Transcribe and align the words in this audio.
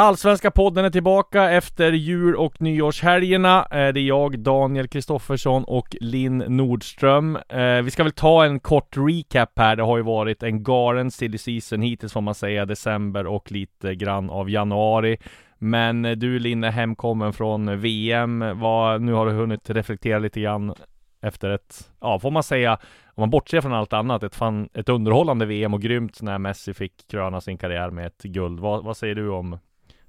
Allsvenska 0.00 0.50
podden 0.50 0.84
är 0.84 0.90
tillbaka 0.90 1.50
efter 1.50 1.92
jul 1.92 2.36
och 2.36 2.60
nyårshelgerna. 2.60 3.66
Eh, 3.70 3.92
det 3.92 4.00
är 4.00 4.06
jag, 4.06 4.38
Daniel 4.38 4.88
Kristoffersson 4.88 5.64
och 5.64 5.96
Linn 6.00 6.38
Nordström. 6.38 7.38
Eh, 7.48 7.82
vi 7.82 7.90
ska 7.90 8.02
väl 8.02 8.12
ta 8.12 8.44
en 8.44 8.60
kort 8.60 8.96
recap 8.96 9.58
här. 9.58 9.76
Det 9.76 9.82
har 9.82 9.96
ju 9.96 10.02
varit 10.02 10.42
en 10.42 10.62
galen 10.62 11.10
silly 11.10 11.38
season 11.38 11.82
hittills 11.82 12.12
får 12.12 12.20
man 12.20 12.34
säga, 12.34 12.66
december 12.66 13.26
och 13.26 13.52
lite 13.52 13.94
grann 13.94 14.30
av 14.30 14.50
januari. 14.50 15.18
Men 15.58 16.04
eh, 16.04 16.12
du 16.12 16.38
Linn 16.38 16.64
är 16.64 16.70
hemkommen 16.70 17.32
från 17.32 17.80
VM. 17.80 18.44
Vad, 18.54 19.02
nu 19.02 19.12
har 19.12 19.26
du 19.26 19.32
hunnit 19.32 19.70
reflektera 19.70 20.18
lite 20.18 20.40
grann 20.40 20.74
efter 21.22 21.50
ett, 21.50 21.90
ja 22.00 22.18
får 22.18 22.30
man 22.30 22.42
säga, 22.42 22.78
om 23.14 23.20
man 23.22 23.30
bortser 23.30 23.60
från 23.60 23.74
allt 23.74 23.92
annat, 23.92 24.22
ett, 24.22 24.34
fan, 24.34 24.68
ett 24.74 24.88
underhållande 24.88 25.46
VM 25.46 25.74
och 25.74 25.82
grymt 25.82 26.22
när 26.22 26.38
Messi 26.38 26.74
fick 26.74 27.08
kröna 27.10 27.40
sin 27.40 27.58
karriär 27.58 27.90
med 27.90 28.06
ett 28.06 28.22
guld. 28.22 28.60
Vad, 28.60 28.84
vad 28.84 28.96
säger 28.96 29.14
du 29.14 29.28
om 29.28 29.58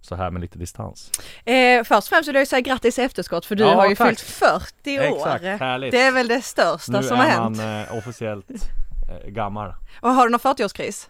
så 0.02 0.16
här 0.16 0.32
med 0.32 0.42
lite 0.42 0.58
distans. 0.60 1.12
Eh, 1.46 1.84
först 1.84 1.92
och 1.92 2.04
främst 2.04 2.30
vill 2.30 2.36
jag 2.36 2.48
säga 2.48 2.60
grattis 2.62 3.00
i 3.00 3.02
efterskott 3.02 3.46
för 3.46 3.56
du 3.56 3.64
Ja, 3.64 3.74
har 3.76 3.90
ju 3.90 3.96
tack. 3.96 4.08
fyllt 4.08 4.20
40 4.22 5.00
år. 5.00 5.04
Exakt, 5.18 5.44
härligt. 5.62 5.92
Det 5.92 6.02
är 6.02 6.12
väl 6.12 6.28
det 6.28 6.42
största 6.42 6.92
nu 7.02 7.08
som 7.08 7.18
har 7.18 7.26
är 7.26 7.30
hänt. 7.30 7.58
man 7.58 7.82
eh, 7.82 7.98
officiellt 7.98 8.46
eh, 8.50 9.30
gammal. 9.30 9.74
Och 10.02 10.10
har 10.10 10.26
du 10.26 10.32
någon 10.32 10.40
40-årskris? 10.40 11.08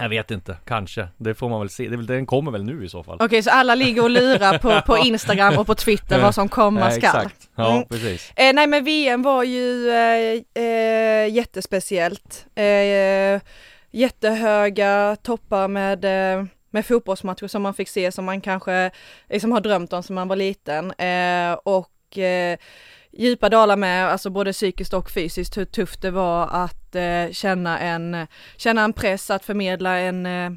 Jag 0.00 0.08
vet 0.08 0.30
inte, 0.30 0.56
kanske. 0.66 1.08
Det 1.16 1.34
får 1.34 1.48
man 1.48 1.60
väl 1.60 1.68
se. 1.70 1.86
Är 1.86 1.90
den 1.96 2.26
kommer 2.26 2.50
väl 2.50 2.64
nu 2.64 2.84
i 2.84 2.88
så 2.88 3.02
fall. 3.02 3.16
Okej, 3.20 3.42
så 3.42 3.50
alla 3.50 3.74
ligger 3.74 4.02
och 4.02 4.10
lurar 4.10 4.58
på, 4.58 4.80
på 4.86 4.98
Instagram 5.04 5.58
och 5.58 5.66
på 5.66 5.74
Twitter 5.74 6.22
vad 6.22 6.34
som 6.34 6.48
komma 6.48 6.90
skall. 6.90 6.96
Exakt, 6.96 7.48
ja 7.54 7.72
Mm. 7.72 7.88
precis. 7.88 8.32
Eh, 8.36 8.52
nej 8.54 8.66
men 8.66 8.84
VM 8.84 9.22
var 9.22 9.42
ju 9.42 9.90
eh, 9.90 10.62
eh, 10.64 11.34
jättespeciellt. 11.34 12.46
Eh, 12.54 13.40
jättehöga 13.90 15.16
toppar 15.22 15.68
med, 15.68 16.04
eh, 16.04 16.44
med 16.70 16.86
fotbollsmatcher 16.86 17.46
som 17.46 17.62
man 17.62 17.74
fick 17.74 17.88
se 17.88 18.12
som 18.12 18.24
man 18.24 18.40
kanske 18.40 18.90
liksom 19.28 19.52
har 19.52 19.60
drömt 19.60 19.92
om 19.92 20.02
som 20.02 20.14
man 20.14 20.28
var 20.28 20.36
liten. 20.36 20.92
Eh, 20.92 21.52
och 21.52 22.18
eh, 22.18 22.58
djupa 23.10 23.48
dalar 23.48 23.76
med, 23.76 24.08
alltså 24.08 24.30
både 24.30 24.52
psykiskt 24.52 24.94
och 24.94 25.10
fysiskt, 25.10 25.56
hur 25.56 25.64
tufft 25.64 26.02
det 26.02 26.10
var 26.10 26.48
att 26.52 26.94
eh, 26.94 27.30
känna, 27.30 27.78
en, 27.78 28.26
känna 28.56 28.84
en 28.84 28.92
press 28.92 29.30
att 29.30 29.44
förmedla 29.44 29.98
en 29.98 30.26
eh, 30.26 30.50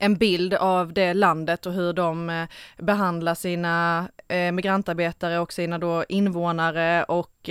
en 0.00 0.16
bild 0.16 0.54
av 0.54 0.92
det 0.92 1.14
landet 1.14 1.66
och 1.66 1.72
hur 1.72 1.92
de 1.92 2.30
eh, 2.30 2.46
behandlar 2.78 3.34
sina 3.34 4.08
eh, 4.28 4.52
migrantarbetare 4.52 5.38
och 5.38 5.52
sina 5.52 5.78
då 5.78 6.04
invånare 6.08 7.04
och 7.04 7.50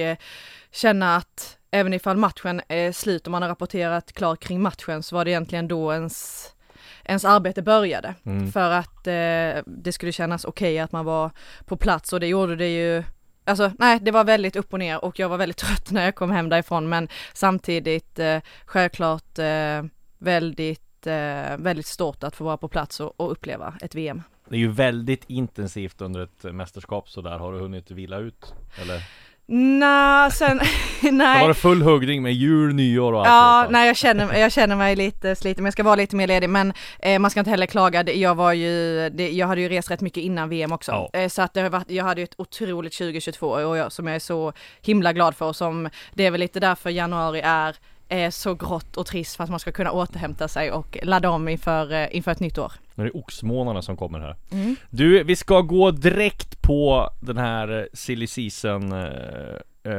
känna 0.71 1.15
att 1.15 1.57
även 1.71 1.93
ifall 1.93 2.17
matchen 2.17 2.61
är 2.67 2.91
slut 2.91 3.27
och 3.27 3.31
man 3.31 3.41
har 3.41 3.49
rapporterat 3.49 4.13
klart 4.13 4.39
kring 4.39 4.61
matchen 4.61 5.03
så 5.03 5.15
var 5.15 5.25
det 5.25 5.31
egentligen 5.31 5.67
då 5.67 5.93
ens 5.93 6.47
ens 7.05 7.25
arbete 7.25 7.61
började 7.61 8.15
Mm. 8.25 8.51
för 8.51 8.71
att 8.71 9.07
eh, 9.07 9.63
det 9.65 9.91
skulle 9.91 10.11
kännas 10.11 10.45
okej 10.45 10.79
att 10.79 10.91
man 10.91 11.05
var 11.05 11.31
på 11.65 11.77
plats 11.77 12.13
och 12.13 12.19
det 12.19 12.27
gjorde 12.27 12.55
det 12.55 12.75
ju 12.75 13.03
Alltså 13.47 13.71
nej, 13.79 13.99
det 14.01 14.11
var 14.11 14.23
väldigt 14.23 14.55
upp 14.55 14.73
och 14.73 14.79
ner 14.79 15.05
och 15.05 15.19
jag 15.19 15.29
var 15.29 15.37
väldigt 15.37 15.57
trött 15.65 15.91
när 15.91 16.05
jag 16.05 16.15
kom 16.15 16.31
hem 16.31 16.49
därifrån 16.49 16.89
men 16.89 17.07
samtidigt 17.33 18.19
eh, 18.19 18.39
självklart 18.65 19.39
eh, 19.39 19.83
väldigt, 20.17 21.07
eh, 21.07 21.57
väldigt 21.57 21.85
stort 21.85 22.23
att 22.23 22.35
få 22.35 22.43
vara 22.43 22.57
på 22.57 22.67
plats 22.67 22.99
och, 22.99 23.19
och 23.19 23.31
uppleva 23.31 23.73
ett 23.81 23.95
VM. 23.95 24.21
Det 24.49 24.55
är 24.55 24.59
ju 24.59 24.71
väldigt 24.71 25.23
intensivt 25.27 26.01
under 26.01 26.23
ett 26.23 26.43
mästerskap 26.43 27.09
sådär. 27.09 27.37
Har 27.39 27.53
du 27.53 27.59
hunnit 27.59 27.91
vila 27.91 28.17
ut? 28.17 28.53
Eller? 28.81 29.03
Nja, 29.47 30.29
sen, 30.33 30.59
Så 31.01 31.11
nej. 31.11 31.41
var 31.41 31.47
det 31.47 31.53
full 31.53 31.81
huggning 31.81 32.23
med 32.23 32.33
jul, 32.33 32.73
nyår 32.73 33.13
och 33.13 33.19
allt 33.19 33.27
Ja, 33.27 33.67
nej 33.69 33.87
jag 33.87 33.97
känner, 33.97 34.33
jag 34.33 34.51
känner 34.51 34.75
mig 34.75 34.95
lite 34.95 35.35
sliten, 35.35 35.63
men 35.63 35.67
jag 35.67 35.73
ska 35.73 35.83
vara 35.83 35.95
lite 35.95 36.15
mer 36.15 36.27
ledig. 36.27 36.49
Men 36.49 36.73
eh, 36.99 37.19
man 37.19 37.31
ska 37.31 37.39
inte 37.39 37.49
heller 37.49 37.65
klaga, 37.65 38.13
jag 38.13 38.35
var 38.35 38.53
ju, 38.53 39.09
det, 39.09 39.31
jag 39.31 39.47
hade 39.47 39.61
ju 39.61 39.69
rest 39.69 39.91
rätt 39.91 40.01
mycket 40.01 40.23
innan 40.23 40.49
VM 40.49 40.71
också. 40.71 40.91
Ja. 40.91 41.19
Eh, 41.19 41.29
så 41.29 41.41
att 41.41 41.53
det 41.53 41.61
har 41.61 41.69
varit, 41.69 41.91
jag 41.91 42.03
hade 42.03 42.21
ju 42.21 42.23
ett 42.23 42.35
otroligt 42.37 42.97
2022 42.97 43.47
och 43.47 43.77
jag, 43.77 43.91
som 43.91 44.07
jag 44.07 44.15
är 44.15 44.19
så 44.19 44.53
himla 44.81 45.13
glad 45.13 45.35
för 45.35 45.45
och 45.45 45.55
som, 45.55 45.89
det 46.13 46.25
är 46.25 46.31
väl 46.31 46.39
lite 46.39 46.59
därför 46.59 46.89
januari 46.89 47.41
är 47.43 47.75
eh, 48.09 48.29
så 48.29 48.55
grått 48.55 48.97
och 48.97 49.05
trist 49.05 49.35
för 49.35 49.43
att 49.43 49.49
man 49.49 49.59
ska 49.59 49.71
kunna 49.71 49.91
återhämta 49.91 50.47
sig 50.47 50.71
och 50.71 50.97
ladda 51.03 51.29
om 51.29 51.47
inför, 51.47 51.93
eh, 51.93 52.15
inför 52.15 52.31
ett 52.31 52.39
nytt 52.39 52.57
år. 52.57 52.71
Nu 52.95 53.03
är 53.03 53.05
det 53.05 53.19
oxmånaderna 53.19 53.81
som 53.81 53.97
kommer 53.97 54.19
här. 54.19 54.35
Mm. 54.51 54.75
Du, 54.89 55.23
vi 55.23 55.35
ska 55.35 55.61
gå 55.61 55.91
direkt 55.91 56.61
på 56.61 57.09
den 57.19 57.37
här 57.37 57.89
silly 57.93 58.27
season 58.27 58.91
eh, 58.91 59.09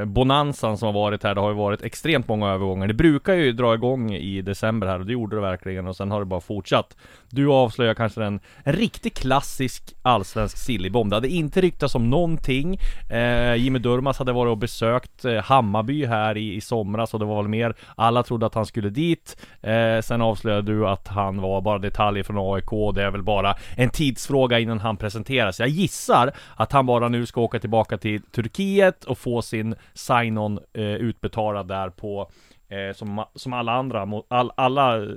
bonansan 0.06 0.46
bonanzan 0.46 0.78
som 0.78 0.86
har 0.86 0.92
varit 0.92 1.22
här. 1.22 1.34
Det 1.34 1.40
har 1.40 1.48
ju 1.48 1.56
varit 1.56 1.82
extremt 1.82 2.28
många 2.28 2.48
övergångar. 2.48 2.86
Det 2.86 2.94
brukar 2.94 3.34
ju 3.34 3.52
dra 3.52 3.74
igång 3.74 4.14
i 4.14 4.42
december 4.42 4.86
här 4.86 4.98
och 5.00 5.06
det 5.06 5.12
gjorde 5.12 5.36
det 5.36 5.42
verkligen 5.42 5.86
och 5.86 5.96
sen 5.96 6.10
har 6.10 6.20
det 6.20 6.26
bara 6.26 6.40
fortsatt. 6.40 6.96
Du 7.30 7.48
avslöjar 7.48 7.94
kanske 7.94 8.24
en, 8.24 8.40
en 8.64 8.72
riktigt 8.72 9.18
klassisk 9.18 9.94
allsvensk 10.02 10.58
sillybomb. 10.58 11.10
Det 11.10 11.16
hade 11.16 11.28
inte 11.28 11.60
ryktats 11.60 11.94
om 11.94 12.10
någonting. 12.10 12.78
Eh, 13.10 13.54
Jimmy 13.54 13.78
Durmaz 13.78 14.18
hade 14.18 14.32
varit 14.32 14.50
och 14.50 14.58
besökt 14.58 15.24
eh, 15.24 15.42
Hammarby 15.42 16.04
här 16.04 16.36
i, 16.36 16.54
i 16.54 16.60
somras 16.60 17.14
och 17.14 17.20
det 17.20 17.26
var 17.26 17.42
väl 17.42 17.50
mer 17.50 17.74
alla 17.96 18.22
trodde 18.22 18.46
att 18.46 18.54
han 18.54 18.66
skulle 18.66 18.90
dit. 18.90 19.36
Eh, 19.62 20.00
sen 20.00 20.22
avslöjade 20.22 20.72
du 20.72 20.88
att 20.88 21.08
han 21.08 21.40
var 21.40 21.60
bara 21.60 21.78
detaljer 21.78 22.22
från 22.24 22.54
AIK. 22.54 22.72
och 22.72 22.94
Det 22.94 23.02
är 23.02 23.10
väl 23.10 23.22
bara 23.22 23.54
en 23.76 23.90
tidsfråga 23.90 24.58
innan 24.58 24.80
han 24.80 24.96
presenteras. 24.96 25.60
Jag 25.60 25.68
gissar 25.68 26.32
att 26.56 26.72
han 26.72 26.86
bara 26.86 27.08
nu 27.08 27.26
ska 27.26 27.40
åka 27.40 27.58
tillbaka 27.58 27.98
till 27.98 28.22
Turkiet 28.22 29.04
och 29.04 29.18
få 29.18 29.42
sin 29.42 29.75
sign-on 29.94 30.58
eh, 30.72 30.84
utbetalad 30.84 31.68
där 31.68 31.90
på 31.90 32.30
Eh, 32.68 32.94
som, 32.94 33.24
som 33.34 33.52
alla 33.52 33.72
andra, 33.72 34.22
all, 34.28 34.52
alla 34.56 34.96
eh, 34.96 35.08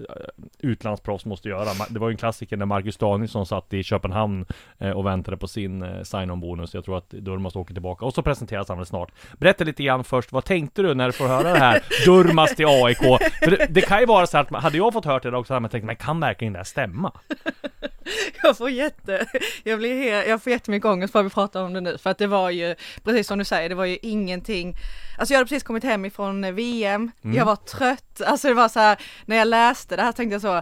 utlandsproffs 0.60 1.26
måste 1.26 1.50
göra. 1.50 1.66
Det 1.90 2.00
var 2.00 2.10
ju 2.10 2.12
en 2.12 2.18
klassiker 2.18 2.58
när 2.58 2.66
Marcus 2.66 2.98
Danielsson 2.98 3.46
satt 3.46 3.74
i 3.74 3.84
Köpenhamn 3.84 4.46
eh, 4.78 4.92
och 4.92 5.06
väntade 5.06 5.38
på 5.38 5.48
sin 5.48 5.84
eh, 5.84 6.02
sign-on 6.04 6.40
bonus. 6.40 6.74
Jag 6.74 6.86
tror 6.86 6.98
att 6.98 7.10
Durmaz 7.10 7.56
åker 7.56 7.74
tillbaka 7.74 8.06
och 8.06 8.14
så 8.14 8.22
presenteras 8.22 8.70
han 8.70 8.78
väl 8.78 8.86
snart. 8.86 9.12
Berätta 9.38 9.64
lite 9.64 9.84
grann 9.84 10.04
först, 10.04 10.32
vad 10.32 10.46
tänkte 10.46 10.82
du 10.82 10.94
när 10.94 11.06
du 11.06 11.12
får 11.12 11.28
höra 11.28 11.54
det 11.54 11.60
här? 11.60 11.84
Durmaz 12.06 12.56
till 12.56 12.66
AIK. 12.68 12.98
För 13.44 13.52
det, 13.52 13.68
det 13.70 13.82
kan 13.82 14.00
ju 14.00 14.06
vara 14.06 14.28
så 14.28 14.38
att 14.38 14.50
hade 14.50 14.78
jag 14.78 14.94
fått 14.94 15.06
hört 15.06 15.24
det 15.24 15.38
också 15.38 15.54
hade 15.54 15.62
man 15.62 15.70
tänkt, 15.70 15.86
men 15.86 15.96
kan 15.96 16.20
verkligen 16.20 16.54
det 16.54 16.60
här 16.60 16.64
stämma? 16.64 17.12
Jag 18.44 18.58
får 18.58 18.70
jätte, 18.70 19.26
jag 19.64 19.80
blir 19.80 20.04
he, 20.04 20.30
jag 20.30 20.44
får 20.44 20.52
jättemycket 20.52 20.86
ångest 20.86 21.14
bara 21.14 21.24
vi 21.24 21.30
pratar 21.30 21.64
om 21.64 21.74
det 21.74 21.82
nu 21.82 21.98
för 21.98 22.10
att 22.10 22.18
det 22.18 22.28
var 22.28 22.50
ju, 22.50 22.76
precis 23.04 23.28
som 23.28 23.40
du 23.40 23.46
säger, 23.46 23.70
det 23.70 23.76
var 23.76 23.86
ju 23.86 23.98
ingenting, 24.02 24.76
alltså 25.20 25.34
jag 25.34 25.40
hade 25.40 25.50
precis 25.50 25.64
kommit 25.64 25.84
hem 25.84 26.06
ifrån 26.06 26.56
VM, 26.56 27.12
Mm. 27.24 27.38
jag 27.38 27.46
var 27.46 27.56
trött, 27.56 28.22
alltså 28.26 28.48
det 28.48 28.54
var 28.54 28.70
så 28.70 28.80
här, 28.80 28.98
när 29.26 29.36
jag 29.36 29.48
läste 29.48 29.96
det 29.96 30.02
här 30.02 30.12
tänkte 30.12 30.34
jag 30.36 30.42
så, 30.42 30.56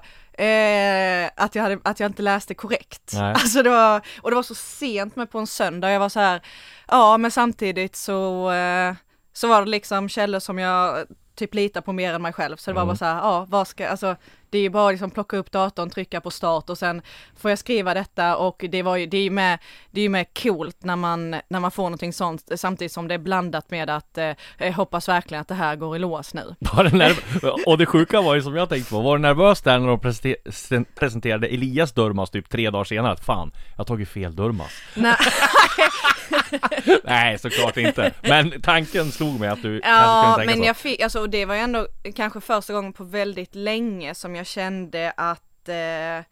eh, 0.43 1.29
att, 1.35 1.55
jag 1.55 1.63
hade, 1.63 1.79
att 1.83 1.99
jag 1.99 2.09
inte 2.09 2.21
läste 2.21 2.53
korrekt. 2.53 3.11
Nej. 3.13 3.33
Alltså 3.33 3.63
det 3.63 3.69
var, 3.69 4.01
och 4.21 4.29
det 4.29 4.35
var 4.35 4.43
så 4.43 4.55
sent 4.55 5.15
med 5.15 5.31
på 5.31 5.39
en 5.39 5.47
söndag, 5.47 5.91
jag 5.91 5.99
var 5.99 6.09
så 6.09 6.19
här, 6.19 6.41
ja 6.87 7.17
men 7.17 7.31
samtidigt 7.31 7.95
så, 7.95 8.51
eh, 8.51 8.93
så 9.33 9.47
var 9.47 9.61
det 9.65 9.69
liksom 9.71 10.09
källor 10.09 10.39
som 10.39 10.59
jag 10.59 11.05
typ 11.35 11.53
litar 11.53 11.81
på 11.81 11.93
mer 11.93 12.13
än 12.13 12.21
mig 12.21 12.33
själv, 12.33 12.57
så 12.57 12.71
det 12.71 12.75
var 12.75 12.81
Mm. 12.81 12.87
bara 12.87 12.97
så 12.97 13.05
här, 13.05 13.15
ja 13.15 13.45
vad 13.49 13.67
ska, 13.67 13.87
alltså 13.89 14.15
det 14.49 14.57
är 14.57 14.61
ju 14.61 14.69
bara 14.69 14.91
liksom 14.91 15.11
plocka 15.11 15.37
upp 15.37 15.51
datorn, 15.51 15.89
trycka 15.89 16.21
på 16.21 16.31
start 16.31 16.69
och 16.69 16.77
sen 16.77 17.01
får 17.37 17.51
jag 17.51 17.59
skriva 17.59 17.93
detta 17.93 18.37
och 18.37 18.65
det 18.69 18.83
var 18.83 18.95
ju, 18.95 19.05
det 19.05 19.17
är 19.17 19.23
ju 19.23 19.29
med, 19.29 19.59
det 19.91 20.01
är 20.01 20.03
ju 20.03 20.09
med 20.09 20.25
coolt 20.43 20.77
när 20.83 20.95
man, 20.95 21.31
när 21.49 21.59
man 21.59 21.71
får 21.71 21.83
någonting 21.83 22.13
sånt 22.13 22.43
samtidigt 22.55 22.91
som 22.91 23.07
det 23.07 23.13
är 23.13 23.17
blandat 23.19 23.71
med 23.71 23.89
att 23.89 24.17
eh, 24.17 24.73
hoppas 24.73 25.09
verkligen 25.09 25.41
att 25.41 25.47
det 25.47 25.55
här 25.55 25.75
går 25.75 25.95
i 25.95 25.99
lås 25.99 26.33
nu. 26.33 26.55
Och 27.65 27.77
det 27.77 27.85
sjuka 27.85 28.21
var 28.21 28.35
ju 28.35 28.41
som 28.41 28.55
jag 28.55 28.69
tänkte 28.69 28.89
på, 28.91 29.01
var 29.01 29.17
du 29.17 29.21
nervös 29.21 29.61
där 29.61 29.79
när 29.79 29.87
de 29.87 29.99
presente- 29.99 30.51
sen- 30.51 30.85
presenterade 30.95 31.47
Elias 31.47 31.91
Durmaz 31.91 32.29
typ 32.29 32.49
tre 32.49 32.69
dagar 32.69 32.83
senare? 32.83 33.11
Att 33.11 33.25
fan, 33.25 33.51
jag 33.71 33.77
har 33.77 33.85
tagit 33.85 34.09
fel 34.09 34.35
Durmaz. 34.35 34.71
Nej, 34.93 35.15
Nej, 37.03 37.39
såklart 37.39 37.77
inte. 37.77 38.13
Men 38.21 38.61
tanken 38.61 39.11
slog 39.11 39.39
mig 39.39 39.49
att 39.49 39.61
du 39.61 39.81
ja 39.83 40.21
kunde 40.23 40.35
tänka 40.37 40.51
men 40.51 40.63
så. 40.63 40.67
jag 40.67 40.77
fick, 40.77 41.01
alltså 41.01 41.27
det 41.27 41.45
var 41.45 41.55
ju 41.55 41.61
ändå 41.61 41.87
kanske 42.15 42.41
första 42.41 42.73
gången 42.73 42.93
på 42.93 43.03
väldigt 43.03 43.55
länge 43.55 44.15
som 44.15 44.35
jag 44.37 44.47
kände 44.47 45.13
att 45.17 45.69
eh, 45.69 46.25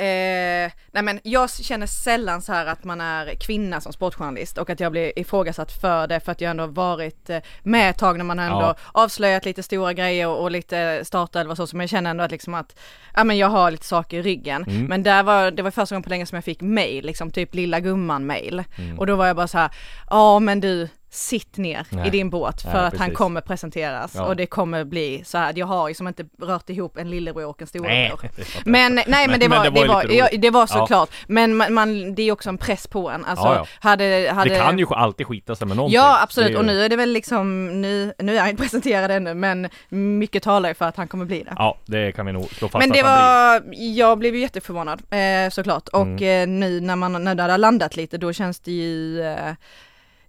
Eh, 0.00 0.70
nej 0.92 1.02
men 1.02 1.20
jag 1.22 1.50
känner 1.50 1.86
sällan 1.86 2.42
så 2.42 2.52
här 2.52 2.66
att 2.66 2.84
man 2.84 3.00
är 3.00 3.34
kvinna 3.34 3.80
som 3.80 3.92
sportjournalist 3.92 4.58
och 4.58 4.70
att 4.70 4.80
jag 4.80 4.92
blir 4.92 5.18
ifrågasatt 5.18 5.72
för 5.80 6.06
det 6.06 6.20
för 6.20 6.32
att 6.32 6.40
jag 6.40 6.50
ändå 6.50 6.66
varit 6.66 7.30
eh, 7.30 7.38
med 7.62 7.90
ett 7.90 7.98
tag 7.98 8.18
när 8.18 8.24
man 8.24 8.38
ändå 8.38 8.60
Ja. 8.60 8.76
avslöjat 8.92 9.44
lite 9.44 9.62
stora 9.62 9.92
grejer 9.92 10.28
och, 10.28 10.42
och 10.42 10.50
lite 10.50 11.00
startelva 11.04 11.56
så, 11.56 11.66
så 11.66 11.76
men 11.76 11.84
jag 11.84 11.90
känner 11.90 12.10
ändå 12.10 12.24
att 12.24 12.30
liksom 12.30 12.54
att, 12.54 12.78
ja 13.14 13.24
men 13.24 13.38
jag 13.38 13.48
har 13.48 13.70
lite 13.70 13.86
saker 13.86 14.18
i 14.18 14.22
ryggen. 14.22 14.64
Mm. 14.64 14.84
Men 14.84 15.02
där 15.02 15.22
var, 15.22 15.50
det 15.50 15.62
var 15.62 15.70
första 15.70 15.94
gången 15.94 16.02
på 16.02 16.10
länge 16.10 16.26
som 16.26 16.36
jag 16.36 16.44
fick 16.44 16.60
mail, 16.60 17.06
liksom 17.06 17.30
typ 17.30 17.54
lilla 17.54 17.80
gumman 17.80 18.26
mail. 18.26 18.64
Mm. 18.78 18.98
Och 18.98 19.06
då 19.06 19.16
var 19.16 19.26
jag 19.26 19.36
bara 19.36 19.48
så 19.48 19.58
här, 19.58 19.70
ja 20.10 20.38
men 20.38 20.60
du, 20.60 20.88
sitt 21.12 21.56
ner 21.56 21.86
Nej. 21.90 22.06
i 22.06 22.10
din 22.10 22.30
båt 22.30 22.62
för 22.62 22.72
Nej, 22.72 22.86
att 22.86 22.96
han 22.98 23.10
kommer 23.10 23.40
presenteras 23.40 24.12
Ja. 24.14 24.24
och 24.26 24.36
det 24.36 24.46
kommer 24.46 24.84
bli 24.84 25.22
så 25.24 25.38
här. 25.38 25.52
Jag 25.56 25.66
har 25.66 25.88
ju 25.88 25.94
som 25.94 26.08
inte 26.08 26.24
rört 26.42 26.70
ihop 26.70 26.96
en 26.96 27.10
lillebror 27.10 27.46
och 27.46 27.60
en 27.62 27.66
storebror. 27.66 28.20
det. 28.36 28.44
Men 28.64 28.94
nej 28.94 29.04
men, 29.06 29.30
Men- 29.30 29.40
det 29.40 29.48
men 29.48 29.58
var, 29.58 29.64
det 29.64 29.70
det 29.70 29.86
var 29.86 29.94
var, 29.94 30.02
lite 30.02 30.14
ja, 30.14 30.28
det 30.38 30.50
var 30.50 30.60
Ja. 30.60 30.66
såklart. 30.66 31.10
Men 31.26 31.56
man, 31.56 31.74
man, 31.74 32.14
det 32.14 32.22
är 32.22 32.32
också 32.32 32.48
en 32.48 32.58
press 32.58 32.86
på 32.86 33.10
en. 33.10 33.24
Alltså, 33.24 33.46
Ja, 33.46 33.54
ja. 33.54 33.66
hade, 33.80 34.30
hade... 34.34 34.50
Det 34.50 34.58
kan 34.60 34.78
ju 34.78 34.86
alltid 34.94 35.26
skita 35.26 35.56
sig 35.56 35.66
med 35.66 35.76
någonting. 35.76 35.94
Ja 35.96 36.22
absolut 36.22 36.52
Det 36.52 36.58
och 36.58 36.64
nu 36.64 36.84
är 36.84 36.88
det 36.88 36.96
väl 36.96 37.10
liksom, 37.12 37.66
nu, 37.80 38.12
nu 38.18 38.36
är 38.36 38.40
han 38.40 38.50
inte 38.50 38.62
presenterad 38.62 39.10
ännu 39.10 39.34
men 39.34 39.68
mycket 39.88 40.42
talar 40.42 40.68
ju 40.68 40.74
för 40.74 40.84
att 40.84 40.96
han 40.96 41.08
kommer 41.08 41.24
bli 41.24 41.42
det. 41.42 41.52
Ja, 41.56 41.78
det 41.86 42.12
kan 42.12 42.26
vi 42.26 42.32
nog 42.32 42.44
slå 42.54 42.68
fast 42.68 42.86
Men 42.86 42.92
det 42.92 43.00
att 43.00 43.06
han 43.06 43.62
blir. 43.62 43.78
var, 43.78 43.96
jag 44.08 44.18
blev 44.18 44.34
ju 44.34 44.40
jätteförvånad 44.40 45.02
eh, 45.10 45.50
såklart 45.50 45.88
och 45.88 46.02
Mm. 46.02 46.42
eh, 46.42 46.46
nu 46.58 46.80
när 46.80 46.96
man, 46.96 47.24
när 47.24 47.34
det 47.34 47.42
hade 47.42 47.56
landat 47.56 47.96
lite 47.96 48.18
då 48.18 48.32
känns 48.32 48.60
det 48.60 48.70
ju, 48.72 49.22
eh, 49.22 49.52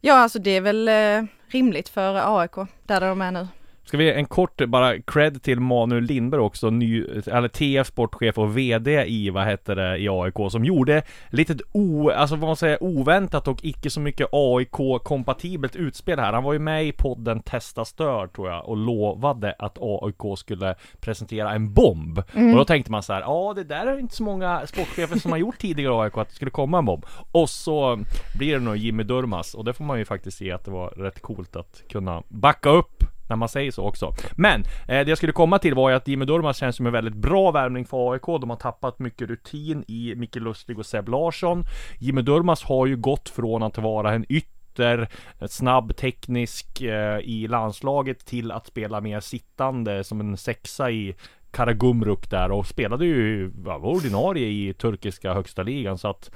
ja 0.01 0.13
alltså 0.13 0.39
det 0.39 0.51
är 0.51 0.62
väl 0.62 0.88
eh, 0.88 1.24
rimligt 1.48 1.89
för 1.89 2.39
AIK 2.39 2.56
där 2.83 3.01
de 3.01 3.21
är 3.21 3.31
nu. 3.31 3.48
Ska 3.83 3.97
vi 3.97 4.11
en 4.11 4.25
kort 4.25 4.61
bara 4.67 5.01
cred 5.01 5.43
till 5.43 5.59
Manuel 5.59 6.03
Lindberg 6.03 6.41
också, 6.41 6.69
ny, 6.69 7.03
eller 7.27 7.47
TF 7.47 7.87
sportchef 7.87 8.37
och 8.37 8.57
VD 8.57 9.05
i, 9.05 9.29
vad 9.29 9.45
heter 9.45 9.75
det, 9.75 9.97
i 9.97 10.09
AIK 10.09 10.51
som 10.51 10.65
gjorde 10.65 11.03
litet 11.29 11.61
o, 11.71 12.09
alltså 12.09 12.35
vad 12.35 12.47
man 12.47 12.55
säger, 12.55 12.83
oväntat 12.83 13.47
och 13.47 13.59
icke 13.65 13.89
så 13.89 13.99
mycket 13.99 14.27
AIK-kompatibelt 14.31 15.75
utspel 15.75 16.19
här. 16.19 16.33
Han 16.33 16.43
var 16.43 16.53
ju 16.53 16.59
med 16.59 16.85
i 16.85 16.91
podden 16.91 17.41
Testa 17.41 17.85
Stör 17.85 18.27
tror 18.27 18.49
jag 18.49 18.69
och 18.69 18.77
lovade 18.77 19.55
att 19.59 19.77
AIK 19.81 20.37
skulle 20.37 20.75
presentera 20.99 21.51
en 21.51 21.73
bomb. 21.73 22.17
Och 22.17 22.55
då 22.55 22.65
tänkte 22.65 22.91
man 22.91 23.03
så 23.03 23.13
här, 23.13 23.21
ja 23.21 23.53
det 23.55 23.63
där 23.63 23.87
är 23.87 23.99
inte 23.99 24.15
så 24.15 24.23
många 24.23 24.67
sportchefer 24.67 25.19
som 25.19 25.31
har 25.31 25.39
gjort 25.39 25.59
tidigare 25.59 25.93
i 25.93 25.97
AIK 25.97 26.17
att 26.17 26.29
det 26.29 26.35
skulle 26.35 26.51
komma 26.51 26.77
en 26.77 26.85
bomb. 26.85 27.05
Och 27.31 27.49
så 27.49 27.99
blir 28.37 28.53
det 28.53 28.59
nog 28.59 28.77
Jimmy 28.77 29.03
Durmaz 29.03 29.53
och 29.53 29.65
det 29.65 29.73
får 29.73 29.83
man 29.83 29.99
ju 29.99 30.05
faktiskt 30.05 30.37
se 30.37 30.51
att 30.51 30.65
det 30.65 30.71
var 30.71 30.89
rätt 30.89 31.21
coolt 31.21 31.55
att 31.55 31.83
kunna 31.89 32.23
backa 32.29 32.69
upp 32.69 33.00
när 33.31 33.35
man 33.35 33.49
säger 33.49 33.71
så 33.71 33.83
också. 33.83 34.13
Men 34.35 34.61
eh, 34.61 34.65
det 34.87 35.07
jag 35.07 35.17
skulle 35.17 35.33
komma 35.33 35.59
till 35.59 35.73
var 35.73 35.89
ju 35.89 35.95
att 35.95 36.07
Jimmy 36.07 36.25
Durmaz 36.25 36.57
känns 36.57 36.75
som 36.75 36.85
en 36.85 36.93
väldigt 36.93 37.15
bra 37.15 37.51
värvning 37.51 37.85
för 37.85 38.11
AIK. 38.11 38.25
De 38.25 38.49
har 38.49 38.57
tappat 38.57 38.99
mycket 38.99 39.29
rutin 39.29 39.83
i 39.87 40.15
Micke 40.15 40.35
Lustig 40.35 40.79
och 40.79 40.85
Seb 40.85 41.09
Larsson. 41.09 41.63
Jimmy 41.99 42.21
Durmaz 42.21 42.63
har 42.63 42.85
ju 42.85 42.97
gått 42.97 43.29
från 43.29 43.63
att 43.63 43.77
vara 43.77 44.13
en 44.13 44.25
ytter 44.29 45.09
snabb, 45.47 45.95
teknisk 45.95 46.81
eh, 46.81 47.19
i 47.19 47.47
landslaget 47.47 48.25
till 48.25 48.51
att 48.51 48.67
spela 48.67 49.01
mer 49.01 49.19
sittande 49.19 50.03
som 50.03 50.19
en 50.19 50.37
sexa 50.37 50.91
i 50.91 51.15
Karagumruk 51.51 52.29
där 52.29 52.51
och 52.51 52.67
spelade 52.67 53.05
ju 53.05 53.51
ja, 53.65 53.77
var 53.77 53.89
ordinarie 53.89 54.47
i 54.47 54.73
turkiska 54.73 55.33
högsta 55.33 55.63
ligan 55.63 55.97
så 55.97 56.07
att 56.07 56.31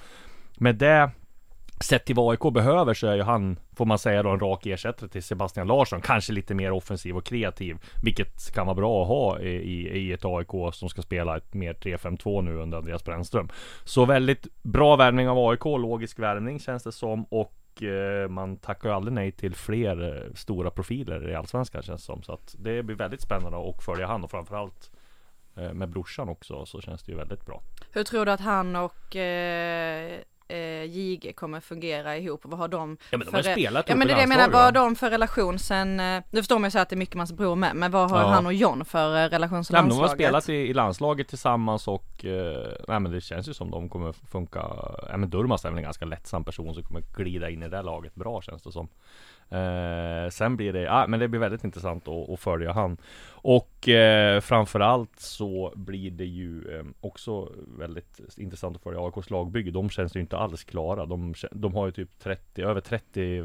med 0.57 0.75
det 0.75 1.09
Sett 1.80 2.06
till 2.06 2.16
vad 2.16 2.31
AIK 2.31 2.54
behöver 2.54 2.94
så 2.94 3.07
är 3.07 3.16
ju 3.16 3.22
han, 3.22 3.60
får 3.75 3.86
man 3.86 4.00
säga 4.00 4.24
då, 4.24 4.30
en 4.30 4.39
rak 4.39 4.66
ersättare 4.66 5.10
till 5.10 5.24
Sebastian 5.24 5.68
Larsson. 5.68 6.01
Kanske 6.01 6.33
lite 6.33 6.54
mer 6.54 6.72
offensiv 6.72 7.18
och 7.18 7.25
kreativ. 7.25 7.77
Vilket 8.04 8.54
kan 8.54 8.66
vara 8.66 8.75
bra 8.75 9.01
att 9.01 9.07
ha 9.07 9.39
i, 9.39 9.88
i, 9.98 10.13
ett 10.13 10.25
AIK 10.25 10.74
som 10.74 10.89
ska 10.89 11.01
spela 11.01 11.38
ett 11.38 11.54
mer 11.54 11.74
3-5-2 11.74 12.42
nu 12.42 12.56
under 12.56 12.77
Andreas 12.77 13.06
Brännström. 13.06 13.50
Så 13.83 14.06
väldigt 14.06 14.48
bra 14.63 14.95
värvning 14.95 15.30
av 15.30 15.50
AIK, 15.50 15.66
logisk 15.66 16.19
värvning 16.19 16.60
känns 16.60 16.83
det 16.83 16.92
som. 16.92 17.24
Och 17.24 17.83
eh, 17.83 18.30
man 18.30 18.57
tackar 18.57 18.89
ju 18.89 18.95
aldrig 18.95 19.13
nej 19.13 19.31
till 19.31 19.56
fler 19.56 20.25
eh, 20.25 20.33
stora 20.33 20.71
profiler 20.71 21.30
i 21.30 21.36
Allsvenskan 21.36 21.83
känns 21.83 22.01
det 22.01 22.06
som. 22.06 22.24
Så 22.24 22.33
att 22.33 22.56
det 22.60 22.83
blir 22.83 22.95
väldigt 22.95 23.21
spännande 23.21 23.69
att 23.69 23.83
följa 23.83 24.07
han 24.07 24.24
och 24.24 24.31
framförallt 24.31 24.92
eh, 25.57 25.74
med 25.74 25.89
brorsan 25.89 26.30
också 26.30 26.66
så 26.66 26.81
känns 26.81 27.04
det 27.04 27.12
ju 27.12 27.18
väldigt 27.18 27.45
bra. 27.45 27.62
Hur 27.92 28.04
tror 28.04 28.25
du 28.25 28.31
att 28.31 28.42
han 28.42 28.75
och 28.75 29.16
eh, 29.16 30.19
eh, 30.47 30.83
JG 30.83 31.33
kommer 31.36 31.59
fungera 31.59 32.18
ihop? 32.18 32.42
Vad 32.44 32.59
har 32.59 32.68
de 32.68 32.97
Ja 33.12 33.18
men 33.18 33.27
de 33.27 33.36
har 33.36 33.44
för- 33.44 33.51
spelat 33.51 33.89
Ja 33.89 33.95
men 33.95 34.07
det 34.07 34.13
är 34.13 34.15
det 34.15 34.21
jag 34.21 34.30
menar, 34.30 34.42
landslaget, 34.42 34.74
vad 34.74 34.83
har 34.83 34.89
de 34.89 34.95
för 34.95 35.09
relation 35.09 35.59
sen, 35.59 36.00
eh, 36.00 36.24
nu 36.31 36.39
förstår 36.39 36.59
man 36.59 36.68
ju 36.68 36.71
så 36.71 36.80
att 36.80 36.89
det 36.89 36.95
är 36.95 36.97
mycket 36.97 37.15
mans 37.15 37.33
bror 37.33 37.56
med, 37.56 37.75
men 37.75 37.92
vad 37.92 38.12
har 38.12 38.21
Ja. 38.21 38.27
han 38.27 38.45
och 38.45 38.53
John 38.53 38.86
för 38.86 39.24
eh, 39.25 39.30
relation 39.30 39.63
som 39.63 39.74
Nej, 39.74 39.81
men 39.81 39.89
de 39.89 39.95
har 39.95 40.01
landslaget? 40.01 40.25
spelat 40.44 40.50
i, 40.50 40.53
i 40.53 40.74
landslaget 40.74 41.27
tillsammans 41.27 41.88
och 41.88 42.25
eh, 42.25 42.71
Nej 42.88 43.00
men 43.00 43.12
det 43.12 43.21
känns 43.21 43.50
ju 43.50 43.53
som 43.53 43.71
de 43.71 43.89
kommer 43.89 44.12
funka 44.12 44.63
Nej 45.09 45.18
men 45.18 45.30
Durmaz 45.30 45.65
är 45.65 45.69
väl 45.69 45.77
en 45.77 45.83
ganska 45.83 46.06
lättsam 46.06 46.44
person 46.44 46.74
som 46.74 46.83
kommer 46.83 47.01
glida 47.15 47.50
in 47.50 47.63
i 47.63 47.69
det 47.69 47.81
laget 47.81 48.15
bra 48.15 48.42
känns 48.42 48.63
det 48.63 48.71
som 48.71 48.88
eh, 49.50 50.30
Sen 50.30 50.56
blir 50.57 50.74
det, 50.74 50.81
ja 50.81 51.06
men 51.07 51.19
det 51.19 51.27
blir 51.27 51.39
väldigt 51.39 51.63
intressant 51.63 52.07
att, 52.07 52.30
att 52.30 52.39
följa 52.39 52.71
han. 52.71 52.97
Och 53.47 53.89
eh, 53.89 54.42
framförallt 54.42 55.19
så 55.19 55.74
blir 55.75 56.12
det 56.12 56.25
ju 56.25 56.77
eh, 56.77 56.83
också 57.01 57.51
väldigt 57.77 58.19
intressant 58.38 58.75
att 58.75 58.83
följa 58.83 59.00
AIKs 59.00 59.30
lagbygge. 59.30 59.71
De 59.71 59.89
känns 59.89 60.15
ju 60.15 60.19
inte 60.19 60.38
alls 60.38 60.63
klara. 60.63 61.06
De, 61.06 61.33
de 61.51 61.74
har 61.75 61.86
ju 61.86 61.92
typ 61.92 62.19
30, 62.19 62.62
över 62.62 62.81
30 62.81 63.44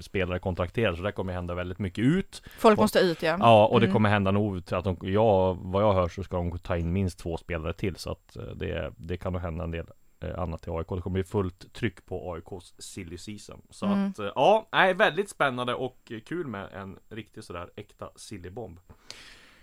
spelare 0.00 0.38
kontrakterade 0.38 0.96
så 0.96 1.02
det 1.02 1.12
kommer 1.12 1.32
hända 1.32 1.54
väldigt 1.54 1.78
mycket 1.78 2.04
ut. 2.04 2.42
Folk 2.58 2.78
måste 2.78 2.98
ut 2.98 3.22
ja. 3.22 3.36
Ja, 3.40 3.66
och 3.66 3.80
det 3.80 3.86
Mm. 3.86 3.94
kommer 3.94 4.08
hända 4.08 4.30
nog 4.30 4.56
att 4.72 4.84
de, 4.84 4.96
ja, 5.02 5.52
vad 5.60 5.82
jag 5.82 5.92
hör 5.94 6.08
så 6.08 6.22
ska 6.22 6.36
de 6.36 6.58
ta 6.58 6.76
in 6.76 6.92
minst 6.92 7.18
två 7.18 7.36
spelare 7.36 7.72
till. 7.72 7.96
Så 7.96 8.10
att 8.12 8.36
eh, 8.36 8.42
det, 8.42 8.92
det 8.96 9.16
kan 9.16 9.32
nog 9.32 9.42
hända 9.42 9.64
en 9.64 9.70
del. 9.70 9.86
eh, 9.86 9.92
annat 10.22 10.66
i 10.66 10.70
AIK. 10.70 10.88
Det 10.88 11.00
kommer 11.00 11.14
bli 11.14 11.24
fullt 11.24 11.72
tryck 11.72 12.06
på 12.06 12.32
AIKs 12.32 12.74
silly 12.78 13.18
season. 13.18 13.62
Så 13.70 13.86
Mm. 13.86 14.10
att, 14.10 14.18
eh, 14.18 14.32
ja, 14.34 14.68
nej, 14.72 14.94
väldigt 14.94 15.30
spännande 15.30 15.74
och 15.74 16.12
eh, 16.12 16.20
kul 16.20 16.46
med 16.46 16.72
en 16.72 16.98
riktig 17.08 17.44
sådär 17.44 17.70
äkta 17.76 18.10
sillybomb. 18.16 18.80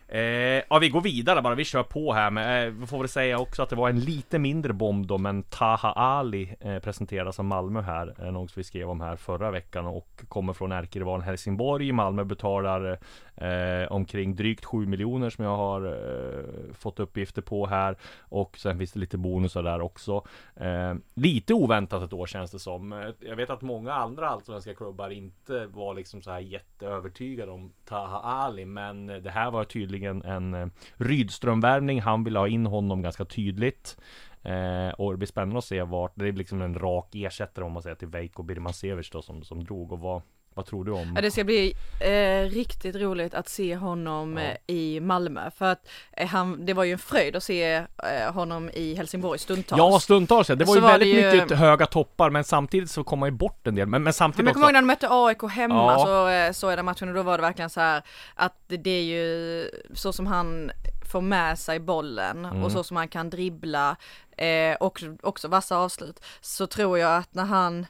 Eh, 0.08 0.22
ja, 0.70 0.80
vi 0.82 0.90
går 0.90 1.02
vidare 1.02 1.42
bara, 1.42 1.56
vi 1.56 1.66
kör 1.66 1.84
på 1.84 2.14
här 2.14 2.32
med, 2.32 2.68
eh, 2.68 2.74
vi 2.74 2.88
får 2.88 3.00
väl 3.00 3.08
säga 3.08 3.40
också 3.40 3.64
att 3.64 3.70
det 3.70 3.76
var 3.76 3.90
en 3.90 4.00
lite 4.00 4.40
mindre 4.40 4.74
bomb 4.74 5.08
då, 5.08 5.18
men 5.18 5.44
Taha 5.44 5.92
Ali 5.92 6.56
eh, 6.60 6.80
presenteras 6.80 7.40
av 7.40 7.46
Malmö 7.46 7.82
här, 7.82 8.16
eh, 8.20 8.32
något 8.32 8.58
vi 8.58 8.64
skrev 8.64 8.90
om 8.90 9.02
här 9.02 9.16
förra 9.16 9.52
veckan 9.52 9.86
och 9.86 10.24
kommer 10.28 10.54
från 10.54 10.72
ärkerivalen 10.72 11.26
Helsingborg. 11.26 11.92
Malmö 11.92 12.24
betalar 12.24 13.00
eh, 13.36 13.92
omkring 13.92 14.36
drygt 14.36 14.66
7 14.66 14.86
miljoner 14.86 15.30
som 15.30 15.44
jag 15.46 15.58
har 15.58 15.86
eh, 15.86 16.74
fått 16.74 17.00
uppgifter 17.00 17.42
på 17.42 17.68
här 17.68 17.96
och 18.20 18.58
sen 18.58 18.78
finns 18.78 18.92
det 18.92 19.00
lite 19.00 19.18
bonusar 19.18 19.64
där 19.64 19.82
också. 19.82 20.26
Eh, 20.56 20.94
lite 21.14 21.54
oväntat 21.54 22.04
ett 22.04 22.14
år 22.14 22.28
känns 22.28 22.52
det 22.52 22.60
som. 22.60 22.94
Eh, 22.94 23.10
jag 23.20 23.36
vet 23.36 23.50
att 23.50 23.62
många 23.62 23.94
andra 23.94 24.30
allsvenska 24.30 24.76
klubbar 24.76 25.10
inte 25.10 25.66
var 25.66 25.96
liksom 25.96 26.22
så 26.22 26.32
här 26.32 26.40
jätteövertygade 26.40 27.52
om 27.52 27.74
Taha 27.86 28.20
Ali, 28.20 28.66
men 28.66 29.08
det 29.08 29.30
här 29.30 29.52
var 29.52 29.64
tydligt 29.64 29.95
tydligen 29.96 30.22
en 30.24 30.54
eh, 30.54 30.68
Rydströmvärvning. 30.96 32.02
Han 32.02 32.24
ville 32.24 32.40
ha 32.40 32.48
in 32.48 32.66
honom 32.66 33.02
ganska 33.02 33.26
tydligt. 33.26 33.98
Eh, 34.44 34.90
och 34.90 35.12
det 35.12 35.18
blir 35.18 35.28
spännande 35.28 35.58
att 35.58 35.66
se 35.66 35.84
vart, 35.84 36.12
det 36.16 36.28
är 36.28 36.34
liksom 36.34 36.62
en 36.62 36.80
rak 36.80 37.16
ersättare 37.16 37.66
om 37.66 37.72
man 37.72 37.84
säger 37.84 37.96
till 37.96 38.08
Veiko 38.08 38.44
Birmancevic 38.44 39.10
då 39.10 39.22
som, 39.22 39.44
som 39.44 39.64
drog 39.64 39.92
och 39.92 40.00
vad, 40.00 40.22
vad 40.56 40.66
tror 40.66 40.84
du 40.86 40.92
om? 40.92 41.12
Ja, 41.16 41.22
det 41.22 41.32
ska 41.32 41.44
bli 41.44 41.74
eh, 42.00 42.50
riktigt 42.50 42.96
roligt 42.96 43.34
att 43.34 43.50
se 43.50 43.76
honom 43.76 44.38
Ja. 44.38 44.44
eh, 44.44 44.58
i 44.68 45.00
Malmö 45.00 45.52
för 45.52 45.66
att 45.66 45.88
eh, 46.18 46.28
han, 46.28 46.66
det 46.66 46.74
var 46.74 46.84
ju 46.84 46.92
en 46.92 46.98
fröjd 47.00 47.36
att 47.36 47.44
se 47.44 47.74
eh, 47.74 48.34
honom 48.34 48.70
i 48.74 48.96
Helsingborg 48.96 49.40
stundtals. 49.40 49.78
Ja 49.78 50.00
stundtals 50.00 50.50
ja, 50.50 50.56
det 50.56 50.66
var 50.66 50.74
Så 50.74 50.78
ju 50.78 50.82
var 50.82 50.90
väldigt 50.92 51.16
ju- 51.16 51.42
mycket 51.42 51.58
höga 51.58 51.86
toppar 51.86 52.30
men 52.30 52.44
samtidigt 52.44 52.92
så 52.92 53.04
kom 53.04 53.20
man 53.20 53.28
ju 53.30 53.36
bort 53.36 53.68
en 53.68 53.76
del 53.76 53.86
men, 53.88 53.92
men 53.92 54.04
Men 54.04 54.14
samtidigt 54.14 54.46
jag 54.48 54.54
kommer 54.54 54.66
ihåg 54.66 54.70
också 54.70 54.74
när 54.74 54.82
de 54.82 54.88
mötte 54.88 55.08
AIK 55.46 55.52
hemma 55.56 55.94
Ja. 55.94 56.06
så 56.06 56.28
eh, 56.28 56.52
såg 56.52 56.72
jag 56.72 56.78
den 56.80 56.86
matchen 56.86 57.10
och 57.10 57.16
då 57.16 57.24
var 57.24 57.38
det 57.38 57.42
verkligen 57.42 57.70
så 57.70 57.80
här 57.82 58.04
att 58.36 58.54
det, 58.68 58.90
är 58.92 59.04
ju 59.04 59.70
så 59.94 60.14
som 60.14 60.28
han 60.28 60.72
får 61.12 61.22
med 61.22 61.60
sig 61.60 61.80
bollen 61.80 62.46
Mm. 62.46 62.64
och 62.64 62.72
så 62.72 62.84
som 62.84 62.98
han 62.98 63.08
kan 63.08 63.30
dribbla 63.30 63.96
och 64.80 65.04
också 65.24 65.48
vassa 65.48 65.78
avslut 65.78 66.20
så 66.42 66.68
tror 66.68 67.00
jag 67.00 67.18
att 67.18 67.34
när 67.34 67.46
han 67.46 67.86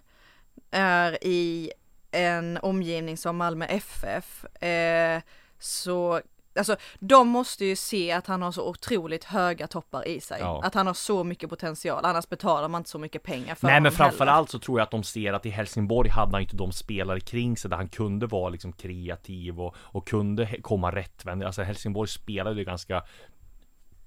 är 0.71 1.17
i 1.23 1.71
en 2.15 2.59
omgivning 2.61 3.17
som 3.17 3.37
Malmö 3.37 3.65
FF 3.65 4.45
eh, 4.63 5.21
så 5.59 6.21
Alltså 6.57 6.75
de 6.99 7.27
måste 7.27 7.65
ju 7.65 7.75
se 7.75 8.11
att 8.11 8.27
han 8.27 8.41
har 8.41 8.51
så 8.51 8.69
otroligt 8.69 9.23
höga 9.23 9.67
toppar 9.67 10.07
i 10.07 10.19
sig. 10.19 10.37
Ja. 10.41 10.61
Att 10.63 10.73
han 10.73 10.87
har 10.87 10.93
så 10.93 11.23
mycket 11.23 11.49
potential, 11.49 12.05
annars 12.05 12.29
betalar 12.29 12.67
man 12.67 12.79
inte 12.79 12.89
så 12.89 12.99
mycket 12.99 13.23
pengar 13.23 13.55
för 13.55 13.67
Nej 13.67 13.81
men 13.81 13.91
framförallt 13.91 14.49
så 14.49 14.59
tror 14.59 14.79
jag 14.79 14.83
att 14.83 14.91
de 14.91 15.03
ser 15.03 15.33
att 15.33 15.45
i 15.45 15.49
Helsingborg 15.49 16.09
hade 16.09 16.31
han 16.31 16.41
inte 16.41 16.55
de 16.55 16.71
spelare 16.71 17.19
kring 17.19 17.57
sig 17.57 17.69
där 17.69 17.77
han 17.77 17.87
kunde 17.87 18.27
vara 18.27 18.49
liksom 18.49 18.73
kreativ 18.73 19.61
och, 19.61 19.75
och 19.77 20.07
kunde 20.07 20.61
komma 20.61 20.91
rättvänd. 20.91 21.43
Alltså 21.43 21.61
Helsingborg 21.61 22.09
spelade 22.09 22.59
ju 22.59 22.65
ganska 22.65 23.03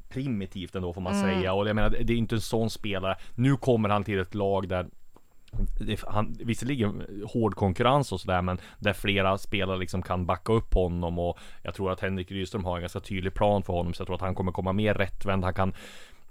primitivt 0.08 0.74
ändå 0.74 0.92
får 0.92 1.00
man 1.00 1.14
Mm. 1.14 1.34
säga 1.34 1.52
och 1.52 1.68
jag 1.68 1.74
menar 1.76 1.90
det 1.90 2.12
är 2.12 2.16
inte 2.16 2.34
en 2.34 2.40
sån 2.40 2.70
spelare. 2.70 3.16
Nu 3.34 3.56
kommer 3.56 3.88
han 3.88 4.04
till 4.04 4.18
ett 4.18 4.34
lag 4.34 4.68
där 4.68 4.86
han, 6.07 6.37
visserligen 6.40 7.07
hård 7.33 7.55
konkurrens 7.55 8.12
och 8.12 8.21
sådär 8.21 8.43
men 8.43 8.61
där 8.78 8.93
flera 8.93 9.38
spelare 9.38 9.78
liksom 9.78 10.02
kan 10.02 10.26
backa 10.26 10.52
upp 10.52 10.75
honom 10.75 11.19
och 11.19 11.38
jag 11.62 11.75
tror 11.75 11.93
att 11.93 12.00
Henrik 12.00 12.31
Rydström 12.31 12.64
har 12.64 12.76
en 12.76 12.81
ganska 12.81 13.00
tydlig 13.00 13.35
plan 13.35 13.62
för 13.62 13.73
honom 13.73 13.95
så 13.95 14.00
jag 14.00 14.07
tror 14.07 14.17
att 14.17 14.23
han 14.23 14.35
kommer 14.35 14.52
komma 14.52 14.73
mer 14.73 14.95
rättvänd. 14.95 15.45
Han 15.45 15.55
kan 15.55 15.73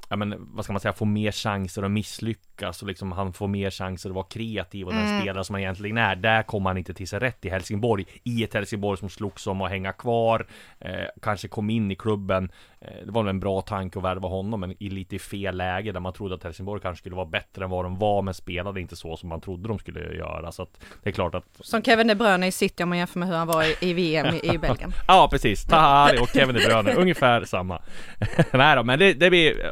ja 0.09 0.15
men 0.15 0.35
vad 0.39 0.65
ska 0.65 0.73
man 0.73 0.79
säga, 0.79 0.93
få 0.93 1.05
mer 1.05 1.31
chanser 1.31 1.83
att 1.83 1.91
misslyckas 1.91 2.81
och 2.81 2.87
liksom 2.87 3.11
han 3.11 3.33
får 3.33 3.47
mer 3.47 3.69
chanser 3.71 4.09
att 4.09 4.15
vara 4.15 4.25
kreativ 4.29 4.87
och 4.87 4.93
den 4.93 5.07
Mm. 5.07 5.21
spelare 5.21 5.43
som 5.43 5.53
han 5.53 5.61
egentligen 5.61 5.97
är. 5.97 6.15
Där 6.15 6.43
kommer 6.43 6.69
han 6.69 6.77
inte 6.77 6.93
till 6.93 7.07
sig 7.07 7.19
rätt 7.19 7.45
i 7.45 7.49
Helsingborg. 7.49 8.05
I 8.23 8.43
ett 8.43 8.53
Helsingborg 8.53 8.97
som 8.97 9.09
slogs 9.09 9.47
om 9.47 9.61
att 9.61 9.69
hänga 9.69 9.93
kvar, 9.93 10.47
eh, 10.79 10.91
kanske 11.21 11.47
kom 11.47 11.69
in 11.69 11.91
i 11.91 11.95
klubben. 11.95 12.51
Eh, 12.81 12.87
det 13.05 13.11
var 13.11 13.23
väl 13.23 13.29
en 13.29 13.39
bra 13.39 13.61
tanke 13.61 13.99
att 13.99 14.05
värva 14.05 14.27
honom, 14.27 14.59
men 14.59 14.75
i 14.83 14.89
lite 14.89 15.19
fel 15.19 15.57
läge 15.57 15.91
där 15.91 15.99
man 15.99 16.13
trodde 16.13 16.35
att 16.35 16.43
Helsingborg 16.43 16.81
kanske 16.81 16.99
skulle 17.01 17.15
vara 17.15 17.25
bättre 17.25 17.63
än 17.63 17.69
vad 17.69 17.85
de 17.85 17.99
var, 17.99 18.21
men 18.21 18.33
spelade 18.33 18.81
inte 18.81 18.95
så 18.95 19.17
som 19.17 19.29
man 19.29 19.41
trodde 19.41 19.67
de 19.67 19.79
skulle 19.79 19.99
göra. 19.99 20.51
Så 20.51 20.61
att 20.63 20.79
det 21.03 21.09
är 21.09 21.13
klart 21.13 21.35
att 21.35 21.45
Som 21.59 21.81
Kevin 21.83 22.07
De 22.07 22.15
Bruyne 22.15 22.47
i 22.47 22.51
City 22.51 22.83
om 22.83 22.89
man 22.89 22.97
jämför 22.97 23.19
med 23.19 23.29
hur 23.29 23.35
han 23.35 23.47
var 23.47 23.63
i, 23.63 23.75
i 23.89 23.93
VM 23.93 24.35
i, 24.35 24.53
i 24.53 24.57
Belgien. 24.61 24.91
Ja 25.07 25.27
precis, 25.31 25.63
Tahari 25.65 26.17
och 26.21 26.29
Kevin 26.29 26.55
De 26.55 26.65
Bruyne, 26.65 26.93
ungefär 26.93 27.45
samma 27.45 27.81
Nej 28.53 28.75
då, 28.75 28.83
men 28.83 28.99
det, 28.99 29.13
det 29.13 29.29
blir 29.29 29.71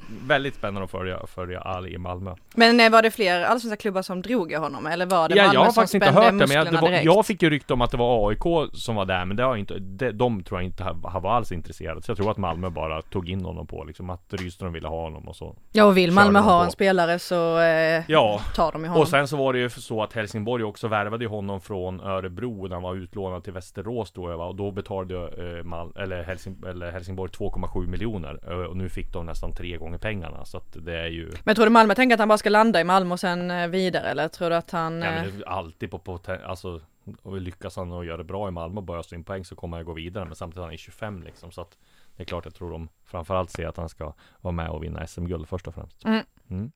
väldigt 0.27 0.55
spännande 0.55 0.83
att 0.83 0.91
följa, 0.91 1.19
följa 1.27 1.59
Ali 1.59 1.93
i 1.93 1.97
Malmö. 1.97 2.35
Men 2.55 2.79
eh, 2.79 2.89
var 2.89 3.01
det 3.01 3.11
fler 3.11 3.43
allsvenska 3.43 3.77
klubbar 3.81 4.01
som 4.01 4.21
drog 4.21 4.51
i 4.51 4.55
honom? 4.55 4.85
Eller 4.85 5.05
var 5.05 5.29
det 5.29 5.35
Ja, 5.35 5.43
Malmö 5.43 5.53
jag 5.59 5.65
har 5.65 5.71
faktiskt 5.71 5.93
inte 5.93 6.11
hört 6.11 6.25
det, 6.25 6.31
men 6.31 6.51
jag, 6.51 6.71
det 6.71 6.81
var, 6.81 6.91
jag 6.91 7.25
fick 7.25 7.41
ju 7.41 7.49
rykte 7.49 7.73
om 7.73 7.81
att 7.81 7.91
det 7.91 7.97
var 7.97 8.29
AIK 8.29 8.71
som 8.73 8.95
var 8.95 9.05
där, 9.05 9.25
men 9.25 9.37
det 9.37 9.43
har 9.43 9.55
inte, 9.55 9.79
det, 9.79 10.11
de 10.11 10.43
tror 10.43 10.59
jag 10.59 10.65
inte 10.65 10.83
har, 10.83 11.19
var 11.19 11.31
alls 11.33 11.51
intresserade 11.51 12.01
Så 12.01 12.11
jag 12.11 12.17
tror 12.17 12.31
att 12.31 12.37
Malmö 12.37 12.69
bara 12.69 13.01
tog 13.01 13.29
in 13.29 13.45
honom 13.45 13.67
på 13.67 13.83
liksom 13.83 14.09
att 14.09 14.33
Rydström 14.33 14.73
ville 14.73 14.87
ha 14.87 15.01
honom 15.01 15.27
och 15.27 15.35
så 15.35 15.55
Ja 15.71 15.85
och 15.85 15.97
vill 15.97 16.11
Malmö 16.11 16.39
ha 16.39 16.63
en 16.63 16.71
spelare 16.71 17.19
så 17.19 17.59
eh, 17.59 18.03
Ja, 18.07 18.41
tar 18.55 18.71
de 18.71 18.81
ju 18.81 18.87
honom. 18.87 19.01
Och 19.01 19.07
sen 19.07 19.27
så 19.27 19.37
var 19.37 19.53
det 19.53 19.59
ju 19.59 19.69
så 19.69 20.03
att 20.03 20.13
Helsingborg 20.13 20.63
också 20.63 20.87
värvade 20.87 21.25
honom 21.27 21.61
från 21.61 21.99
Örebro 22.01 22.67
när 22.67 22.75
han 22.75 22.83
var 22.83 22.95
utlånad 22.95 23.43
till 23.43 23.53
Västerås 23.53 24.11
då 24.11 24.29
jag 24.29 24.37
var 24.37 24.47
och 24.47 24.55
då 24.55 24.71
betalade 24.71 25.15
eh, 25.15 25.63
Mal- 25.63 25.93
eller, 25.97 26.23
Helsing, 26.23 26.63
eller 26.67 26.91
Helsingborg 26.91 27.31
2,7 27.31 27.87
miljoner 27.87 28.39
eh, 28.47 28.57
och 28.57 28.77
nu 28.77 28.89
fick 28.89 29.13
de 29.13 29.25
nästan 29.25 29.55
tre 29.55 29.77
gånger 29.77 29.97
pengarna 30.01 30.45
så 30.45 30.57
att 30.57 30.77
det 30.85 30.99
är 30.99 31.07
ju 31.07 31.31
Men 31.43 31.55
tror 31.55 31.65
du 31.65 31.71
Malmö 31.71 31.95
tänker 31.95 32.13
att 32.13 32.19
han 32.19 32.27
bara 32.27 32.37
ska 32.37 32.49
landa 32.49 32.81
i 32.81 32.83
Malmö 32.83 33.13
och 33.13 33.19
sen 33.19 33.51
eh, 33.51 33.67
vidare 33.67 34.09
eller 34.09 34.27
tror 34.27 34.49
du 34.49 34.55
att 34.55 34.71
han... 34.71 35.01
ja, 35.01 35.07
eh, 35.07 35.23
men 35.23 35.43
alltid 35.45 35.91
på, 35.91 35.99
på 35.99 36.19
alltså 36.45 36.81
och 37.21 37.41
lyckas 37.41 37.75
han 37.75 37.91
och 37.91 38.05
göra 38.05 38.17
det 38.17 38.23
bra 38.23 38.47
i 38.47 38.51
Malmö 38.51 38.77
och 38.77 38.83
börja 38.83 39.03
in 39.13 39.23
poäng 39.23 39.45
så 39.45 39.55
kommer 39.55 39.77
han 39.77 39.85
gå 39.85 39.93
vidare 39.93 40.25
men 40.25 40.35
samtidigt 40.35 40.57
är 40.57 40.63
han 40.63 40.73
är 40.73 40.77
25 40.77 41.23
liksom 41.23 41.51
så 41.51 41.61
att 41.61 41.77
det 42.17 42.23
är 42.23 42.25
klart 42.25 42.45
jag 42.45 42.55
tror 42.55 42.71
de 42.71 42.89
framförallt 43.05 43.49
ser 43.49 43.67
att 43.67 43.77
han 43.77 43.89
ska 43.89 44.13
vara 44.41 44.51
med 44.51 44.69
och 44.69 44.83
vinna 44.83 45.07
SM-guld 45.07 45.47
först 45.47 45.67
och 45.67 45.73
främst. 45.75 46.05
Mm. 46.05 46.23
Mm. 46.49 46.71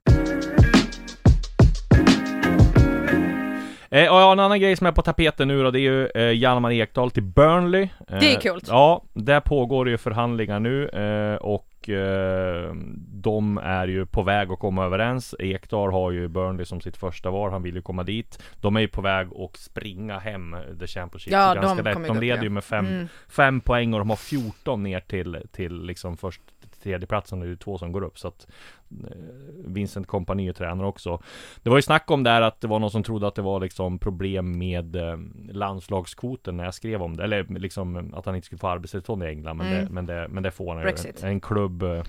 Eh, 3.90 4.12
och 4.12 4.20
ja, 4.20 4.32
en 4.32 4.40
annan 4.40 4.60
grej 4.60 4.76
som 4.76 4.88
är 4.88 4.92
på 4.92 5.02
tapeten 5.02 5.48
nu 5.48 5.64
då, 5.64 5.72
det 5.72 5.80
är 5.80 5.82
ju 5.82 6.08
eh, 6.08 6.32
Hjalmar 6.32 6.72
Ekdal 6.72 7.12
till 7.12 7.24
Burnley. 7.24 7.84
Eh, 7.84 8.20
Det 8.20 8.36
är 8.36 8.40
kul. 8.40 8.60
Ja, 8.68 9.04
där 9.14 9.40
pågår 9.40 9.90
ju 9.90 9.98
förhandlingar 9.98 10.60
nu 10.60 10.88
eh, 10.90 11.36
och 11.36 11.68
eh, 11.90 12.74
de 13.08 13.58
är 13.58 13.88
ju 13.88 14.06
på 14.06 14.24
väg 14.24 14.52
att 14.52 14.60
komma 14.60 14.86
överens. 14.86 15.36
Ekdal 15.40 15.92
har 15.92 16.12
ju 16.12 16.28
Burnley 16.28 16.66
som 16.66 16.82
sitt 16.82 16.98
första 16.98 17.30
val, 17.32 17.52
han 17.52 17.64
vill 17.64 17.76
ju 17.76 17.82
komma 17.82 18.04
dit. 18.04 18.44
De 18.62 18.76
är 18.76 18.80
ju 18.80 18.88
på 18.88 19.02
väg 19.02 19.28
att 19.36 19.58
springa 19.58 20.20
hem 20.20 20.56
The 20.80 20.88
Championship 20.88 21.34
Ja, 21.34 21.54
ganska 21.54 21.84
de 21.84 21.90
lätt. 21.90 22.08
De 22.08 22.16
upp, 22.16 22.22
leder 22.22 22.38
ja. 22.38 22.44
ju 22.44 22.50
med 22.50 22.64
fem, 22.64 22.86
Mm. 22.86 23.08
fem 23.30 23.62
poäng 23.62 23.94
och 23.94 24.00
de 24.00 24.10
har 24.10 24.18
14 24.18 24.84
ner 24.84 25.00
till, 25.00 25.42
till 25.52 25.82
liksom 25.86 26.18
först 26.18 26.42
tredjeplatsen, 26.86 27.40
det 27.40 27.46
är 27.46 27.48
ju 27.50 27.56
två 27.56 27.78
som 27.78 27.92
går 27.92 28.04
upp 28.04 28.20
så 28.20 28.28
att 28.28 28.48
eh, 29.04 29.18
Vincent 29.66 30.08
Kompany 30.08 30.48
är 30.48 30.54
tränare 30.54 30.88
också 30.88 31.22
Det 31.64 31.70
var 31.70 31.78
ju 31.78 31.82
snack 31.82 32.12
om 32.12 32.24
där 32.24 32.42
att 32.42 32.62
det 32.62 32.68
var 32.68 32.80
någon 32.80 32.92
som 32.92 33.04
trodde 33.04 33.28
att 33.28 33.36
det 33.36 33.42
var 33.42 33.60
liksom 33.60 34.00
problem 34.00 34.58
med 34.58 34.96
eh, 34.96 35.18
landslagskvoten 35.52 36.58
när 36.58 36.64
jag 36.64 36.74
skrev 36.74 37.02
om 37.04 37.18
det 37.18 37.24
Eller 37.24 37.44
liksom 37.44 38.14
att 38.14 38.26
han 38.26 38.36
inte 38.36 38.46
skulle 38.46 38.60
få 38.60 38.68
arbetstillstånd 38.68 39.24
i 39.24 39.28
England 39.28 39.58
men, 39.58 39.68
Mm. 39.68 39.84
det, 39.86 39.92
men, 39.92 40.06
det, 40.06 40.28
men 40.30 40.44
det 40.44 40.52
får 40.52 40.74
han 40.74 40.82
ju. 40.84 40.88
En 41.24 41.40
klubb 41.40 41.84
eh, 41.84 42.04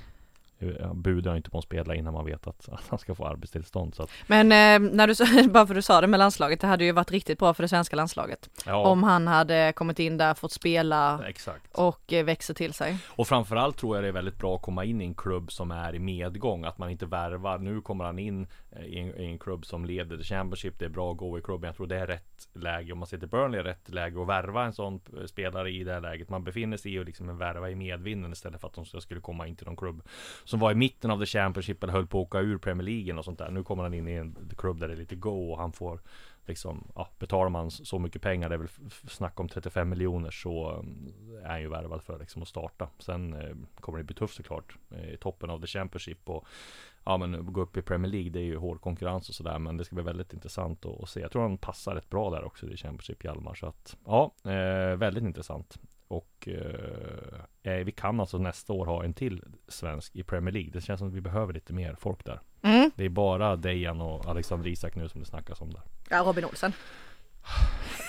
budar 0.95 1.37
inte 1.37 1.51
på 1.51 1.59
att 1.59 1.65
spela 1.65 1.95
innan 1.95 2.15
man 2.15 2.25
vet 2.25 2.47
att, 2.47 2.69
att 2.73 2.85
han 2.89 2.99
ska 2.99 3.15
få 3.15 3.27
arbetstillstånd 3.27 3.95
så 3.95 4.03
att, 4.03 4.11
Men 4.27 4.53
eh, 4.53 4.91
när 4.95 5.07
du 5.07 5.49
bara 5.49 5.67
för 5.67 5.75
du 5.75 5.83
sa 5.83 6.01
det 6.01 6.07
med 6.07 6.19
landslaget, 6.19 6.61
det 6.61 6.67
hade 6.67 6.85
ju 6.85 6.93
varit 6.93 7.11
riktigt 7.11 7.39
bra 7.39 7.55
för 7.55 7.63
det 7.63 7.69
svenska 7.69 7.97
landslaget. 7.97 8.51
ja, 8.67 8.77
Om 8.87 9.03
han 9.03 9.27
hade 9.27 9.73
kommit 9.77 9.99
in 9.99 10.17
där, 10.17 10.35
fått 10.35 10.53
spela 10.53 11.21
exakt. 11.29 11.75
och 11.77 12.13
eh, 12.13 12.25
växer 12.25 12.55
till 12.55 12.73
sig. 12.73 12.99
Och 13.09 13.29
framförallt 13.29 13.77
tror 13.77 13.97
jag 13.97 14.05
det 14.05 14.09
är 14.09 14.13
väldigt 14.13 14.39
bra 14.39 14.55
att 14.57 14.63
komma 14.63 14.85
in 14.85 15.01
i 15.01 15.05
en 15.05 15.15
klubb 15.15 15.53
som 15.53 15.71
är 15.71 15.95
i 15.95 15.99
medgång 15.99 16.65
Att 16.65 16.79
man 16.79 16.91
inte 16.91 17.07
värvar. 17.07 17.59
Nu 17.59 17.81
kommer 17.81 18.05
han 18.05 18.19
in 18.19 18.47
eh, 18.71 18.85
i 18.85 18.99
en, 18.99 19.21
i 19.21 19.25
en 19.25 19.39
klubb 19.39 19.67
som 19.67 19.85
leder 19.85 20.17
the 20.17 20.25
Championship. 20.25 20.79
Det 20.79 20.85
är 20.85 20.89
bra 20.89 21.11
att 21.11 21.17
gå 21.17 21.39
i 21.39 21.43
klubben. 21.43 21.69
Jag 21.69 21.77
tror 21.77 21.87
det 21.87 21.99
är 21.99 22.07
rätt 22.07 22.36
läge 22.53 22.93
Om 22.93 22.99
man 22.99 23.07
sitter 23.07 23.27
Burnley 23.27 23.63
rätt 23.63 23.89
läge 23.89 24.23
att 24.23 24.29
värva 24.29 24.65
en 24.65 24.73
sån 24.73 25.01
spelare 25.27 25.71
i 25.71 25.85
det 25.85 25.93
här 25.93 26.01
läget. 26.01 26.29
Man 26.29 26.45
befinner 26.45 26.77
sig 26.77 26.95
i 26.95 26.99
och 26.99 27.05
liksom 27.05 27.29
en 27.29 27.39
värva 27.39 27.71
i 27.71 27.75
medvinden 27.75 28.33
Istället 28.33 28.61
för 28.61 28.69
att 28.69 28.75
de 28.75 29.01
skulle 29.01 29.21
komma 29.21 29.47
in 29.47 29.57
till 29.57 29.67
någon 29.67 29.77
klubb 29.77 30.03
Som 30.45 30.61
var 30.61 30.73
i 30.73 30.75
mitten 30.75 31.11
av 31.11 31.19
the 31.19 31.27
Championship 31.27 31.83
eller 31.83 31.93
höll 31.93 32.07
på 32.07 32.21
att 32.21 32.27
åka 32.27 32.41
ur 32.41 32.59
Premier 32.59 32.85
League 32.85 33.15
och 33.15 33.25
sånt 33.25 33.39
där. 33.39 33.51
Nu 33.51 33.63
kommer 33.63 33.83
han 33.83 33.95
in 33.95 34.09
i 34.09 34.13
en 34.13 34.37
klubb 34.57 34.81
där 34.81 34.89
det 34.89 34.95
är 34.95 34.99
lite 34.99 35.17
go 35.17 35.53
och 35.53 35.59
han 35.59 35.73
får 35.73 36.01
Liksom, 36.47 36.93
ja, 36.95 37.09
betalar 37.19 37.49
man 37.49 37.71
så 37.71 37.99
mycket 37.99 38.23
pengar, 38.23 38.49
det 38.49 38.55
är 38.55 38.59
väl 38.59 38.69
snack 39.09 39.41
om 39.41 39.49
35 39.49 39.89
miljoner 39.89 40.31
så 40.31 40.71
eh, 40.71 41.45
är 41.45 41.49
han 41.49 41.61
ju 41.61 41.69
värvad 41.69 42.03
för 42.03 42.19
liksom 42.19 42.43
att 42.43 42.49
starta. 42.49 42.89
Sen 42.99 43.33
eh, 43.33 43.57
kommer 43.81 43.99
det 43.99 44.05
bli 44.05 44.15
tufft 44.15 44.37
såklart 44.37 44.77
eh, 44.91 45.11
i 45.11 45.17
toppen 45.17 45.51
av 45.51 45.61
the 45.61 45.67
Championship 45.67 46.29
och 46.29 46.47
ja 47.05 47.17
men 47.17 47.53
gå 47.53 47.61
upp 47.61 47.77
i 47.77 47.83
Premier 47.83 48.13
League, 48.13 48.31
det 48.31 48.41
är 48.41 48.45
ju 48.45 48.57
hård 48.57 48.81
konkurrens 48.81 49.29
och 49.29 49.35
sådär 49.35 49.59
men 49.59 49.77
det 49.77 49.85
ska 49.85 49.95
bli 49.95 50.05
väldigt 50.05 50.33
intressant 50.33 50.87
att, 50.87 51.03
att 51.03 51.09
se. 51.09 51.21
Jag 51.21 51.33
tror 51.33 51.43
han 51.43 51.59
passar 51.59 51.95
rätt 51.95 52.11
bra 52.11 52.31
där 52.31 52.45
också 52.45 52.67
i 52.67 52.77
Championship 52.77 53.25
Hjalmar 53.25 53.55
så 53.55 53.67
att 53.67 53.97
ja, 54.05 54.35
eh, 54.45 54.97
väldigt 54.97 55.25
intressant. 55.25 55.79
Och 56.09 56.49
eh, 56.49 57.73
eh, 57.73 57.85
vi 57.85 57.93
kan 57.93 58.21
alltså 58.21 58.39
nästa 58.39 58.73
år 58.73 58.87
ha 58.87 59.05
en 59.05 59.15
till 59.15 59.43
svensk 59.69 60.17
i 60.17 60.23
Premier 60.23 60.53
League. 60.53 60.71
Det 60.71 60.81
känns 60.81 60.99
som 60.99 61.09
att 61.09 61.15
vi 61.15 61.21
behöver 61.21 61.53
lite 61.53 61.73
mer 61.73 61.95
folk 61.95 62.25
där. 62.25 62.41
Det 62.97 63.05
är 63.05 63.09
bara 63.09 63.57
Dejan 63.57 64.01
och 64.01 64.27
Alexander 64.27 64.69
Isak 64.69 64.95
nu 64.95 65.09
som 65.09 65.21
det 65.21 65.27
snackas 65.27 65.61
om 65.61 65.71
där. 65.73 65.83
Ja, 66.11 66.23
Robin 66.27 66.45
Olsen. 66.45 66.73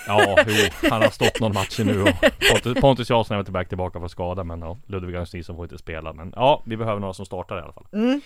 Ja, 0.06 0.36
jo, 0.46 0.88
han 0.90 1.02
har 1.02 1.08
stått 1.10 1.40
någon 1.40 1.52
match 1.54 1.78
nu 1.84 2.02
och 2.02 2.08
Pontus, 2.52 2.80
Pontus 2.80 3.10
Jansson 3.10 3.34
är 3.34 3.38
väl 3.38 3.44
tillbaka 3.44 3.68
tillbaka 3.68 4.00
för 4.00 4.08
skada 4.08 4.44
men 4.44 4.60
ja, 4.60 4.76
Ludvig 4.86 5.14
Augustinsson 5.16 5.56
får 5.56 5.64
inte 5.64 5.78
spela 5.78 6.12
men 6.12 6.32
ja, 6.36 6.62
vi 6.66 6.76
behöver 6.76 7.00
några 7.00 7.14
som 7.14 7.26
startar 7.26 7.58
i 7.58 7.62
alla 7.62 7.72
fall. 7.72 7.86
Mm. 7.92 8.20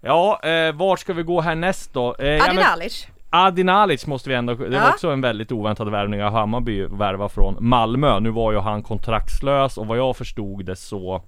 Ja, 0.00 0.40
eh, 0.42 0.72
vart 0.72 0.98
ska 1.00 1.12
vi 1.12 1.22
gå 1.22 1.40
härnäst 1.40 1.92
då? 1.92 2.14
Eh, 2.16 2.44
Adin 2.44 2.58
Alic. 2.58 3.06
Adin 3.30 3.68
Alic 3.68 4.06
måste 4.06 4.28
vi 4.28 4.34
ändå, 4.34 4.54
det 4.54 4.68
var 4.68 4.76
Ja. 4.76 4.88
också 4.92 5.10
en 5.10 5.20
väldigt 5.20 5.52
oväntad 5.52 5.90
värvning 5.90 6.24
av 6.24 6.32
Hammarby 6.32 6.86
värva 6.86 7.28
från 7.28 7.56
Malmö. 7.60 8.20
Nu 8.20 8.30
var 8.30 8.52
ju 8.52 8.58
han 8.58 8.82
kontraktslös 8.82 9.78
och 9.78 9.86
vad 9.86 9.98
jag 9.98 10.16
förstod 10.16 10.64
det 10.64 10.76
så 10.76 11.22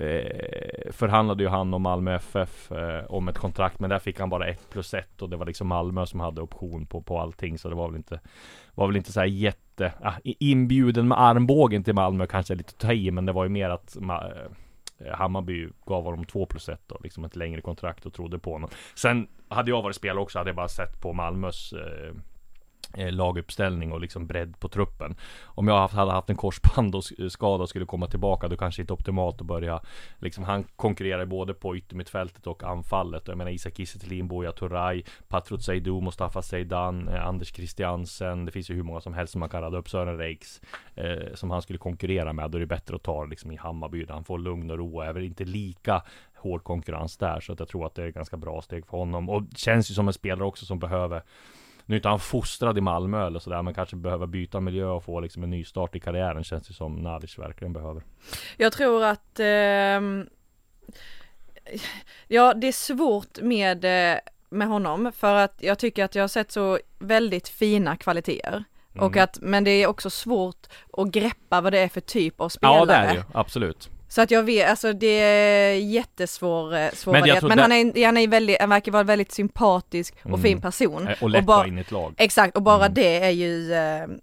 eh, 0.00 0.92
förhandlade 0.92 1.42
ju 1.42 1.48
han 1.48 1.74
och 1.74 1.80
Malmö 1.80 2.14
FF 2.14 2.72
eh, 2.72 3.04
om 3.08 3.28
ett 3.28 3.38
kontrakt 3.38 3.80
men 3.80 3.90
där 3.90 3.98
fick 3.98 4.20
han 4.20 4.30
bara 4.30 4.46
ett 4.46 4.70
plus 4.70 4.94
ett 4.94 5.22
och 5.22 5.30
det 5.30 5.36
var 5.36 5.46
liksom 5.46 5.66
Malmö 5.68 6.06
som 6.06 6.20
hade 6.20 6.40
option 6.40 6.86
på, 6.86 7.02
på 7.02 7.18
allting 7.20 7.58
så 7.58 7.68
det 7.68 7.74
var 7.74 7.88
väl 7.88 7.96
inte 7.96 8.20
var 8.74 8.86
väl 8.86 8.96
inte 8.96 9.12
så 9.12 9.20
här 9.20 9.26
jätte 9.26 9.92
ah, 10.02 10.14
inbjuden 10.22 11.08
med 11.08 11.20
armbågen 11.20 11.84
till 11.84 11.94
Malmö 11.94 12.26
kanske 12.26 12.54
lite 12.54 12.70
att 12.70 12.78
ta 12.78 12.92
i 12.92 13.10
men 13.10 13.26
det 13.26 13.32
var 13.32 13.44
ju 13.44 13.50
mer 13.50 13.70
att 13.70 13.96
Ma- 13.96 14.32
eh, 14.98 15.14
Hammarby 15.14 15.68
gav 15.86 16.04
honom 16.04 16.24
två 16.24 16.46
plus 16.46 16.68
ett 16.68 16.82
då 16.86 16.98
liksom 17.02 17.24
ett 17.24 17.36
längre 17.36 17.60
kontrakt 17.60 18.06
och 18.06 18.12
trodde 18.12 18.38
på 18.38 18.52
honom. 18.52 18.70
Sen 18.94 19.28
hade 19.48 19.70
jag 19.70 19.82
varit 19.82 19.96
spelare 19.96 20.20
också 20.20 20.38
hade 20.38 20.50
jag 20.50 20.56
bara 20.56 20.68
sett 20.68 21.00
på 21.00 21.12
Malmös 21.12 21.72
eh, 21.72 22.14
Eh, 22.92 23.12
laguppställning 23.12 23.92
och 23.92 24.00
liksom 24.00 24.26
bredd 24.26 24.60
på 24.60 24.68
truppen. 24.68 25.14
Om 25.44 25.68
jag 25.68 25.88
hade 25.88 26.12
haft 26.12 26.30
en 26.30 26.36
korsband 26.36 26.94
och 26.94 27.04
skada 27.28 27.62
och 27.62 27.68
skulle 27.68 27.86
komma 27.86 28.06
tillbaka 28.06 28.48
då 28.48 28.56
kanske 28.56 28.82
inte 28.82 28.92
optimalt 28.92 29.40
att 29.40 29.46
börja 29.46 29.80
liksom 30.18 30.44
han 30.44 30.64
konkurrerar 30.76 31.24
både 31.24 31.54
på 31.54 31.76
yttermittfältet 31.76 32.46
och 32.46 32.64
anfallet. 32.64 33.28
Jag 33.28 33.38
menar 33.38 33.50
Isak 33.50 33.76
Kiese 33.76 33.98
Thelin, 33.98 34.28
Buya 34.28 34.52
Turay, 34.52 35.02
Patrut 35.28 35.62
Seydou, 35.62 36.00
Mustafa 36.00 36.42
Seydan, 36.42 37.08
eh, 37.08 37.26
Anders 37.26 37.54
Christiansen. 37.54 38.44
Det 38.44 38.52
finns 38.52 38.70
ju 38.70 38.74
hur 38.74 38.82
många 38.82 39.00
som 39.00 39.14
helst 39.14 39.32
som 39.32 39.40
man 39.40 39.48
kan 39.48 39.62
rada 39.62 39.78
upp. 39.78 39.88
Sören 39.88 40.18
Reiks 40.18 40.60
eh, 40.94 41.34
som 41.34 41.50
han 41.50 41.62
skulle 41.62 41.78
konkurrera 41.78 42.32
med. 42.32 42.50
Då 42.50 42.58
är 42.58 42.60
det 42.60 42.66
bättre 42.66 42.96
att 42.96 43.02
ta 43.02 43.24
liksom 43.24 43.50
i 43.50 43.56
Hammarby 43.56 44.04
där 44.04 44.14
han 44.14 44.24
får 44.24 44.38
lugn 44.38 44.70
och 44.70 44.78
ro 44.78 44.96
och 44.96 45.04
är 45.04 45.12
väl 45.12 45.24
inte 45.24 45.44
lika 45.44 46.02
hård 46.34 46.64
konkurrens 46.64 47.16
där. 47.16 47.40
Så 47.40 47.52
att 47.52 47.58
jag 47.58 47.68
tror 47.68 47.86
att 47.86 47.94
det 47.94 48.02
är 48.02 48.08
ett 48.08 48.14
ganska 48.14 48.36
bra 48.36 48.62
steg 48.62 48.86
för 48.86 48.98
honom. 48.98 49.30
Och 49.30 49.42
känns 49.56 49.90
ju 49.90 49.94
som 49.94 50.08
en 50.08 50.14
spelare 50.14 50.44
också 50.44 50.66
som 50.66 50.78
behöver 50.78 51.22
nu 51.90 51.96
är 51.96 51.98
inte 51.98 52.08
han 52.08 52.20
fostrad 52.20 52.78
i 52.78 52.80
Malmö 52.80 53.26
eller 53.26 53.38
sådär 53.38 53.62
men 53.62 53.74
kanske 53.74 53.96
behöver 53.96 54.26
byta 54.26 54.60
miljö 54.60 54.86
och 54.86 55.04
få 55.04 55.20
liksom 55.20 55.42
en 55.42 55.50
ny 55.50 55.64
start 55.64 55.96
i 55.96 56.00
karriären 56.00 56.44
känns 56.44 56.68
det 56.68 56.74
som 56.74 56.96
Nadic 56.96 57.38
verkligen 57.38 57.72
behöver. 57.72 58.02
Jag 58.56 58.72
tror 58.72 59.04
att 59.04 59.40
ehm, 59.40 60.26
Ja, 62.28 62.54
det 62.54 62.68
är 62.68 62.72
svårt 62.72 63.40
med, 63.40 63.84
eh, 63.84 64.18
med 64.50 64.68
honom 64.68 65.12
för 65.16 65.34
att 65.34 65.54
jag 65.60 65.78
tycker 65.78 66.04
att 66.04 66.14
jag 66.14 66.22
har 66.22 66.28
sett 66.28 66.52
så 66.52 66.78
väldigt 66.98 67.48
fina 67.48 67.96
kvaliteter. 67.96 68.64
Och 68.98 69.12
Mm. 69.12 69.24
att, 69.24 69.38
men 69.40 69.64
det 69.64 69.70
är 69.70 69.86
också 69.86 70.10
svårt 70.10 70.66
att 70.92 71.08
greppa 71.08 71.60
vad 71.60 71.72
det 71.72 71.78
är 71.78 71.88
för 71.88 72.00
typ 72.00 72.40
av 72.40 72.48
spelare. 72.48 72.78
Ja 72.78 72.84
det 72.84 72.92
är 72.94 73.08
det 73.08 73.14
ju, 73.14 73.22
absolut. 73.32 73.90
Så 74.12 74.22
att 74.22 74.30
jag 74.30 74.42
vet, 74.42 74.70
alltså 74.70 74.92
det 74.92 75.06
är 75.20 75.74
jättesvår 75.74 76.74
eh, 76.76 76.90
svår 76.92 77.12
Men 77.12 77.24
jag 77.26 77.42
men, 77.42 77.48
men 77.48 77.58
han, 77.58 77.72
är, 77.72 78.06
han, 78.06 78.16
är 78.16 78.28
väldigt, 78.28 78.60
han 78.60 78.68
verkar 78.70 78.92
vara 78.92 79.02
väldigt 79.02 79.32
sympatisk 79.32 80.14
och 80.22 80.26
Mm. 80.28 80.40
fin 80.42 80.60
person. 80.60 81.08
Eh, 81.08 81.22
Och 81.22 81.30
lätt 81.30 81.44
bara- 81.44 81.60
att 81.60 81.66
in 81.66 81.78
i 81.78 81.80
ett 81.80 81.90
lag. 81.90 82.14
Exakt, 82.16 82.56
och 82.56 82.62
bara 82.62 82.76
Mm. 82.84 82.94
det 82.94 83.24
är 83.24 83.30
ju, 83.30 83.72
eh, 83.72 83.78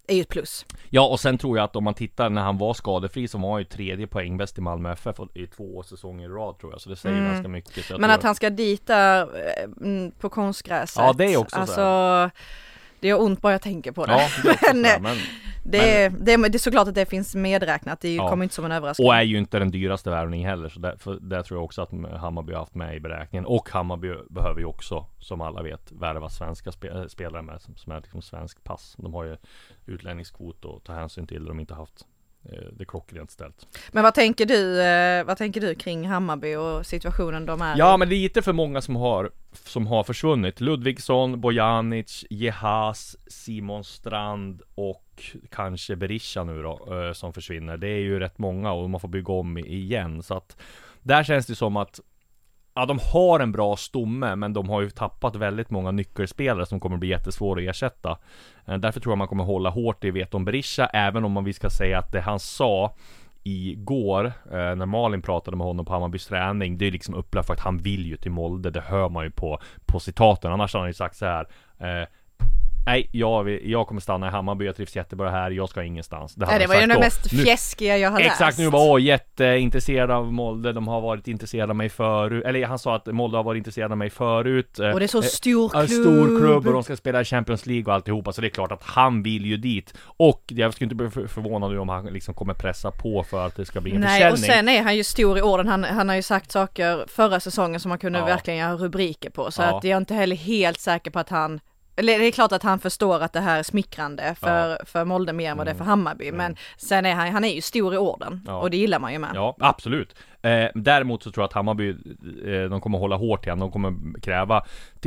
är 0.07 0.13
ju 0.15 0.21
ett 0.21 0.29
plus. 0.29 0.65
Ja 0.89 1.07
och 1.07 1.19
sen 1.19 1.37
tror 1.37 1.57
jag 1.57 1.63
att 1.63 1.75
om 1.75 1.83
man 1.83 1.93
tittar 1.93 2.29
när 2.29 2.41
han 2.41 2.57
var 2.57 2.73
skadefri 2.73 3.27
så 3.27 3.37
var 3.37 3.51
han 3.51 3.59
ju 3.61 3.65
tredje 3.65 4.07
poängbäst 4.07 4.57
i 4.57 4.61
Malmö 4.61 4.91
FF 4.91 5.15
i 5.33 5.47
två 5.47 5.83
säsonger 5.83 6.25
i 6.25 6.27
rad 6.31 6.59
tror 6.59 6.71
jag. 6.71 6.81
Så 6.81 6.89
det 6.89 6.95
säger 6.95 7.17
Mm. 7.17 7.31
ganska 7.31 7.47
mycket. 7.47 7.99
Men 7.99 8.09
att 8.11 8.23
han 8.23 8.35
ska 8.35 8.49
dit 8.49 8.87
där 8.87 9.21
eh, 9.21 9.63
mm, 9.81 10.11
på 10.11 10.29
konstgräset. 10.29 10.95
Ja, 11.03 11.13
det 11.13 11.25
är 11.33 11.37
också 11.37 11.55
så 11.55 11.61
Alltså, 11.61 12.29
det 12.99 13.07
gör 13.07 13.21
ont 13.21 13.41
bara 13.41 13.51
jag 13.51 13.61
tänker 13.61 13.91
på 13.91 14.05
det. 14.05 14.11
Ja, 14.11 14.27
det 14.43 14.73
Men, 14.73 14.75
sådär, 14.83 14.99
men, 14.99 15.17
det, 15.63 16.09
det, 16.09 16.37
det 16.49 16.55
är 16.55 16.59
såklart 16.59 16.87
att 16.87 16.95
det 16.95 17.05
finns 17.05 17.35
medräknat, 17.35 18.01
det 18.01 18.15
Ja. 18.15 18.29
kommer 18.29 18.43
inte 18.43 18.55
som 18.55 18.65
en 18.65 18.71
överraskning. 18.71 19.07
och 19.07 19.15
är 19.15 19.21
ju 19.21 19.37
inte 19.37 19.59
den 19.59 19.71
dyraste 19.71 20.09
värvningen 20.09 20.49
heller. 20.49 20.69
Så 20.69 20.79
därför, 20.79 21.17
där 21.21 21.43
tror 21.43 21.57
jag 21.57 21.63
också 21.65 21.81
att 21.81 21.91
Hammarby 22.21 22.53
har 22.53 22.59
haft 22.59 22.75
med 22.75 22.95
i 22.95 22.99
beräkningen. 22.99 23.45
Och 23.45 23.69
Hammarby 23.69 24.13
behöver 24.29 24.59
ju 24.59 24.65
också, 24.65 25.05
som 25.19 25.41
alla 25.41 25.61
vet, 25.63 25.91
värva 25.91 26.29
svenska 26.29 26.71
spe, 26.71 26.87
äh, 26.87 27.07
spelare 27.07 27.41
med 27.41 27.61
som, 27.61 27.75
som 27.75 27.91
är 27.91 28.01
liksom 28.01 28.21
svenskt 28.21 28.63
pass. 28.63 28.95
De 28.97 29.13
har 29.13 29.23
ju 29.23 29.37
utlänningskvot 29.85 30.65
att 30.65 30.83
ta 30.83 30.93
hänsyn 30.93 31.27
till. 31.27 31.45
De 31.45 31.59
inte 31.59 31.73
haft 31.73 32.05
eh, 32.51 32.67
det 32.71 32.85
klockrent 32.85 33.31
ställt. 33.31 33.67
Men 33.91 34.03
vad 34.03 34.13
tänker 34.13 34.45
du, 34.45 34.81
eh, 34.81 35.23
vad 35.23 35.37
tänker 35.37 35.61
du 35.61 35.75
kring 35.75 36.07
Hammarby 36.07 36.55
och 36.55 36.85
situationen 36.85 37.45
de 37.45 37.61
är 37.61 37.77
Ja 37.77 37.95
i? 37.95 37.97
men 37.97 38.09
lite 38.09 38.41
för 38.41 38.53
många 38.53 38.81
som 38.81 38.95
har 38.95 39.31
Som 39.51 39.87
har 39.87 40.03
försvunnit 40.03 40.61
Ludvigsson, 40.61 41.41
Bojanic, 41.41 42.25
Jehas, 42.29 43.17
Simon 43.27 43.83
Strand 43.83 44.61
och 44.75 45.23
kanske 45.49 45.95
Berisha 45.95 46.43
nu 46.43 46.63
då 46.63 46.87
eh, 46.91 47.13
Som 47.13 47.33
försvinner 47.33 47.77
Det 47.77 47.87
är 47.87 47.99
ju 47.99 48.19
rätt 48.19 48.37
många 48.37 48.71
och 48.71 48.89
man 48.89 48.99
får 48.99 49.07
bygga 49.07 49.33
om 49.33 49.57
igen 49.57 50.23
så 50.23 50.33
att 50.33 50.57
Där 51.01 51.23
känns 51.23 51.45
det 51.45 51.55
som 51.55 51.77
att 51.77 51.99
Ja 52.77 52.85
de 52.85 52.99
har 53.13 53.39
en 53.39 53.51
bra 53.51 53.75
stomme 53.75 54.35
men 54.35 54.53
de 54.53 54.69
har 54.69 54.81
ju 54.81 54.89
tappat 54.89 55.35
väldigt 55.35 55.69
många 55.69 55.91
nyckelspelare 55.91 56.65
som 56.65 56.79
kommer 56.79 56.97
bli 56.97 57.09
jättesvåra 57.09 57.61
att 57.61 57.69
ersätta. 57.69 58.17
Eh, 58.65 58.77
därför 58.77 58.99
tror 58.99 59.11
jag 59.11 59.17
man 59.17 59.27
kommer 59.27 59.43
hålla 59.43 59.69
hårt 59.69 60.03
i 60.03 60.11
Veton 60.11 60.45
Berisha 60.45 60.85
även 60.85 61.25
om 61.25 61.31
man 61.31 61.43
vi 61.43 61.53
ska 61.53 61.69
säga 61.69 61.99
att 61.99 62.11
det 62.11 62.21
han 62.21 62.39
sa 62.39 62.95
igår 63.43 64.25
eh, 64.25 64.75
när 64.75 64.85
Malin 64.85 65.21
pratade 65.21 65.57
med 65.57 65.67
honom 65.67 65.85
på 65.85 65.93
Hammarbys 65.93 66.27
träning 66.27 66.77
Det 66.77 66.87
är 66.87 66.91
liksom 66.91 67.15
upplagt 67.15 67.47
för 67.47 67.53
att 67.53 67.59
han 67.59 67.77
vill 67.77 68.05
ju 68.05 68.17
till 68.17 68.31
Molde. 68.31 68.71
Det 68.71 68.81
hör 68.81 69.09
man 69.09 69.23
ju 69.23 69.31
på, 69.31 69.59
på 69.85 69.99
citaten. 69.99 70.51
Annars 70.51 70.73
har 70.73 70.79
han 70.79 70.89
ju 70.89 70.93
sagt 70.93 71.15
så 71.15 71.25
här 71.25 71.47
eh, 71.77 72.07
Nej, 72.87 73.09
jag, 73.11 73.49
jag 73.65 73.87
kommer 73.87 74.01
stanna 74.01 74.27
i 74.27 74.29
Hammarby, 74.29 74.65
jag 74.65 74.75
trivs 74.75 74.95
jättebra 74.95 75.29
här, 75.29 75.51
jag 75.51 75.69
ska 75.69 75.83
ingenstans 75.83 76.35
Det, 76.35 76.45
Nej, 76.45 76.59
det 76.59 76.67
var 76.67 76.75
ju 76.75 76.87
det 76.87 76.99
mest 76.99 77.29
fjäskiga 77.29 77.97
jag 77.97 78.11
har 78.11 78.19
läst. 78.19 78.31
Exakt, 78.31 78.57
nu 78.57 78.69
var 78.69 78.91
åh 78.91 79.01
jätteintresserad 79.01 80.11
av 80.11 80.33
Molde, 80.33 80.73
de 80.73 80.87
har 80.87 81.01
varit 81.01 81.27
intresserade 81.27 81.69
av 81.71 81.75
mig 81.75 81.89
förut 81.89 82.43
Eller 82.45 82.65
han 82.65 82.79
sa 82.79 82.95
att 82.95 83.05
Molde 83.05 83.37
har 83.37 83.43
varit 83.43 83.57
intresserade 83.57 83.93
av 83.93 83.97
mig 83.97 84.09
förut 84.09 84.79
eh, 84.79 84.89
Och 84.89 84.99
det 84.99 85.05
är 85.05 85.07
så 85.07 85.17
eh, 85.17 85.23
stor 85.23 85.69
klubb. 85.69 85.89
stor 85.89 86.39
klubb 86.39 86.67
och 86.67 86.73
de 86.73 86.83
ska 86.83 86.95
spela 86.95 87.21
i 87.21 87.25
Champions 87.25 87.65
League 87.65 87.85
och 87.85 87.93
alltihopa 87.93 88.31
Så 88.33 88.41
det 88.41 88.47
är 88.47 88.49
klart 88.49 88.71
att 88.71 88.83
han 88.83 89.23
vill 89.23 89.45
ju 89.45 89.57
dit 89.57 89.93
Och 90.17 90.43
jag 90.47 90.73
skulle 90.73 90.85
inte 90.85 90.95
bli 90.95 91.09
för- 91.09 91.27
förvånad 91.27 91.71
nu 91.71 91.79
om 91.79 91.89
han 91.89 92.05
liksom 92.05 92.33
kommer 92.33 92.53
pressa 92.53 92.91
på 92.91 93.23
för 93.23 93.45
att 93.45 93.55
det 93.55 93.65
ska 93.65 93.81
bli 93.81 93.95
en 93.95 94.01
Nej, 94.01 94.07
försäljning 94.31 94.31
och 94.33 94.39
sen 94.55 94.69
är 94.69 94.83
han 94.83 94.95
ju 94.97 95.03
stor 95.03 95.37
i 95.37 95.41
orden. 95.41 95.67
Han, 95.67 95.83
han 95.83 96.09
har 96.09 96.15
ju 96.15 96.21
sagt 96.21 96.51
saker 96.51 97.05
förra 97.07 97.39
säsongen 97.39 97.79
som 97.79 97.89
man 97.89 97.97
kunde 97.99 98.19
Ja. 98.19 98.25
verkligen 98.25 98.59
göra 98.59 98.73
rubriker 98.75 99.29
på. 99.29 99.51
Så 99.51 99.61
Ja. 99.61 99.77
att 99.77 99.83
jag 99.83 99.91
är 99.93 99.97
inte 99.97 100.13
heller 100.13 100.35
helt 100.35 100.79
säker 100.79 101.11
på 101.11 101.19
att 101.19 101.29
han 101.29 101.59
eller 101.97 102.19
det 102.19 102.25
är 102.25 102.31
klart 102.31 102.51
att 102.51 102.63
han 102.63 102.79
förstår 102.79 103.23
att 103.23 103.33
det 103.33 103.39
här 103.39 103.59
är 103.59 103.63
smickrande 103.63 104.35
för, 104.39 104.85
för 104.85 105.05
Molde 105.05 105.33
mer 105.33 105.51
än 105.51 105.57
vad 105.57 105.67
det 105.67 105.71
är 105.71 105.75
för 105.75 105.83
Hammarby. 105.85 106.31
Men 106.31 106.55
sen 106.77 107.05
är 107.05 107.13
han, 107.15 107.31
han 107.31 107.43
är 107.43 107.53
ju 107.55 107.61
stor 107.61 107.93
i 107.93 107.97
orden 107.97 108.27
Mm. 108.27 108.43
Ja. 108.47 108.53
och 108.57 108.69
det 108.71 108.77
gillar 108.77 108.99
man 108.99 109.13
ju 109.13 109.19
med. 109.19 109.31
Ja, 109.33 109.55
absolut. 109.59 110.15
Eh, 110.47 110.69
däremot 110.75 111.23
så 111.23 111.31
tror 111.31 111.41
jag 111.41 111.47
att 111.47 111.53
Hammarby, 111.53 111.89
eh, 111.89 112.69
de 112.69 112.81
kommer 112.81 112.97
hålla 112.97 113.15
hårt 113.15 113.45
igen. 113.45 113.59
De 113.59 113.71
kommer 113.71 114.19
kräva, 114.21 114.63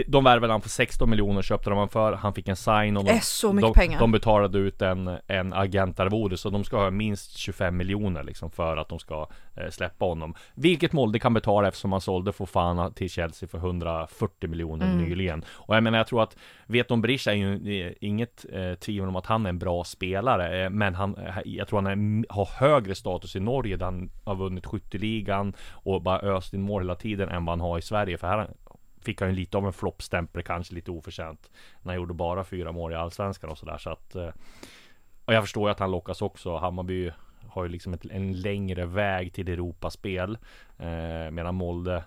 de 0.06 0.24
värvade 0.24 0.52
han 0.52 0.60
för 0.60 0.68
16 0.68 1.10
miljoner 1.10 1.42
köpte 1.42 1.70
de 1.70 1.78
han 1.78 1.88
för. 1.88 2.12
Han 2.12 2.34
fick 2.34 2.48
en 2.48 2.56
sign 2.56 2.96
och 2.96 3.04
de, 3.04 3.10
är 3.10 3.20
så 3.20 3.52
mycket 3.52 3.74
de, 3.74 3.80
pengar. 3.80 3.98
de 3.98 4.12
betalade 4.12 4.58
ut 4.58 4.82
en, 4.82 5.16
en 5.26 5.52
agentarvode. 5.52 6.36
Så 6.36 6.50
de 6.50 6.64
ska 6.64 6.76
ha 6.76 6.90
minst 6.90 7.36
25 7.38 7.76
miljoner 7.76 8.24
liksom 8.24 8.50
för 8.50 8.76
att 8.76 8.88
de 8.88 8.98
ska 8.98 9.28
eh, 9.56 9.70
släppa 9.70 10.04
honom. 10.04 10.34
Vilket 10.54 10.92
Molde 10.92 11.18
kan 11.18 11.34
betala 11.34 11.68
eftersom 11.68 11.90
man 11.90 12.00
sålde 12.00 12.32
Fofana 12.32 12.90
till 12.90 13.10
Chelsea 13.10 13.48
för 13.48 13.58
140 13.58 14.48
miljoner 14.50 14.86
Mm. 14.86 14.98
nyligen. 14.98 15.44
Och 15.50 15.76
jag 15.76 15.82
menar, 15.82 15.98
jag 15.98 16.06
tror 16.06 16.22
att 16.22 16.36
Veton 16.66 17.02
Berisha 17.02 17.30
är 17.32 17.36
ju 17.36 17.86
eh, 17.86 17.92
inget 18.00 18.46
eh, 18.52 18.74
tvivel 18.74 19.08
om 19.08 19.16
att 19.16 19.26
han 19.26 19.46
är 19.46 19.50
en 19.50 19.58
bra 19.58 19.84
spelare. 19.84 20.64
Eh, 20.64 20.70
men 20.70 20.94
han, 20.94 21.16
eh, 21.16 21.34
jag 21.44 21.68
tror 21.68 21.82
han 21.82 21.86
är, 22.24 22.32
har 22.32 22.48
högre 22.58 22.94
status 22.94 23.36
i 23.36 23.40
Norge 23.40 23.76
där 23.76 23.84
han 23.84 24.10
har 24.24 24.34
vunnit 24.34 24.66
ligan 25.30 25.52
och 25.72 26.02
bara 26.02 26.18
öst 26.18 26.54
in 26.54 26.62
mål 26.62 26.82
hela 26.82 26.94
tiden 26.94 27.28
än 27.28 27.44
vad 27.44 27.52
han 27.52 27.60
har 27.60 27.78
i 27.78 27.82
Sverige. 27.82 28.18
För 28.18 28.26
här 28.26 28.50
fick 29.02 29.20
han 29.20 29.30
ju 29.30 29.36
lite 29.36 29.58
av 29.58 29.66
en 29.66 29.72
floppstämpel, 29.72 30.42
kanske 30.42 30.74
lite 30.74 30.90
oförtjänt. 30.90 31.50
När 31.82 31.92
han 31.92 31.96
gjorde 31.96 32.14
bara 32.14 32.44
fyra 32.44 32.72
mål 32.72 32.92
i 32.92 32.96
Allsvenskan 32.96 33.50
och 33.50 33.58
sådär. 33.58 33.78
Så 33.78 33.90
att 33.90 34.14
eh, 34.14 34.30
och 35.24 35.34
jag 35.34 35.42
förstår 35.42 35.68
ju 35.68 35.72
att 35.72 35.80
han 35.80 35.90
lockas 35.90 36.22
också. 36.22 36.56
Hammarby 36.56 37.10
har 37.48 37.62
ju 37.64 37.68
liksom 37.68 37.94
ett, 37.94 38.04
en 38.04 38.32
längre 38.32 38.86
väg 38.86 39.32
till 39.32 39.48
Europaspel. 39.48 40.38
Eh, 40.78 41.30
medan 41.30 41.54
Molde 41.54 42.04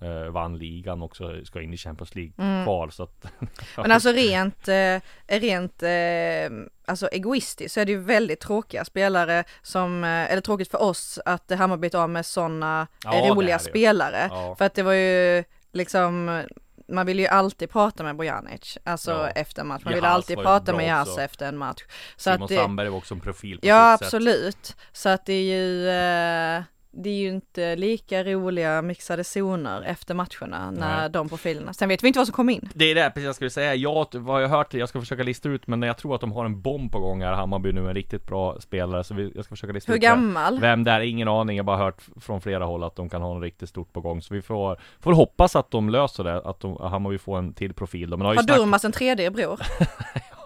eh, 0.00 0.30
vann 0.32 0.58
ligan 0.58 1.02
också, 1.02 1.44
ska 1.44 1.62
in 1.62 1.74
i 1.74 1.76
Champions 1.76 2.14
League 2.14 2.32
kval. 2.64 2.92
Så 2.92 3.02
att, 3.02 3.24
Men 3.76 3.92
alltså 3.92 4.12
rent, 4.12 4.68
eh, 4.68 5.00
rent 5.26 5.82
eh, 5.82 6.68
alltså 6.86 7.08
egoistiskt 7.08 7.74
så 7.74 7.80
är 7.80 7.84
det 7.84 7.92
ju 7.92 7.98
väldigt 8.00 8.40
tråkiga 8.40 8.84
spelare 8.84 9.44
som, 9.62 10.04
eh, 10.04 10.32
eller 10.32 10.40
tråkigt 10.40 10.70
för 10.70 10.82
oss 10.82 11.18
att 11.24 11.50
Hammarby 11.50 11.86
är 11.86 11.96
av 11.96 12.10
med 12.10 12.26
sådana 12.26 12.86
Ja, 13.04 13.30
roliga 13.34 13.58
spelare. 13.58 14.28
Ja. 14.30 14.54
För 14.58 14.64
att 14.64 14.74
det 14.74 14.82
var 14.82 14.92
ju 14.92 15.44
liksom 15.72 16.42
man 16.90 17.06
vill 17.06 17.18
ju 17.18 17.26
alltid 17.26 17.70
prata 17.70 18.02
med 18.02 18.16
Bojanic, 18.16 18.78
alltså 18.84 19.10
Ja. 19.10 19.28
efter 19.28 19.64
match. 19.64 19.84
Man 19.84 19.94
vill 19.94 20.02
Jahas 20.02 20.14
alltid 20.14 20.38
prata 20.38 20.76
med 20.76 21.00
också. 21.02 21.20
efter 21.20 21.48
en 21.48 21.56
match. 21.56 21.82
Så 22.16 22.30
Simon 22.30 22.42
att 22.42 22.48
det, 22.48 22.56
Sandberg 22.56 22.88
var 22.88 22.98
också 22.98 23.14
en 23.14 23.20
profil 23.20 23.60
på 23.60 23.66
ja 23.66 23.92
sitt 23.96 23.98
sätt. 23.98 24.06
absolut. 24.06 24.76
Så 24.92 25.08
att 25.08 25.26
det 25.26 25.32
är 25.32 25.42
ju, 25.42 25.88
eh, 25.88 26.62
det 27.02 27.10
är 27.10 27.14
ju 27.14 27.28
inte 27.28 27.76
lika 27.76 28.24
roliga 28.24 28.82
mixade 28.82 29.24
zoner 29.24 29.82
efter 29.82 30.14
matcherna 30.14 30.70
när 30.70 31.00
Nej. 31.00 31.10
de 31.10 31.28
profilerna. 31.28 31.72
Sen 31.72 31.88
vet 31.88 32.02
vi 32.02 32.06
inte 32.08 32.18
vad 32.18 32.26
som 32.26 32.32
kommer 32.34 32.52
in. 32.52 32.68
Det 32.74 32.84
är 32.90 32.94
det 32.94 33.10
precis 33.10 33.24
jag 33.26 33.34
skulle 33.34 33.50
säga. 33.50 33.74
Jag, 33.74 34.06
vad 34.14 34.42
jag 34.42 34.48
hört, 34.48 34.74
jag 34.74 34.88
ska 34.88 35.00
försöka 35.00 35.22
lista 35.22 35.48
ut, 35.48 35.66
men 35.66 35.82
jag 35.82 35.96
tror 35.98 36.14
att 36.14 36.20
de 36.20 36.32
har 36.32 36.44
en 36.44 36.60
bomb 36.62 36.92
på 36.92 36.98
gång 37.00 37.22
här. 37.22 37.32
Hammarby 37.32 37.72
nu, 37.72 37.88
en 37.88 37.94
riktigt 37.94 38.26
bra 38.26 38.60
spelare. 38.60 39.04
Så 39.04 39.14
vi, 39.14 39.32
jag 39.34 39.44
ska 39.44 39.52
försöka 39.52 39.72
lista 39.72 39.92
Hur 39.92 39.96
ut 39.96 40.02
gammal? 40.02 40.60
Vem 40.60 40.84
det 40.84 40.90
är, 40.90 41.00
ingen 41.00 41.28
aning. 41.28 41.56
Jag 41.56 41.64
har 41.64 41.66
bara 41.66 41.76
hört 41.76 42.02
från 42.20 42.40
flera 42.40 42.64
håll 42.64 42.84
att 42.84 42.96
de 42.96 43.08
kan 43.08 43.22
ha 43.22 43.34
något 43.34 43.42
riktigt 43.42 43.68
stort 43.68 43.92
på 43.92 44.00
gång. 44.00 44.22
Så 44.22 44.34
vi 44.34 44.42
får, 44.42 44.76
får 45.00 45.12
hoppas 45.12 45.56
att 45.56 45.70
de 45.70 45.88
löser 45.90 46.24
det. 46.24 46.36
Att 46.36 46.60
de, 46.60 46.76
Hammarby 46.76 47.18
får 47.18 47.38
en 47.38 47.52
till 47.54 47.74
profil. 47.74 48.10
då. 48.10 48.16
Men 48.16 48.26
har 48.26 48.34
Har 48.34 48.42
snack- 48.42 48.56
Durmaz 48.56 48.84
en 48.84 48.92
tredje 48.92 49.30
bror? 49.30 49.60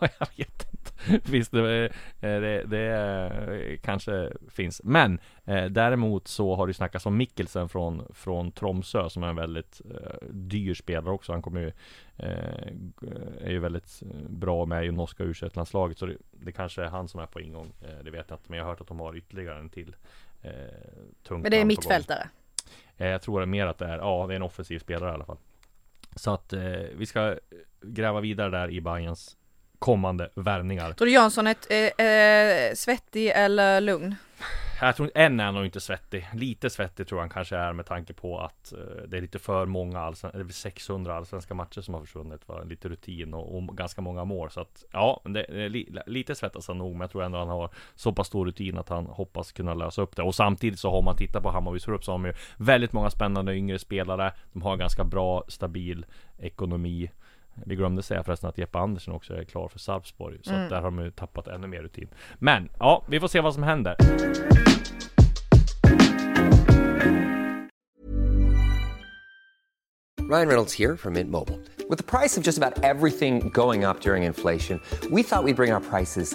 Ja, 0.01 0.09
jag 0.19 0.27
vet. 0.37 0.72
Visst, 1.31 1.53
det, 1.53 1.85
eh, 1.85 1.91
det, 2.21 2.65
det 2.67 2.87
eh, 2.87 3.79
kanske 3.83 4.33
finns. 4.51 4.81
Men 4.85 5.19
eh, 5.45 5.65
däremot 5.65 6.29
så 6.29 6.55
har 6.55 6.67
det 6.67 6.75
snackats 6.75 7.07
om 7.07 7.17
Mikkelsen 7.17 7.69
från, 7.69 8.03
från 8.15 8.53
Tromsö 8.53 9.09
som 9.11 9.23
är 9.23 9.29
en 9.29 9.37
väldigt 9.37 9.81
eh, 9.91 10.29
dyr 10.31 10.75
spelare 10.75 11.15
också. 11.15 11.33
Han 11.33 11.43
kommer 11.43 11.61
ju, 11.61 11.73
eh, 12.17 13.47
är 13.47 13.51
ju 13.51 13.59
väldigt 13.59 14.03
bra 14.29 14.67
med 14.67 14.87
i 14.87 14.91
norska 14.91 15.25
u 15.25 15.35
landslaget 15.55 15.99
Så 15.99 16.07
det, 16.07 16.17
det 16.31 16.53
kanske 16.53 16.83
är 16.83 16.89
han 16.89 17.09
som 17.09 17.21
är 17.21 17.27
på 17.27 17.41
ingång. 17.41 17.73
Eh, 17.83 18.05
det 18.05 18.11
vet 18.11 18.31
jag 18.31 18.37
inte. 18.37 18.51
Men 18.51 18.59
jag 18.59 18.65
har 18.65 18.71
hört 18.71 18.81
att 18.81 18.89
de 18.89 19.01
har 19.01 19.17
ytterligare 19.17 19.59
en 19.59 19.71
till 19.71 19.97
eh, 20.43 20.51
tung 21.23 21.43
Men 21.43 21.51
det 21.51 21.61
är 21.61 21.65
mittfältare. 21.65 22.29
Eh, 22.97 23.09
Jag 23.09 23.23
tror 23.23 23.41
det 23.41 23.45
är 23.45 23.47
mer 23.47 23.67
att 23.67 23.79
det 23.79 23.87
är, 23.87 23.99
ja 23.99 24.27
det 24.27 24.35
är 24.35 24.37
en 24.37 24.43
offensiv 24.43 24.79
spelare 24.79 25.11
i 25.11 25.15
alla 25.15 25.25
fall. 25.25 25.39
Så 26.17 26.35
att 26.35 26.53
eh, 26.53 26.63
vi 26.97 27.07
ska 27.07 27.37
gräva 27.81 28.21
vidare 28.21 28.51
där 28.51 28.71
i 28.71 28.81
Bayerns 28.81 29.37
kommande 29.83 30.29
värvningar. 30.35 30.93
Tror 30.93 31.07
du 31.07 31.13
Jansson 31.13 31.47
är 31.47 31.57
eh, 31.71 32.07
eh, 32.07 32.75
svettig 32.75 33.33
eller 33.35 33.81
lugn? 33.81 34.17
Jag 34.81 34.97
tror 34.97 35.11
än 35.15 35.41
är 35.41 35.45
han 35.45 35.55
nog 35.55 35.65
inte 35.65 35.81
svettig. 35.81 36.29
Lite 36.35 36.71
svettig 36.71 37.07
tror 37.09 37.19
jag 37.19 37.23
han 37.23 37.31
kanske 37.31 37.57
är 37.57 37.73
med 37.73 37.87
tanke 37.87 38.13
på 38.13 38.41
att 38.41 38.73
eh, 38.73 39.03
det 39.09 39.17
är 39.17 39.21
lite 39.21 39.39
för 39.39 39.67
många 39.67 40.01
allsven- 40.01 40.35
eller 40.35 40.49
600 40.49 41.17
allsvenska 41.17 41.55
matcher 41.55 41.81
som 41.81 41.95
har 41.95 42.01
försvunnit. 42.01 42.49
Va? 42.49 42.63
Lite 42.63 42.89
rutin 42.89 43.35
och, 43.35 43.57
och 43.57 43.77
ganska 43.77 44.01
många 44.01 44.25
mål. 44.25 44.51
Så 44.51 44.61
att 44.61 44.85
ja, 44.93 45.21
det, 45.25 45.47
det 45.69 46.03
lite 46.07 46.35
svettas 46.35 46.69
han 46.69 46.79
nog. 46.79 46.93
Men 46.93 47.01
jag 47.01 47.11
tror 47.11 47.23
ändå 47.23 47.39
han 47.39 47.49
har 47.49 47.71
så 47.95 48.13
pass 48.13 48.27
stor 48.27 48.47
rutin 48.47 48.79
att 48.79 48.89
han 48.89 49.07
hoppas 49.07 49.53
kunna 49.53 49.75
lösa 49.75 50.03
upp 50.03 50.17
det. 50.17 50.23
Och 50.23 50.35
samtidigt 50.35 50.79
så 50.79 50.91
har 50.91 51.03
man 51.03 51.17
tittat 51.17 51.43
på 51.43 51.51
Hammarbys 51.51 51.85
trupp 51.85 52.05
så 52.05 52.13
har 52.13 52.19
de 52.19 52.25
ju 52.25 52.35
väldigt 52.57 52.93
många 52.93 53.11
spännande 53.11 53.55
yngre 53.55 53.79
spelare. 53.79 54.33
De 54.53 54.63
har 54.63 54.77
ganska 54.77 55.05
bra, 55.05 55.45
stabil 55.49 56.07
ekonomi. 56.39 57.11
Vi 57.55 57.77
glömde 57.77 58.03
säga 58.03 58.23
förresten 58.23 58.49
att 58.49 58.59
Jeppe 58.59 58.79
Andersen 58.79 59.15
också 59.15 59.35
är 59.35 59.45
klar 59.45 59.69
för 59.69 59.79
Sarpsborg. 59.79 60.39
Så 60.43 60.55
att 60.55 60.71
där 60.71 60.77
har 60.77 60.91
de 60.91 60.99
ju 60.99 61.11
tappat 61.11 61.49
ännu 61.49 61.67
mer 61.67 61.83
rutin. 61.83 62.09
Men 62.39 62.69
ja, 62.79 63.05
vi 63.09 63.21
får 63.21 63.29
se 63.29 63.41
vad 63.41 63.55
som 63.55 63.63
händer. 63.63 63.97
Ryan 70.33 70.49
Reynolds 70.49 70.73
here 70.73 70.97
from 70.97 71.13
Mint 71.13 71.31
Mobile. 71.31 71.61
With 71.91 71.99
the 71.99 72.19
price 72.19 72.39
of 72.39 72.43
just 72.43 72.57
about 72.57 72.83
everything 72.83 73.51
going 73.51 73.85
up 73.85 74.01
during 74.01 74.23
inflation, 74.23 74.81
we 75.11 75.23
thought 75.23 75.45
we'd 75.45 75.57
bring 75.57 75.73
our 75.73 75.81
prices 75.81 76.35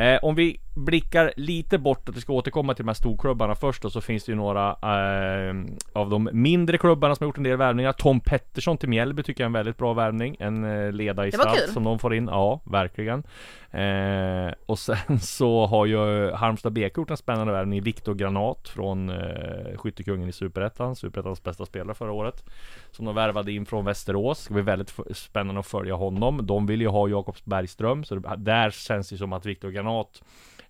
Eh, 0.00 0.18
om 0.22 0.34
vi 0.34 0.60
blickar 0.74 1.32
lite 1.36 1.78
bortåt, 1.78 2.16
vi 2.16 2.20
ska 2.20 2.32
återkomma 2.32 2.74
till 2.74 2.84
de 2.84 2.88
här 2.88 2.94
storklubbarna 2.94 3.54
först 3.54 3.84
och 3.84 3.92
så 3.92 4.00
finns 4.00 4.24
det 4.24 4.32
ju 4.32 4.36
några 4.36 4.70
eh, 4.70 5.54
av 5.92 6.10
de 6.10 6.28
mindre 6.32 6.78
klubbarna 6.78 7.14
som 7.14 7.24
har 7.24 7.28
gjort 7.28 7.36
en 7.36 7.42
del 7.42 7.56
värvningar. 7.56 7.92
Tom 7.92 8.20
Pettersson 8.20 8.78
till 8.78 8.88
Mjällby 8.88 9.22
tycker 9.22 9.42
jag 9.42 9.46
är 9.46 9.48
en 9.48 9.52
väldigt 9.52 9.78
bra 9.78 9.92
värvning. 9.92 10.36
En 10.38 10.64
eh, 10.64 10.92
ledargestalt 10.92 11.72
som 11.72 11.84
de 11.84 11.98
får 11.98 12.14
in. 12.14 12.26
Ja, 12.26 12.60
verkligen. 12.64 13.22
Eh, 13.70 14.52
och 14.66 14.78
sen 14.78 15.20
så 15.20 15.66
har 15.66 15.86
ju 15.86 16.30
Halmstad 16.30 16.72
BK 16.72 16.96
gjort 16.96 17.10
en 17.10 17.16
spännande 17.16 17.52
värvning. 17.52 17.82
Viktor 17.82 18.14
Granat 18.14 18.68
från 18.68 19.10
eh, 19.10 19.76
Skyttekungen 19.76 20.28
i 20.28 20.32
Superettan. 20.32 20.96
Superettans 20.96 21.42
bästa 21.42 21.66
spelare 21.66 21.94
förra 21.94 22.12
året. 22.12 22.44
Som 22.90 23.04
de 23.04 23.14
värvade 23.14 23.52
in 23.52 23.66
från 23.66 23.84
Västerås. 23.84 24.38
Det 24.38 24.44
ska 24.44 24.54
bli 24.54 24.62
väldigt 24.62 24.94
spännande 25.12 25.58
att 25.58 25.66
följa 25.66 25.94
honom. 25.94 26.46
De 26.46 26.66
vill 26.66 26.80
ju 26.80 26.88
ha 26.88 27.08
Jakob 27.08 27.36
Bergström. 27.44 28.04
Så 28.04 28.14
det, 28.14 28.36
där 28.36 28.70
känns 28.70 29.08
det 29.08 29.16
som 29.16 29.32
att 29.32 29.46
Viktor 29.46 29.70
Granat 29.70 29.89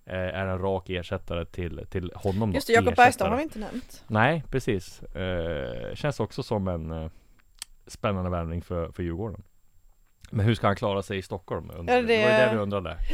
eh, 0.05 0.15
är 0.15 0.47
en 0.47 0.59
rak 0.59 0.89
ersättare 0.89 1.45
till, 1.45 1.85
till 1.89 2.11
honom. 2.15 2.51
då. 2.51 2.55
Just 2.55 2.67
det, 2.67 2.73
Jakob. 2.73 2.95
Bergström 2.95 3.29
har 3.29 3.37
vi 3.37 3.43
inte 3.43 3.59
nämnt. 3.59 4.03
Nej, 4.07 4.43
precis. 4.51 5.03
Eh, 5.03 5.95
känns 5.95 6.19
också 6.19 6.43
som 6.43 6.67
en 6.67 6.91
eh, 6.91 7.09
spännande 7.87 8.29
värvning 8.29 8.61
för, 8.61 8.91
för 8.91 9.03
Djurgården. 9.03 9.43
Men 10.31 10.45
hur 10.45 10.55
ska 10.55 10.67
han 10.67 10.75
klara 10.75 11.01
sig 11.03 11.17
i 11.17 11.21
Stockholm? 11.21 11.71
Undrar 11.77 11.95
Ja, 11.95 12.01
det- 12.01 12.07
det 12.07 12.23
var 12.23 12.29
det 12.47 12.49
vi 12.53 12.57
undrade. 12.61 12.97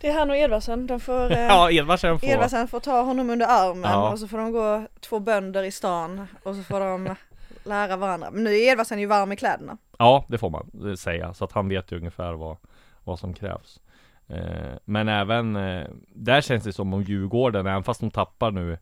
Det 0.00 0.08
är 0.08 0.14
han 0.18 0.30
och 0.30 0.36
Edvardsen, 0.36 0.86
de 0.86 1.00
får 1.00 1.32
eh, 1.32 1.40
Ja, 1.40 1.70
Edvardsen 1.70 2.18
får... 2.18 2.28
Edvardsen 2.28 2.68
får 2.68 2.80
ta 2.80 3.02
honom 3.02 3.30
under 3.30 3.46
armen 3.46 3.90
Ja. 3.90 4.10
och 4.12 4.18
så 4.18 4.28
får 4.28 4.38
de 4.38 4.52
gå 4.52 4.86
två 5.00 5.18
bönder 5.20 5.62
i 5.62 5.70
stan 5.70 6.26
och 6.42 6.54
så 6.54 6.62
får 6.62 6.80
de 6.80 7.14
lära 7.64 7.96
varandra. 7.96 8.30
Men 8.30 8.44
nu 8.44 8.50
är 8.54 8.72
Edvardsen 8.72 8.98
ju 9.00 9.06
varm 9.06 9.32
i 9.32 9.36
kläderna. 9.36 9.78
Ja, 9.98 10.24
det 10.28 10.38
får 10.38 10.50
man 10.50 10.70
eh, 10.88 10.94
säga. 10.94 11.34
Så 11.34 11.44
att 11.44 11.52
han 11.52 11.68
vet 11.68 11.92
ju 11.92 11.96
ungefär 11.96 12.32
vad, 12.32 12.56
vad 13.04 13.18
som 13.18 13.34
krävs. 13.34 13.80
Eh, 14.28 14.74
men 14.84 15.08
även 15.08 15.56
eh, 15.56 15.86
där 16.08 16.40
känns 16.40 16.64
det 16.64 16.72
som 16.72 16.94
om 16.94 17.02
Djurgården, 17.02 17.66
även 17.66 17.84
fast 17.84 18.00
de 18.00 18.10
tappar 18.10 18.50
nu 18.50 18.78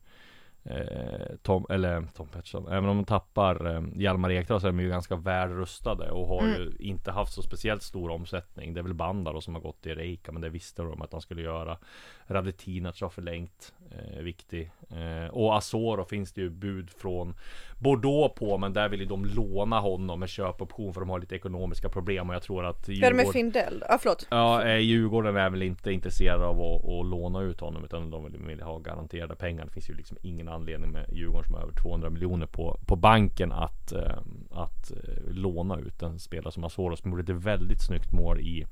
eh, 0.64 1.36
Tom, 1.42 1.66
eller 1.70 2.06
Tom 2.14 2.28
Pettersson, 2.28 2.68
även 2.68 2.88
om 2.88 2.96
de 2.96 3.04
tappar 3.04 3.84
Hjalmar 4.00 4.30
Ekdal 4.30 4.60
så 4.60 4.66
är 4.66 4.72
de 4.72 4.80
ju 4.80 4.88
ganska 4.88 5.16
väl 5.16 5.48
rustade 5.48 6.10
och 6.10 6.26
har 6.26 6.46
ju 6.46 6.72
inte 6.78 7.10
haft 7.10 7.32
så 7.32 7.42
speciellt 7.42 7.82
stor 7.82 8.10
omsättning. 8.10 8.74
Det 8.74 8.80
är 8.80 8.82
väl 8.82 8.94
Bandar 8.94 9.32
då 9.32 9.40
som 9.40 9.54
har 9.54 9.62
gått 9.62 9.86
i 9.86 9.94
Reika, 9.94 10.32
men 10.32 10.42
det 10.42 10.48
visste 10.48 10.82
de 10.82 11.02
att 11.02 11.10
de 11.10 11.20
skulle 11.20 11.42
göra. 11.42 11.78
Radetinac 12.26 13.00
har 13.00 13.08
förlängt, 13.08 13.74
eh, 13.98 14.22
viktig. 14.22 14.70
Eh, 14.90 15.30
och 15.30 15.56
Asoro 15.56 16.04
finns 16.04 16.32
det 16.32 16.40
ju 16.40 16.50
bud 16.50 16.90
från 16.90 17.34
Bordeaux 17.78 18.34
på, 18.34 18.58
men 18.58 18.72
där 18.72 18.88
vill 18.88 19.00
ju 19.00 19.06
de 19.06 19.24
låna 19.24 19.80
honom 19.80 20.20
med 20.20 20.28
köpoption 20.28 20.94
för 20.94 21.00
de 21.00 21.10
har 21.10 21.18
lite 21.18 21.34
ekonomiska 21.36 21.88
problem 21.88 22.28
och 22.28 22.34
jag 22.34 22.42
tror 22.42 22.64
att 22.64 22.88
Hur 22.88 23.04
är 23.04 23.10
det 23.10 23.16
med 23.16 23.24
Djurgården- 23.26 23.32
Findell? 23.32 23.84
Ja 23.88 23.98
förlåt. 24.00 24.26
Ja, 24.30 24.64
eh, 24.64 24.76
Djurgården 24.78 25.36
är 25.36 25.50
väl 25.50 25.62
inte 25.62 25.92
intresserade 25.92 26.44
av 26.46 26.60
att, 26.60 26.84
att 26.84 27.06
låna 27.06 27.40
ut 27.42 27.60
honom 27.60 27.84
utan 27.84 28.10
de 28.10 28.24
vill, 28.24 28.40
vill 28.46 28.60
ha 28.62 28.78
garanterade 28.78 29.34
pengar. 29.36 29.64
Det 29.64 29.70
finns 29.72 29.90
ju 29.90 29.94
liksom 29.94 30.16
ingen 30.22 30.48
anledning 30.48 30.90
med 30.90 31.06
Djurgården 31.12 31.44
som 31.44 31.54
har 31.54 31.62
över 31.62 31.72
200 31.72 32.10
miljoner 32.10 32.46
på, 32.46 32.80
på 32.86 32.96
banken 32.96 33.52
att, 33.52 33.92
eh, 33.92 34.18
att 34.50 34.90
eh, 34.90 35.30
låna 35.30 35.78
ut 35.78 36.02
en 36.02 36.18
spelare 36.18 36.52
som 36.52 36.64
Asoro 36.64 36.96
som 36.96 37.10
gjorde 37.10 37.32
ett 37.32 37.44
väldigt 37.44 37.82
snyggt 37.86 38.12
mål 38.12 38.40
i 38.40 38.66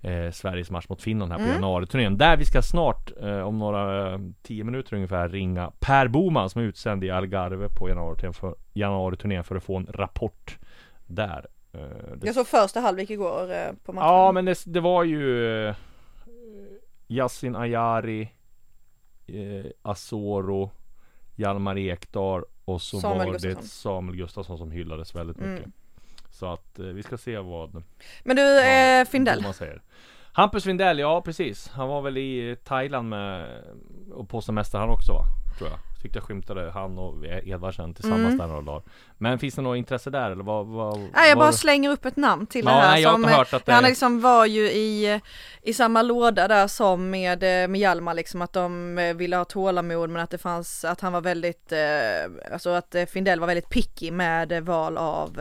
eh, 0.00 0.30
Sveriges 0.30 0.70
match 0.70 0.88
mot 0.88 1.02
Finland 1.02 1.32
här 1.32 1.38
på 1.38 1.44
januariturnén. 1.44 2.18
Där 2.18 2.36
vi 2.36 2.44
ska 2.44 2.62
snart, 2.62 3.12
eh, 3.20 3.40
om 3.40 3.58
några 3.58 4.12
eh, 4.12 4.20
10 4.42 4.64
minuter 4.64 4.94
ungefär, 4.96 5.28
ringa 5.28 5.72
Per 5.80 6.08
Boman 6.08 6.50
som 6.50 6.62
är 6.62 6.66
utsänd 6.66 7.04
i 7.04 7.10
Algarve 7.10 7.68
på 7.68 7.88
januariturnén 7.88 8.34
för, 8.34 8.54
januariturnén 8.72 9.44
för 9.44 9.56
att 9.56 9.64
få 9.64 9.76
en 9.76 9.86
rapport 9.90 10.58
där. 11.06 11.46
Eh, 11.72 11.80
det 12.16 12.26
Jag 12.26 12.34
såg 12.34 12.46
första 12.46 12.80
halvlek 12.80 13.10
igår 13.10 13.52
eh, 13.52 13.72
på 13.84 13.92
matchen. 13.92 14.08
Ja 14.08 14.32
men 14.32 14.44
det, 14.44 14.62
det 14.66 14.80
var 14.80 15.04
ju 15.04 15.46
eh, 15.68 15.74
Yasin 17.08 17.56
Ayari 17.56 18.28
eh, 19.26 19.66
Asoro 19.82 20.70
Hjalmar 21.36 21.78
Ekdal 21.78 22.44
och 22.64 22.82
så 22.82 23.00
Samuel 23.00 23.26
var 23.26 23.32
Gustafsson. 23.32 23.62
det 23.62 23.68
Samuel 23.68 24.16
Gustafsson 24.16 24.58
som 24.58 24.70
hyllades 24.70 25.14
väldigt 25.14 25.36
mycket. 25.36 25.58
Mm. 25.58 25.72
Så 26.30 26.52
att 26.52 26.78
eh, 26.78 26.84
vi 26.84 27.02
ska 27.02 27.16
se 27.18 27.38
vad 27.38 27.82
Men 28.24 28.36
du, 28.36 28.60
eh, 28.60 29.04
Findell. 29.04 29.42
man 29.42 29.54
säger. 29.54 29.82
Hampus 30.32 30.64
Findell, 30.64 30.98
ja 30.98 31.22
precis. 31.22 31.68
Han 31.68 31.88
var 31.88 32.02
väl 32.02 32.18
i 32.18 32.56
Thailand 32.64 33.08
med 33.08 33.48
och 34.12 34.28
på 34.28 34.40
semester 34.40 34.78
han 34.78 34.90
också 34.90 35.12
va? 35.12 35.22
Tror 35.58 35.70
jag. 35.70 35.78
Tyckte 36.02 36.18
jag 36.18 36.24
skymtade 36.26 36.70
han 36.70 36.98
och 36.98 37.24
Edvardsen 37.44 37.94
tillsammans 37.94 38.24
Mm. 38.26 38.38
där 38.38 38.46
några 38.46 38.60
dagar. 38.62 38.82
Men 39.18 39.38
finns 39.38 39.54
det 39.54 39.62
något 39.62 39.76
intresse 39.76 40.10
där 40.10 40.30
eller 40.30 40.44
vad? 40.44 40.66
vad 40.66 40.98
Nej 40.98 41.28
jag 41.28 41.38
bara 41.38 41.52
slänger 41.52 41.90
upp 41.90 42.04
ett 42.04 42.16
namn 42.16 42.46
till 42.46 42.64
Ja, 42.64 42.70
det 42.70 42.76
här 42.80 42.90
nej, 42.90 43.02
jag 43.02 43.08
har 43.08 43.14
som, 43.14 43.22
inte 43.24 43.34
hört 43.36 43.52
att 43.52 43.66
det- 43.66 43.72
han 43.72 43.84
liksom 43.84 44.20
var 44.20 44.46
ju 44.46 44.70
i, 44.70 45.20
i 45.62 45.72
samma 45.74 46.02
låda 46.02 46.48
där 46.48 46.66
som 46.66 47.10
med, 47.10 47.42
eh, 47.64 47.68
med 47.68 47.80
Hjalmar 47.80 48.14
liksom 48.14 48.42
att 48.42 48.52
de 48.52 48.98
eh, 48.98 49.14
ville 49.14 49.36
ha 49.36 49.44
tålamod 49.44 50.10
men 50.10 50.22
att 50.22 50.30
det 50.30 50.38
fanns, 50.38 50.84
att 50.84 51.00
han 51.00 51.12
var 51.12 51.20
väldigt, 51.20 51.72
alltså 52.52 52.70
att 52.70 52.94
Findell 53.08 53.40
var 53.40 53.46
väldigt 53.46 53.70
picky 53.70 54.10
med 54.10 54.64
val 54.64 54.96
av, 54.98 55.40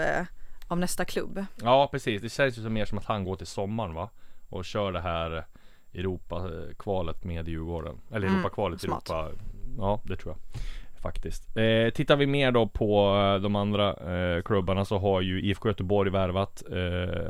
av 0.70 0.80
nästa 0.80 1.06
klubb. 1.06 1.46
Ja 1.64 1.88
precis, 1.92 2.22
det 2.22 2.30
känns 2.30 2.58
ju 2.58 2.62
som 2.64 2.74
mer 2.74 2.86
som 2.86 2.98
att 2.98 3.06
han 3.06 3.24
går 3.24 3.36
till 3.36 3.48
sommaren 3.48 3.94
va? 3.94 4.10
Och 4.50 4.66
kör 4.66 4.92
det 4.92 5.02
här 5.02 5.46
Europa-kvalet 5.94 7.24
med 7.24 7.48
Djurgården 7.48 7.96
Eller 8.12 8.28
Mm, 8.28 8.40
Europa-kvalet, 8.40 8.82
smart. 8.82 9.10
Europa 9.10 9.32
Ja 9.80 10.02
det 10.04 10.16
tror 10.16 10.34
jag 10.34 10.62
Faktiskt 11.02 11.58
eh, 11.58 11.90
Tittar 11.94 12.16
vi 12.16 12.28
mer 12.28 12.52
då 12.52 12.68
på 12.68 13.16
eh, 13.16 13.42
de 13.42 13.56
andra 13.56 13.94
eh, 13.94 14.42
klubbarna 14.42 14.86
så 14.86 14.98
har 14.98 15.22
ju 15.22 15.42
IFK 15.42 15.68
Göteborg 15.70 16.12
värvat 16.12 16.64
eh, 16.72 16.76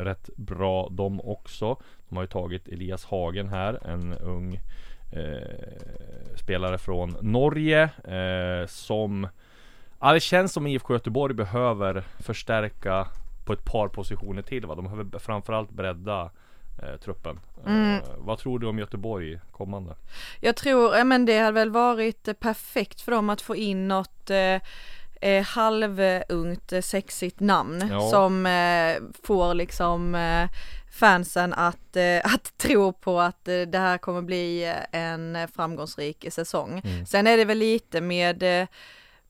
rätt 0.04 0.30
bra 0.36 0.88
de 0.92 1.22
också 1.22 1.78
De 2.10 2.16
har 2.16 2.24
ju 2.24 2.28
tagit 2.28 2.68
Elias 2.68 3.06
Hagen 3.06 3.50
här, 3.50 3.80
en 3.88 4.14
ung 4.14 4.60
eh, 5.12 6.36
spelare 6.36 6.78
från 6.78 7.16
Norge 7.22 7.84
eh, 8.04 8.68
som 8.68 9.28
Ja 10.00 10.14
det 10.14 10.20
känns 10.20 10.54
som 10.54 10.68
IFK 10.68 10.94
Göteborg 10.94 11.34
behöver 11.34 12.04
förstärka 12.20 13.08
på 13.50 13.54
ett 13.54 13.66
par 13.66 13.88
positioner 13.88 14.42
till 14.42 14.66
va? 14.66 14.76
De 14.76 14.84
behöver 14.84 15.20
framförallt 15.20 15.70
bredda 15.70 16.32
eh, 16.84 17.00
truppen. 17.04 17.40
Mm. 17.66 17.96
Eh, 17.96 18.02
vad 18.18 18.40
tror 18.40 18.60
du 18.60 18.68
om 18.68 18.80
Göteborg 18.80 19.40
kommande? 19.52 19.96
Jag 20.40 20.56
tror, 20.56 20.96
ja, 20.96 21.04
men 21.04 21.26
det 21.26 21.40
hade 21.40 21.52
väl 21.52 21.70
varit 21.70 22.28
eh, 22.28 22.34
perfekt 22.34 23.02
för 23.02 23.12
dem 23.12 23.30
att 23.30 23.42
få 23.42 23.56
in 23.56 23.88
något 23.88 24.30
eh, 24.30 24.62
eh, 25.22 25.44
halvungt 25.44 26.74
eh, 26.74 26.82
sexigt 26.82 27.40
namn 27.40 27.88
Ja. 27.92 28.10
som 28.10 28.46
eh, 28.46 28.96
får 29.24 29.54
liksom 29.54 30.16
eh, 30.16 30.50
fansen 30.92 31.54
att, 31.54 31.96
eh, 31.96 32.22
att 32.34 32.58
tro 32.58 32.94
på 32.94 33.20
att 33.20 33.48
eh, 33.48 33.62
det 33.62 33.80
här 33.80 33.98
kommer 33.98 34.22
bli 34.22 34.64
eh, 34.92 35.02
en 35.02 35.36
eh, 35.36 35.48
framgångsrik 35.56 36.26
säsong. 36.32 36.82
Mm. 36.84 37.06
Sen 37.06 37.28
är 37.28 37.38
det 37.38 37.46
väl 37.46 37.58
lite 37.58 38.02
med 38.02 38.62
eh, 38.62 38.68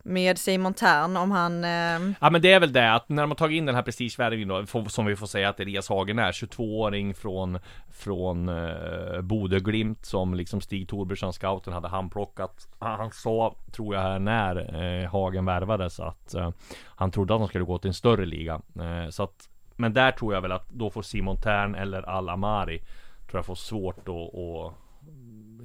med 0.10 0.38
Simon 0.38 0.74
Tern 0.74 1.18
om 1.18 1.32
han 1.32 1.64
eh, 1.64 2.14
Ja 2.22 2.30
men 2.30 2.42
det 2.42 2.52
är 2.52 2.60
väl 2.60 2.74
det 2.74 2.94
att 2.94 3.10
när 3.10 3.24
de 3.24 3.32
har 3.32 3.36
tagit 3.36 3.58
in 3.58 3.66
den 3.66 3.76
här 3.76 3.82
prestigevärvningen 3.82 4.48
då, 4.48 4.90
som 4.90 5.06
vi 5.06 5.16
får 5.16 5.28
säga 5.28 5.50
att 5.50 5.60
Elias 5.60 5.90
Hagen 5.90 6.20
är, 6.20 6.32
22-åring 6.32 7.14
från 7.14 7.60
Från 7.92 8.50
eh, 8.50 9.22
Bodö 9.22 9.60
Glimt 9.60 10.06
som 10.06 10.34
liksom 10.34 10.62
Stig 10.62 10.90
Torbjörnsson, 10.90 11.34
scouten, 11.34 11.74
hade 11.74 11.88
handplockat. 11.88 12.68
Han 12.80 13.00
han 13.00 13.12
sa, 13.12 13.56
tror 13.72 13.96
jag 13.96 14.02
här 14.02 14.20
när 14.20 14.56
eh, 15.04 15.10
Hagen 15.10 15.46
värvades 15.46 16.00
att 16.00 16.34
eh, 16.34 16.50
Han 16.86 17.12
trodde 17.12 17.34
att 17.34 17.40
de 17.42 17.48
skulle 17.48 17.66
gå 17.66 17.78
till 17.78 17.88
en 17.88 17.94
större 17.94 18.26
liga. 18.26 18.62
Eh, 18.76 19.10
Så 19.10 19.24
att 19.24 19.50
Men 19.76 19.94
där 19.94 20.12
tror 20.12 20.34
jag 20.34 20.42
väl 20.42 20.52
att 20.52 20.70
då 20.70 20.90
får 20.90 21.02
Simon 21.02 21.38
Tern 21.38 21.76
eller 21.76 22.10
Al 22.10 22.30
Amari 22.30 22.82
Tror 23.30 23.38
jag 23.38 23.46
får 23.46 23.56
svårt 23.56 24.08
att 24.10 24.74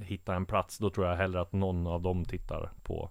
Hitta 0.03 0.35
en 0.35 0.45
plats, 0.45 0.77
då 0.77 0.89
tror 0.89 1.07
jag 1.07 1.15
hellre 1.15 1.41
att 1.41 1.53
någon 1.53 1.87
av 1.87 2.01
dem 2.01 2.25
tittar 2.25 2.71
på 2.83 3.09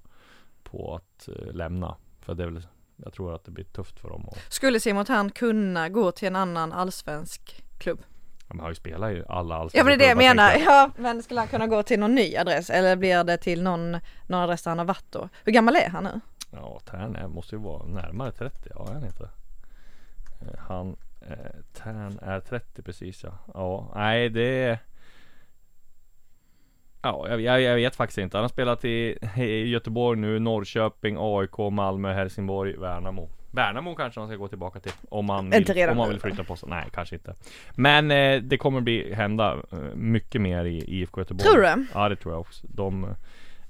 på 0.76 0.94
att 0.94 1.28
eh, 1.28 1.52
lämna 1.52 1.96
För 2.20 2.34
det 2.34 2.42
är 2.42 2.46
väl 2.46 2.66
Jag 2.96 3.12
tror 3.12 3.34
att 3.34 3.44
det 3.44 3.50
blir 3.50 3.64
tufft 3.64 4.00
för 4.00 4.08
dem 4.08 4.28
och, 4.28 4.36
skulle 4.48 4.80
Simon 4.80 5.04
Tern 5.04 5.30
kunna 5.30 5.88
gå 5.88 6.12
till 6.12 6.28
en 6.28 6.36
annan 6.36 6.72
allsvensk 6.72 7.64
klubb. 7.78 8.02
De 8.48 8.60
har 8.60 8.68
ju 8.68 8.74
spelat 8.74 9.12
i 9.12 9.22
alla 9.28 9.54
allsvenska 9.54 9.78
Ja 9.78 9.84
men 9.84 9.90
det 9.90 9.94
är 9.94 9.98
det 9.98 10.04
jag 10.04 10.18
klubbar, 10.18 10.34
menar, 10.34 10.50
tänkte 10.50 10.70
ja 10.70 10.90
men 10.96 11.22
skulle 11.22 11.40
han 11.40 11.48
kunna 11.48 11.66
gå 11.66 11.82
till 11.82 12.00
någon 12.00 12.14
ny 12.14 12.36
adress 12.36 12.70
eller 12.70 12.96
blir 12.96 13.24
det 13.24 13.36
till 13.36 13.62
någon, 13.62 13.92
någon 14.26 14.40
adress 14.40 14.62
där 14.62 14.70
han 14.70 14.78
har 14.78 14.84
varit 14.86 15.12
då? 15.12 15.28
Hur 15.44 15.52
gammal 15.52 15.76
är 15.76 15.88
han 15.88 16.04
nu? 16.04 16.20
Ja, 16.50 16.80
Tern 16.84 17.30
måste 17.30 17.54
ju 17.54 17.60
vara 17.62 17.86
närmare 17.86 18.32
30, 18.32 18.70
ja 18.74 18.88
är 18.88 18.92
han 18.94 19.04
inte? 19.04 19.28
Eh, 20.40 20.58
Han, 20.58 20.96
eh, 21.28 21.36
Tern 21.72 22.18
är 22.22 22.40
30 22.40 22.82
precis 22.82 23.24
ja. 23.24 23.38
Ja, 23.54 23.92
nej 23.94 24.28
det 24.28 24.62
är 24.64 24.78
Ja, 27.04 27.26
jag, 27.28 27.40
jag, 27.40 27.60
jag 27.60 27.74
vet 27.74 27.96
faktiskt 27.96 28.18
inte. 28.18 28.36
Han 28.36 28.44
har 28.44 28.48
spelat 28.48 28.84
i, 28.84 29.18
i 29.36 29.68
Göteborg 29.68 30.20
nu, 30.20 30.38
Norrköping, 30.38 31.16
AIK, 31.18 31.58
Malmö, 31.72 32.12
Helsingborg, 32.12 32.76
Värnamo. 32.76 33.28
Värnamo 33.50 33.94
kanske 33.94 34.20
han 34.20 34.28
ska 34.28 34.36
gå 34.36 34.48
tillbaka 34.48 34.80
till 34.80 34.92
om 35.08 35.24
man 35.24 35.46
Inte 35.46 35.58
vill, 35.58 35.74
redan 35.74 35.92
om 35.92 35.98
man 35.98 36.08
vill 36.08 36.20
flytta 36.20 36.44
på 36.44 36.56
sig. 36.56 36.68
Nej, 36.68 36.84
kanske 36.92 37.14
inte. 37.14 37.34
Men 37.74 38.10
eh, 38.10 38.42
det 38.42 38.58
kommer 38.58 38.80
bli, 38.80 39.14
hända 39.14 39.56
eh, 39.72 39.78
mycket 39.94 40.40
mer 40.40 40.64
i 40.64 40.84
IFK 40.86 41.20
Göteborg. 41.20 41.50
Tror 41.50 41.62
du? 41.62 41.86
Ja, 41.94 42.08
det 42.08 42.16
tror 42.16 42.34
jag 42.34 42.40
också. 42.40 42.66
De 42.68 43.14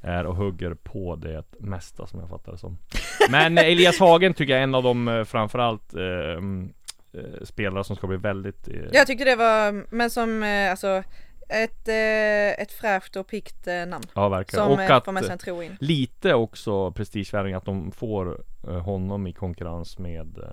är 0.00 0.26
och 0.26 0.36
hugger 0.36 0.74
på 0.74 1.16
det 1.16 1.44
mesta 1.58 2.06
som 2.06 2.20
jag 2.20 2.28
fattar 2.28 2.52
det 2.52 2.58
som. 2.58 2.78
Men 3.30 3.58
eh, 3.58 3.64
Elias 3.64 3.98
Hagen 3.98 4.34
tycker 4.34 4.52
jag 4.52 4.60
är 4.60 4.64
en 4.64 4.74
av 4.74 4.82
de 4.82 5.08
eh, 5.08 5.24
framförallt 5.24 5.94
eh, 5.94 6.02
mm, 6.02 6.72
eh, 7.12 7.44
spelare 7.44 7.84
som 7.84 7.96
ska 7.96 8.06
bli 8.06 8.16
väldigt 8.16 8.68
eh, 8.68 8.74
Jag 8.92 9.06
tyckte 9.06 9.24
det 9.24 9.36
var, 9.36 9.84
men 9.94 10.10
som 10.10 10.42
eh, 10.42 10.70
alltså 10.70 11.02
ett, 11.48 11.88
eh, 11.88 12.62
ett 12.62 12.72
fräscht 12.72 13.16
och 13.16 13.26
piggt 13.26 13.66
eh, 13.66 13.86
namn. 13.86 14.04
Ja 14.14 14.28
verkligen. 14.28 14.64
Som 14.64 14.72
och 14.72 14.80
eh, 14.80 14.96
att 14.96 15.04
får 15.04 15.12
med 15.12 15.24
sig 15.24 15.32
en 15.32 15.38
tro 15.38 15.62
in. 15.62 15.76
lite 15.80 16.34
också 16.34 16.92
prestigevärvning 16.92 17.54
att 17.54 17.64
de 17.64 17.92
får 17.92 18.42
eh, 18.68 18.78
honom 18.78 19.26
i 19.26 19.32
konkurrens 19.32 19.98
med 19.98 20.38
eh, 20.38 20.44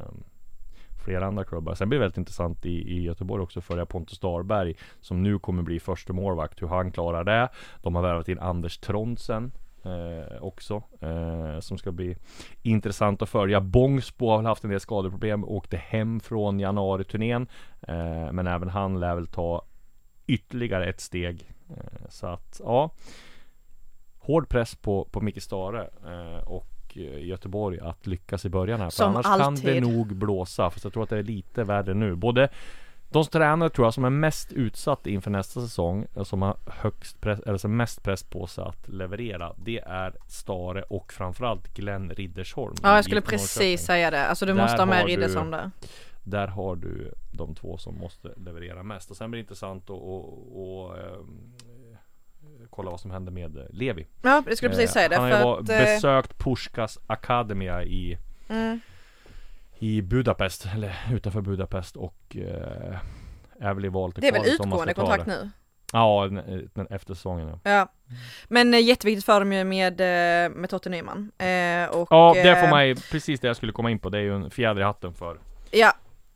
flera 1.06 1.26
andra 1.26 1.44
klubbar. 1.44 1.76
Sen 1.76 1.90
blir 1.90 2.00
det 2.00 2.04
väldigt 2.04 2.18
intressant 2.18 2.66
i, 2.66 2.70
i 2.70 3.02
Göteborg 3.02 3.44
också 3.44 3.60
att 3.60 3.66
följa 3.66 3.86
Pontus 3.86 4.18
Starberg 4.18 4.76
som 5.02 5.24
nu 5.24 5.40
kommer 5.40 5.64
bli 5.64 5.80
första 5.80 6.14
målvakt 6.14 6.62
hur 6.62 6.68
han 6.68 6.92
klarar 6.92 7.24
det. 7.24 7.50
De 7.82 7.96
har 7.96 8.02
värvat 8.02 8.30
in 8.30 8.40
Anders 8.40 8.78
Trondsen 8.78 9.52
eh, 9.84 10.44
också 10.44 10.84
eh, 11.00 11.60
som 11.60 11.78
ska 11.78 11.92
bli 11.92 12.18
intressant 12.62 13.22
att 13.22 13.30
följa. 13.30 13.62
Bångsbo 13.62 14.30
har 14.30 14.38
väl 14.38 14.46
haft 14.46 14.64
en 14.64 14.70
del 14.70 14.80
skadeproblem, 14.80 15.44
åkte 15.44 15.78
hem 15.78 16.20
från 16.20 16.60
januari-turnén 16.60 17.48
eh, 17.82 18.32
men 18.32 18.48
även 18.48 18.70
han 18.70 19.00
lär 19.00 19.16
väl 19.16 19.28
ta 19.28 19.66
ytterligare 20.28 20.86
ett 20.90 21.02
steg. 21.02 21.52
Eh, 21.70 22.10
så 22.10 22.28
att 22.28 22.62
ja 22.64 22.90
hård 24.20 24.50
press 24.50 24.76
på, 24.76 25.08
på 25.12 25.22
Micke 25.22 25.42
Stare 25.44 25.90
eh, 26.06 26.48
och 26.48 26.68
eh, 26.96 27.26
Göteborg 27.26 27.80
att 27.80 28.08
lyckas 28.08 28.46
i 28.46 28.50
början 28.50 28.80
här. 28.80 28.90
För 28.90 28.96
Som 28.96 29.10
annars 29.16 29.26
kan 29.26 29.38
det 29.40 29.46
alltid. 29.46 29.84
nog 29.84 30.16
blåsa. 30.16 30.70
För 30.70 30.80
jag 30.84 30.94
tror 30.94 31.04
att 31.04 31.10
det 31.10 31.18
är 31.18 31.24
lite 31.24 31.64
värre 31.64 31.94
nu. 31.94 32.16
Både 32.16 32.50
de 33.10 33.26
tränare 33.26 33.70
tror 33.70 33.86
jag 33.86 33.94
som 33.94 34.06
är 34.06 34.10
mest 34.10 34.52
utsatt 34.52 35.08
inför 35.08 35.32
nästa 35.32 35.62
säsong 35.62 36.08
som 36.24 36.42
har 36.42 36.58
högst 36.68 37.22
press, 37.22 37.40
eller 37.40 37.58
som 37.58 37.78
mest 37.78 38.04
press 38.04 38.24
på 38.24 38.48
sig 38.48 38.64
att 38.64 38.88
leverera. 38.90 39.54
Det 39.58 39.80
är 39.80 40.14
Stare 40.28 40.82
och 40.84 41.14
framförallt 41.14 41.74
Glenn 41.74 42.10
Riddersholm. 42.10 42.76
Ja 42.84 42.96
jag 42.96 43.06
skulle 43.06 43.22
precis 43.22 43.82
säga 43.86 44.12
det. 44.12 44.26
Alltså 44.28 44.46
du 44.46 44.54
Där 44.54 44.62
måste 44.62 44.78
ha 44.82 44.86
med 44.86 44.98
har 45.00 45.08
du- 45.08 45.12
Riddersson 45.14 45.56
där. 46.24 46.48
Har 46.48 46.76
du 46.76 47.14
de 47.32 47.56
två 47.56 47.78
som 47.78 47.98
måste 47.98 48.34
leverera 48.38 48.84
mest. 48.84 49.12
Och 49.12 49.18
sen 49.18 49.32
blir 49.32 49.38
det 49.38 49.42
intressant 49.42 49.84
att 49.84 49.90
och, 49.90 50.84
och, 50.84 50.98
ehm, 50.98 51.54
kolla 52.70 52.92
vad 52.92 53.00
som 53.00 53.12
händer 53.12 53.32
med 53.32 53.58
eh, 53.58 53.64
Levi. 53.70 54.08
Ja 54.22 54.44
jag 54.48 54.58
skulle 54.58 54.70
precis 54.70 54.90
Eh, 54.90 54.94
säga 54.94 55.10
det 55.10 55.16
Han 55.16 55.32
har 55.32 55.62
ju 55.70 55.74
eh, 55.74 55.96
besökt 55.96 56.38
Puskas 56.38 57.00
Akademia 57.08 57.84
i 57.84 58.18
mm, 58.50 58.80
I 59.80 60.02
Budapest, 60.02 60.66
eller 60.76 60.96
utanför 61.14 61.42
Budapest 61.42 61.96
och 61.96 62.36
eh, 62.36 63.00
är 63.60 63.74
väl 63.74 63.86
i 63.86 63.90
valet 63.90 64.16
Det 64.22 64.28
är 64.28 64.32
väl 64.32 64.46
utgående 64.46 64.94
kontrakt 64.94 65.26
det. 65.26 65.32
nu? 65.32 65.50
Ja, 65.94 66.30
efter 66.90 67.14
säsongen 67.14 67.48
ja. 67.48 67.72
Ja. 67.72 68.14
Men 68.48 68.74
eh, 68.74 68.80
jätteviktigt 68.80 69.26
för 69.26 69.40
dem 69.40 69.54
ju 69.54 69.64
med, 69.64 70.00
med 70.52 70.70
Totte 70.70 70.90
Nyman. 70.90 71.32
Eh, 71.38 71.90
och, 71.90 72.08
Ja, 72.12 72.34
det 72.36 72.56
får 72.62 72.70
man 72.70 72.88
ju, 72.88 72.96
precis 72.96 73.40
det 73.40 73.48
jag 73.48 73.56
skulle 73.56 73.72
komma 73.72 73.92
in 73.92 74.00
på, 74.00 74.10
det 74.10 74.18
är 74.18 74.22
ju 74.22 74.36
en 74.36 74.52
fjäder 74.52 74.82
i 74.82 74.84
hatten 74.84 75.14
för 75.14 75.40
Ja, 75.72 75.94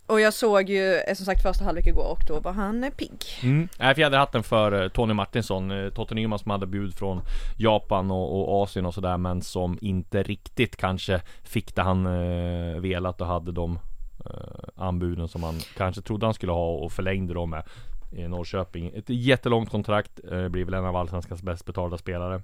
och 0.07 0.21
jag 0.21 0.33
såg 0.33 0.69
ju 0.69 0.93
eh, 0.93 1.15
som 1.15 1.25
sagt 1.25 1.41
första 1.41 1.63
halvlek 1.63 1.87
igår 1.87 2.11
och 2.11 2.23
då 2.27 2.39
var 2.39 2.51
han 2.51 2.83
eh, 2.83 2.89
pigg. 2.89 3.23
Mm. 3.43 3.69
Nej, 3.79 4.43
för 4.43 4.83
eh, 4.83 4.89
Tony 4.89 5.13
Martinsson, 5.13 5.91
Totte 5.95 6.15
Nyman 6.15 6.39
som 6.39 6.51
hade 6.51 6.67
bud 6.67 6.95
från 6.95 7.21
Japan 7.57 8.11
och, 8.11 8.39
och 8.39 8.63
Asien 8.63 8.85
och 8.85 8.93
sådär 8.93 9.17
men 9.17 9.41
som 9.41 9.77
inte 9.81 10.23
riktigt 10.23 10.75
kanske 10.75 11.21
fick 11.43 11.75
det 11.75 11.81
han 11.81 12.05
eh, 12.05 12.79
velat 12.79 13.21
och 13.21 13.27
hade 13.27 13.51
de 13.51 13.79
eh, 14.25 14.69
anbuden 14.75 15.27
som 15.27 15.43
han 15.43 15.59
kanske 15.77 16.01
trodde 16.01 16.25
han 16.25 16.33
skulle 16.33 16.51
ha 16.51 16.69
och 16.69 16.91
förlängde 16.91 17.33
dem 17.33 17.49
med 17.49 17.63
i 18.11 18.27
Norrköping. 18.27 18.91
Ett 18.95 19.09
jättelångt 19.09 19.69
kontrakt, 19.69 20.19
eh, 20.31 20.47
blir 20.47 20.65
väl 20.65 20.73
en 20.73 20.85
av 20.85 20.95
Allsvenskans 20.95 21.41
bäst 21.41 21.65
betalda 21.65 21.97
spelare. 21.97 22.41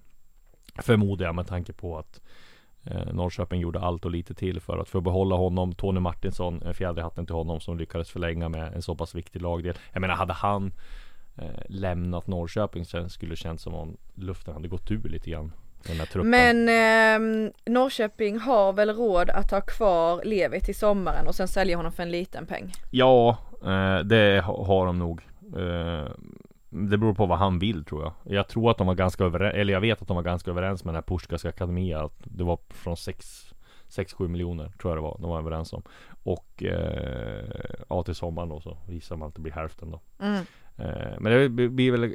Förmodar 0.75 1.25
jag 1.25 1.35
med 1.35 1.47
tanke 1.47 1.73
på 1.73 1.97
att 1.97 2.21
eh, 2.85 3.13
Norrköping 3.13 3.61
gjorde 3.61 3.79
allt 3.79 4.05
och 4.05 4.11
lite 4.11 4.33
till 4.33 4.59
för 4.59 4.77
att 4.77 4.89
få 4.89 5.01
behålla 5.01 5.35
honom. 5.35 5.73
Tony 5.73 5.99
Martinsson, 5.99 6.61
en 6.65 6.73
fjäder 6.73 6.99
i 6.99 7.03
hatten 7.03 7.25
till 7.25 7.35
honom 7.35 7.59
som 7.59 7.77
lyckades 7.77 8.09
förlänga 8.09 8.49
med 8.49 8.73
en 8.73 8.81
så 8.81 8.95
pass 8.95 9.15
viktig 9.15 9.41
lagdel. 9.41 9.75
Jag 9.93 10.01
menar, 10.01 10.15
hade 10.15 10.33
han 10.33 10.73
eh, 11.37 11.45
lämnat 11.69 12.27
Norrköping 12.27 12.85
så 12.85 13.09
skulle 13.09 13.31
det 13.31 13.35
känts 13.35 13.63
som 13.63 13.73
om 13.75 13.97
luften 14.15 14.53
hade 14.53 14.67
gått 14.67 14.91
ur 14.91 15.09
lite 15.09 15.29
grann. 15.29 15.51
Men 16.23 16.69
eh, 16.69 17.51
Norrköping 17.65 18.39
har 18.39 18.73
väl 18.73 18.89
råd 18.95 19.29
att 19.29 19.51
ha 19.51 19.61
kvar 19.61 20.21
Levi 20.25 20.61
till 20.61 20.75
sommaren 20.75 21.27
och 21.27 21.35
sen 21.35 21.47
sälja 21.47 21.77
honom 21.77 21.91
för 21.91 22.03
en 22.03 22.11
liten 22.11 22.45
peng. 22.45 22.71
Ja, 22.91 23.37
eh, 23.65 23.99
det 23.99 24.41
ha- 24.45 24.65
har 24.65 24.85
de 24.85 24.99
nog. 24.99 25.21
Eh, 25.57 26.11
det 26.73 26.97
beror 26.97 27.13
på 27.13 27.25
vad 27.25 27.37
han 27.37 27.59
vill 27.59 27.85
tror 27.85 28.03
jag. 28.03 28.13
Jag 28.35 28.47
tror 28.47 28.71
att 28.71 28.77
de 28.77 28.87
var 28.87 28.95
ganska 28.95 29.23
överens, 29.23 29.55
eller 29.55 29.73
jag 29.73 29.81
vet 29.81 30.01
att 30.01 30.07
de 30.07 30.15
var 30.15 30.23
ganska 30.23 30.51
överens 30.51 30.83
med 30.83 30.93
den 30.93 30.95
här 30.95 31.07
Pushkas 31.07 31.45
akademia. 31.45 32.03
Att 32.03 32.19
det 32.23 32.43
var 32.43 32.59
från 32.69 32.95
6-7 32.95 34.27
miljoner 34.27 34.71
tror 34.81 34.91
jag 34.91 34.97
det 34.97 35.01
var. 35.01 35.17
De 35.21 35.29
var 35.29 35.39
överens 35.39 35.73
om. 35.73 35.83
Och 36.23 36.63
eh, 36.63 37.45
ja, 37.89 38.03
till 38.03 38.15
sommaren 38.15 38.49
då 38.49 38.61
så 38.61 38.77
visar 38.87 39.15
man 39.15 39.27
att 39.27 39.35
det 39.35 39.41
blir 39.41 39.53
hälften 39.53 39.91
då. 39.91 40.01
Mm. 40.19 40.43
Eh, 40.77 41.19
Men 41.19 41.55
det 41.55 41.69
blir 41.69 41.91
väl 41.91 42.03
eh, 42.03 42.09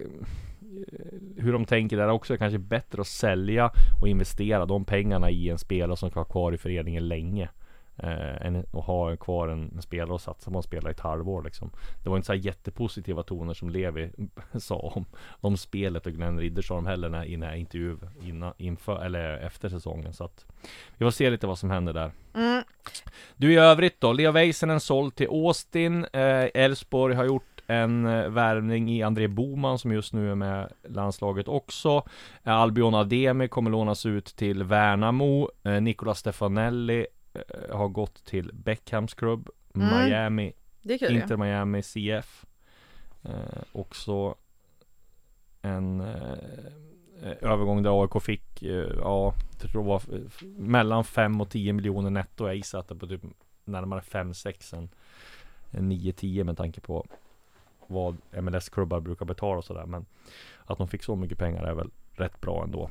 hur 1.36 1.52
de 1.52 1.64
tänker 1.64 1.96
där 1.96 2.08
också. 2.08 2.36
Kanske 2.36 2.58
bättre 2.58 3.00
att 3.00 3.06
sälja 3.06 3.70
och 4.00 4.08
investera 4.08 4.66
de 4.66 4.84
pengarna 4.84 5.30
i 5.30 5.48
en 5.48 5.58
spelare 5.58 5.96
som 5.96 6.10
ska 6.10 6.20
vara 6.20 6.30
kvar 6.30 6.52
i 6.52 6.58
föreningen 6.58 7.08
länge. 7.08 7.48
Eh, 7.98 8.46
än 8.46 8.56
att 8.56 8.84
ha 8.84 9.16
kvar 9.16 9.48
en, 9.48 9.72
en 9.74 9.82
spelare 9.82 10.12
och 10.12 10.20
satsa 10.20 10.50
på 10.50 10.56
en 10.56 10.62
spelare 10.62 10.90
i 10.90 10.94
ett 10.94 11.00
halvår 11.00 11.42
liksom. 11.42 11.70
Det 12.02 12.10
var 12.10 12.16
inte 12.16 12.26
så 12.26 12.32
här 12.32 12.40
jättepositiva 12.40 13.22
toner 13.22 13.54
som 13.54 13.70
Levi 13.70 14.10
sa 14.58 14.76
om, 14.76 15.04
om 15.28 15.56
spelet 15.56 16.06
och 16.06 16.12
Glenn 16.12 16.38
Riddersholm 16.38 16.86
heller 16.86 17.08
när, 17.08 17.24
i 17.24 17.30
den 17.30 17.42
här 17.42 17.54
intervjun 17.54 18.10
innan, 18.22 18.52
inför, 18.58 19.04
eller 19.04 19.38
efter 19.38 19.68
säsongen. 19.68 20.12
Så 20.12 20.24
att 20.24 20.46
vi 20.96 21.04
får 21.04 21.10
se 21.10 21.30
lite 21.30 21.46
vad 21.46 21.58
som 21.58 21.70
händer 21.70 21.92
där. 21.92 22.10
Mm. 22.34 22.62
Du 23.36 23.52
i 23.52 23.56
övrigt 23.56 24.00
då? 24.00 24.12
Leo 24.12 24.32
Väisänen 24.32 24.80
såld 24.80 25.14
till 25.14 25.28
Austin. 25.28 26.06
Eh, 26.12 26.48
Elfsborg 26.54 27.14
har 27.14 27.24
gjort 27.24 27.56
en 27.66 28.06
eh, 28.06 28.28
värvning 28.28 28.90
i 28.90 29.02
André 29.02 29.28
Boman 29.28 29.78
som 29.78 29.92
just 29.92 30.12
nu 30.12 30.30
är 30.30 30.34
med 30.34 30.72
landslaget 30.88 31.48
också. 31.48 32.02
Eh, 32.44 32.52
Albion 32.52 32.94
Ademi 32.94 33.48
kommer 33.48 33.70
lånas 33.70 34.06
ut 34.06 34.26
till 34.26 34.62
Värnamo. 34.62 35.50
Eh, 35.62 35.80
Nicolas 35.80 36.18
Stefanelli 36.18 36.98
eh, 37.00 37.06
har 37.70 37.88
gått 37.88 38.24
till 38.24 38.50
Beckhams 38.54 39.14
klubb. 39.14 39.48
Mm. 39.74 40.04
Miami, 40.04 40.52
kul. 40.82 41.16
Inter 41.16 41.36
Miami 41.36 41.82
CF. 41.82 42.46
Eh, 43.22 43.62
också 43.72 44.34
en 45.62 46.00
eh, 46.00 47.32
övergång 47.40 47.82
där 47.82 48.02
AIK 48.02 48.22
fick, 48.22 48.62
eh, 48.62 48.90
ja, 48.98 49.34
jag 49.60 49.70
tror 49.70 49.82
det 49.82 49.88
var 49.88 50.02
mellan 50.58 51.04
5 51.04 51.40
och 51.40 51.50
10 51.50 51.72
miljoner 51.72 52.10
netto. 52.10 52.46
Jag 52.46 52.56
gissar 52.56 52.78
att 52.78 52.88
det 52.88 52.94
på 52.96 53.06
typ 53.06 53.22
närmare 53.64 54.00
5-6 54.00 54.76
än, 54.76 54.88
än 55.70 55.92
9-10 55.92 56.44
med 56.44 56.56
tanke 56.56 56.80
på 56.80 57.06
vad 57.86 58.16
MLS-klubbar 58.30 59.00
brukar 59.00 59.26
betala 59.26 59.58
och 59.58 59.64
sådär. 59.64 59.86
Men 59.86 60.06
att 60.64 60.78
de 60.78 60.88
fick 60.88 61.02
så 61.02 61.16
mycket 61.16 61.38
pengar 61.38 61.62
är 61.62 61.74
väl 61.74 61.90
rätt 62.12 62.40
bra 62.40 62.64
ändå. 62.64 62.90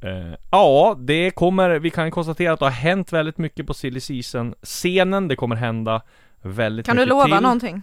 Eh, 0.00 0.34
ja, 0.50 0.96
det 0.98 1.30
kommer, 1.30 1.70
vi 1.78 1.90
kan 1.90 2.10
konstatera 2.10 2.52
att 2.52 2.58
det 2.58 2.66
har 2.66 2.70
hänt 2.70 3.12
väldigt 3.12 3.38
mycket 3.38 3.66
på 3.66 3.74
silly 3.74 4.00
season-scenen. 4.00 5.28
Det 5.28 5.36
kommer 5.36 5.56
hända 5.56 6.02
väldigt 6.42 6.86
Kan 6.86 6.96
du 6.96 7.00
mycket 7.02 7.08
lova 7.08 7.24
till. 7.24 7.34
någonting? 7.42 7.82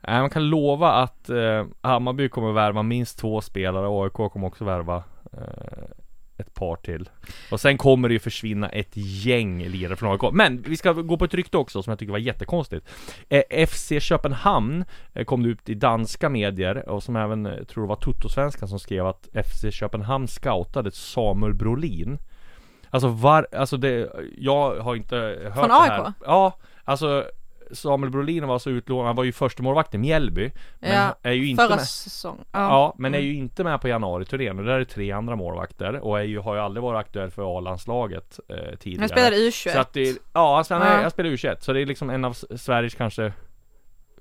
Nej, 0.00 0.20
man 0.20 0.30
kan 0.30 0.48
lova 0.48 0.92
att 0.92 1.28
eh, 1.30 1.66
Hammarby 1.80 2.28
kommer 2.28 2.52
värva 2.52 2.82
minst 2.82 3.18
två 3.18 3.40
spelare 3.40 3.86
och 3.86 4.04
AIK 4.04 4.32
kommer 4.32 4.46
också 4.46 4.64
värva 4.64 4.96
eh, 5.32 5.88
ett 6.38 6.54
par 6.54 6.76
till. 6.76 7.08
Och 7.50 7.60
sen 7.60 7.78
kommer 7.78 8.08
det 8.08 8.12
ju 8.12 8.18
försvinna 8.18 8.68
ett 8.68 8.92
gäng 8.96 9.64
lirare 9.64 9.96
från 9.96 10.12
AIK. 10.12 10.32
Men 10.32 10.62
vi 10.62 10.76
ska 10.76 10.92
gå 10.92 11.16
på 11.16 11.24
ett 11.24 11.34
rykte 11.34 11.56
också 11.56 11.82
som 11.82 11.90
jag 11.90 11.98
tycker 11.98 12.12
var 12.12 12.18
jättekonstigt. 12.18 12.86
Eh, 13.28 13.66
FC 13.66 13.92
Köpenhamn 14.00 14.84
eh, 15.14 15.24
kom 15.24 15.42
det 15.42 15.48
ut 15.48 15.68
i 15.68 15.74
danska 15.74 16.28
medier 16.28 16.88
och 16.88 17.02
som 17.02 17.16
även, 17.16 17.46
eh, 17.46 17.64
tror 17.64 17.84
det 17.84 17.88
var 17.88 17.96
Tuttosvenskan 17.96 18.68
som 18.68 18.78
skrev 18.78 19.06
att 19.06 19.28
FC 19.32 19.70
Köpenhamn 19.70 20.28
scoutade 20.28 20.90
Samuel 20.90 21.54
Brolin. 21.54 22.18
Alltså 22.90 23.08
var, 23.08 23.46
alltså 23.52 23.76
det, 23.76 24.10
jag 24.38 24.80
har 24.80 24.96
inte 24.96 25.16
hört 25.16 25.54
Från 25.54 25.68
det 25.68 25.74
här. 25.74 26.04
AIK? 26.04 26.14
Ja, 26.24 26.58
alltså 26.84 27.24
Samuel 27.72 28.10
Brolin 28.12 28.46
var 28.46 28.58
så 28.58 28.70
utlånad, 28.70 29.06
han 29.06 29.16
var 29.16 29.24
ju 29.24 29.32
första 29.32 29.62
målvakt 29.62 29.94
i 29.94 29.98
Mjällby 29.98 30.52
Men 30.80 30.94
Ja, 30.94 31.16
är 31.22 31.32
ju 31.32 31.46
inte 31.48 31.64
Förra 31.64 31.76
med 31.76 31.84
säsong. 31.86 32.44
Ja, 32.52 32.94
men 32.98 33.14
är 33.14 33.18
Mm. 33.18 33.30
ju 33.30 33.36
inte 33.36 33.64
med 33.64 33.80
på 33.80 33.88
januari-turnén 33.88 34.58
och 34.58 34.64
där 34.64 34.72
är 34.72 34.78
det 34.78 34.84
tre 34.84 35.12
andra 35.12 35.36
målvakter 35.36 35.94
och 36.00 36.18
är 36.18 36.22
ju, 36.24 36.38
har 36.38 36.54
ju 36.54 36.60
aldrig 36.60 36.82
varit 36.82 36.98
aktuell 37.00 37.30
för 37.30 37.58
A-landslaget 37.58 38.40
eh, 38.48 38.56
tidigare 38.78 39.00
Han 39.02 39.08
spelade 39.08 39.36
U21. 39.36 39.72
Så 39.72 39.78
att 39.78 39.92
det, 39.92 40.18
ja, 40.32 40.54
han 40.54 40.64
spelar, 40.64 40.96
Ja. 40.96 41.02
jag 41.02 41.12
spelar 41.12 41.30
U21 41.30 41.56
Så 41.60 41.72
det 41.72 41.80
är 41.80 41.86
liksom 41.86 42.10
en 42.10 42.24
av 42.24 42.32
Sveriges 42.56 42.94
kanske 42.94 43.32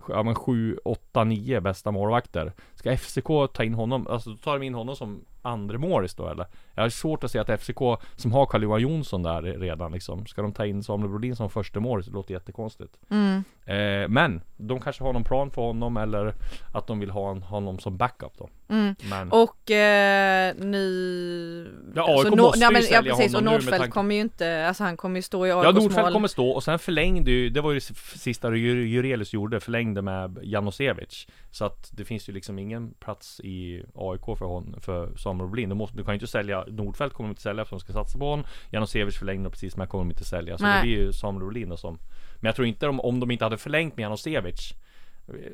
Ja 0.09 0.23
men 0.23 0.35
7, 0.35 0.77
8, 0.85 1.23
9 1.23 1.59
bästa 1.61 1.91
målvakter 1.91 2.53
Ska 2.85 2.97
FCK 2.97 3.27
ta 3.53 3.63
in 3.63 3.73
honom? 3.73 4.07
Alltså 4.07 4.29
då 4.29 4.37
tar 4.37 4.59
de 4.59 4.65
in 4.65 4.73
honom 4.73 4.95
som 4.95 5.25
andre 5.41 5.77
Morris 5.77 6.15
då 6.15 6.27
eller? 6.29 6.45
Jag 6.75 6.83
har 6.83 6.89
svårt 6.89 7.23
att 7.23 7.31
se 7.31 7.39
att 7.39 7.61
FCK 7.61 7.79
som 8.15 8.31
har 8.31 8.45
Carl-Johan 8.45 8.81
Jonsson 8.81 9.23
där 9.23 9.41
redan 9.41 9.91
liksom 9.91 10.25
Ska 10.25 10.41
de 10.41 10.53
ta 10.53 10.65
in 10.65 10.83
Samuel 10.83 11.09
Brodin 11.09 11.35
som 11.35 11.49
första 11.49 11.79
Morris? 11.79 12.05
Det 12.05 12.11
låter 12.13 12.33
jättekonstigt 12.33 12.93
Mm. 13.09 13.43
eh, 13.65 14.07
Men 14.09 14.41
de 14.57 14.79
kanske 14.79 15.03
har 15.03 15.13
någon 15.13 15.23
plan 15.23 15.51
för 15.51 15.61
honom 15.61 15.97
eller 15.97 16.33
att 16.73 16.87
de 16.87 16.99
vill 16.99 17.09
ha 17.09 17.31
en, 17.31 17.41
honom 17.43 17.79
som 17.79 17.97
backup 17.97 18.37
då 18.37 18.49
Mm. 18.69 18.95
Men 19.09 19.31
Och 19.31 19.71
eh, 19.71 20.55
nu... 20.55 21.91
Ja, 21.95 22.05
AIK 22.19 22.29
Nå- 22.29 22.35
måste 22.43 22.59
ja, 22.59 22.67
ju 22.69 22.73
men, 22.73 22.81
ja, 22.81 22.87
sälja 22.87 23.15
precis, 23.15 23.33
och 23.35 23.39
honom 23.39 23.53
med 23.53 23.61
Nordfeldt 23.61 23.77
tanke- 23.83 23.91
kommer 23.93 24.15
ju 24.15 24.21
inte, 24.21 24.67
alltså 24.67 24.83
han 24.83 24.97
kommer 24.97 25.15
ju 25.15 25.21
stå 25.21 25.47
i 25.47 25.51
AIKs 25.51 25.65
Ja 25.65 25.71
Nordfeldt 25.71 26.13
kommer 26.13 26.27
stå 26.27 26.49
och 26.49 26.63
sen 26.63 26.79
förlängde 26.79 27.31
ju 27.31 27.49
Det 27.49 27.61
var 27.61 27.71
ju 27.71 27.79
det 27.79 27.95
sista 28.19 28.49
Jure- 28.49 28.85
Jurelius 28.85 29.33
gjorde 29.33 29.59
Förlängde 29.59 30.01
med 30.01 30.39
Janosevic 30.43 31.27
Så 31.51 31.65
att 31.65 31.89
det 31.97 32.05
finns 32.05 32.29
ju 32.29 32.33
liksom 32.33 32.59
ingen 32.59 32.74
plats 32.99 33.39
i 33.39 33.83
AIK 33.95 34.37
för 34.37 34.45
hon, 34.45 34.75
för 34.79 35.15
Samuel 35.15 35.49
Brolin 35.49 35.69
du, 35.69 35.75
måste, 35.75 35.97
du 35.97 36.03
kan 36.03 36.13
ju 36.13 36.15
inte 36.15 36.27
sälja 36.27 36.65
Nordfeldt 36.67 37.15
kommer 37.15 37.27
de 37.27 37.31
inte 37.31 37.41
sälja 37.41 37.65
för 37.65 37.75
de 37.75 37.79
ska 37.79 37.93
satsa 37.93 38.19
på 38.19 38.29
honom 38.29 38.45
Janosevic 38.69 39.17
förlängde 39.17 39.49
precis 39.49 39.77
men 39.77 39.87
kommer 39.87 40.03
de 40.03 40.11
inte 40.11 40.25
sälja. 40.25 40.57
Så 40.57 40.63
Nej. 40.63 40.75
det 40.75 40.81
blir 40.81 40.97
ju 40.97 41.13
Samuel 41.13 41.39
Brolin 41.39 41.69
då 41.69 41.77
som 41.77 41.99
Men 42.35 42.47
jag 42.47 42.55
tror 42.55 42.67
inte 42.67 42.85
de, 42.85 42.99
om 42.99 43.19
de 43.19 43.31
inte 43.31 43.45
hade 43.45 43.57
förlängt 43.57 43.97
med 43.97 44.03
Janosevic 44.03 44.73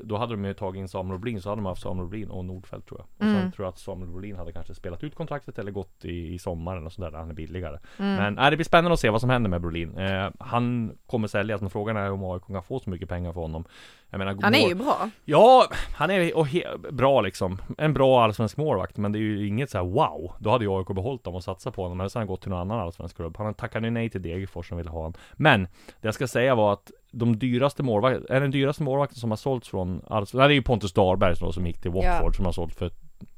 då 0.03 0.17
hade 0.17 0.33
de 0.33 0.45
ju 0.45 0.53
tagit 0.53 0.79
in 0.79 0.87
Samuel 0.87 1.19
Brolin 1.19 1.41
så 1.41 1.49
hade 1.49 1.61
de 1.61 1.65
haft 1.65 1.81
Samuel 1.81 2.07
Brolin 2.07 2.29
och 2.29 2.45
Nordfeldt 2.45 2.87
tror 2.87 2.99
jag. 2.99 3.05
Och 3.05 3.31
sen 3.33 3.35
Mm. 3.41 3.51
tror 3.51 3.65
jag 3.65 3.69
att 3.71 3.79
Samuel 3.79 4.09
Brolin 4.11 4.35
hade 4.35 4.51
kanske 4.51 4.75
spelat 4.75 5.03
ut 5.03 5.15
kontraktet 5.15 5.59
eller 5.59 5.71
gått 5.71 6.05
i, 6.05 6.33
i 6.33 6.39
sommaren 6.39 6.85
och 6.85 6.91
sådär 6.93 7.11
där 7.11 7.17
han 7.17 7.29
är 7.29 7.33
billigare. 7.33 7.79
Mm. 7.99 8.15
Men 8.15 8.33
nej, 8.33 8.51
det 8.51 8.57
blir 8.57 8.65
spännande 8.65 8.93
att 8.93 8.99
se 8.99 9.09
vad 9.09 9.21
som 9.21 9.29
händer 9.29 9.49
med 9.49 9.61
Brolin 9.61 9.97
eh, 9.97 10.29
Han 10.39 10.95
kommer 11.05 11.27
säljas 11.27 11.61
men 11.61 11.69
frågan 11.69 11.97
är 11.97 12.11
om 12.11 12.23
AIK 12.23 12.43
kan 12.47 12.63
få 12.63 12.79
så 12.79 12.89
mycket 12.89 13.09
pengar 13.09 13.33
för 13.33 13.41
honom. 13.41 13.65
Jag 14.09 14.17
menar 14.17 14.37
Han 14.41 14.55
är 14.55 14.67
ju 14.67 14.75
bra. 14.75 15.09
Ja, 15.25 15.65
han 15.95 16.11
är 16.11 16.37
och 16.37 16.47
bra 16.91 17.21
liksom. 17.21 17.57
En 17.77 17.93
bra 17.93 18.23
allsvensk 18.23 18.57
målvakt 18.57 18.97
men 18.97 19.11
det 19.11 19.19
är 19.19 19.21
ju 19.21 19.47
inget 19.47 19.69
så 19.69 19.77
här 19.77 19.85
wow. 19.85 20.31
Då 20.39 20.49
hade 20.49 20.65
ju 20.65 20.71
AIK 20.77 20.87
behållit 20.87 21.23
dem 21.23 21.35
och 21.35 21.43
satsat 21.43 21.75
på 21.75 21.81
honom 21.83 21.97
Men 21.97 22.09
sen 22.09 22.27
gått 22.27 22.41
till 22.41 22.49
någon 22.49 22.59
annan 22.59 22.79
allsvensk 22.79 23.15
klubb. 23.15 23.37
Han 23.37 23.53
tackade 23.53 23.87
ju 23.87 23.91
nej 23.91 24.09
till 24.09 24.21
Degerfors 24.21 24.67
som 24.67 24.77
ville 24.77 24.89
ha 24.89 24.97
honom. 24.97 25.13
Men 25.33 25.63
Det 25.63 26.07
jag 26.07 26.13
ska 26.13 26.27
säga 26.27 26.55
var 26.55 26.73
att 26.73 26.91
De 27.11 27.39
dyraste 27.39 27.83
målvakterna, 27.83 28.35
är 28.35 28.41
den 28.41 28.51
dyraste 28.51 28.83
målvakten 28.83 29.17
som 29.17 29.29
har 29.31 29.37
sålts 29.37 29.69
från 29.69 30.01
allsvenskan 30.07 30.47
Det 30.47 30.53
är 30.53 30.55
ju 30.55 30.61
Pontus 30.61 30.93
Dahlberg 30.93 31.35
som, 31.35 31.53
som 31.53 31.67
gick 31.67 31.81
till 31.81 31.91
Watford 31.91 32.31
Ja. 32.31 32.33
som 32.33 32.45
har 32.45 32.51
sålt 32.51 32.75
för 32.75 32.91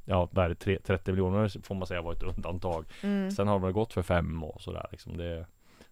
Ja, 0.05 0.29
där 0.31 0.49
är 0.49 0.53
tre- 0.53 0.79
30 0.85 1.11
miljoner 1.11 1.63
får 1.63 1.75
man 1.75 1.87
säga 1.87 2.01
var 2.01 2.13
ett 2.13 2.23
undantag 2.23 2.85
Mm. 3.03 3.31
Sen 3.31 3.47
har 3.47 3.59
de 3.59 3.73
gått 3.73 3.93
för 3.93 4.01
fem 4.01 4.43
och 4.43 4.61
sådär 4.61 4.87
liksom 4.91 5.17
det 5.17 5.45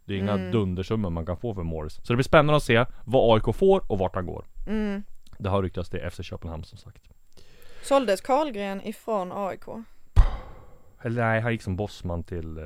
Det 0.05 0.13
är 0.13 0.17
inga 0.17 0.31
Mm. 0.33 0.51
dundersummor 0.51 1.09
man 1.09 1.25
kan 1.25 1.37
få 1.37 1.53
för 1.55 1.63
Morris 1.63 1.93
Så 1.93 2.13
det 2.13 2.15
blir 2.17 2.23
spännande 2.23 2.55
att 2.55 2.63
se 2.63 2.85
vad 3.05 3.35
AIK 3.35 3.55
får 3.55 3.91
och 3.91 3.97
vart 3.97 4.15
han 4.15 4.25
går 4.25 4.45
Mm. 4.67 5.03
Det 5.37 5.49
har 5.49 5.63
ryktats 5.63 5.89
till 5.89 5.99
FC 6.11 6.23
Köpenhamn 6.23 6.63
som 6.63 6.77
sagt 6.77 7.09
Såldes 7.83 8.21
Karlgren 8.21 8.81
ifrån 8.81 9.31
AIK? 9.31 9.65
Eller 11.01 11.23
nej, 11.23 11.41
han 11.41 11.51
gick 11.51 11.61
som 11.61 11.75
bossman 11.75 12.23
till 12.23 12.57
eh, 12.57 12.63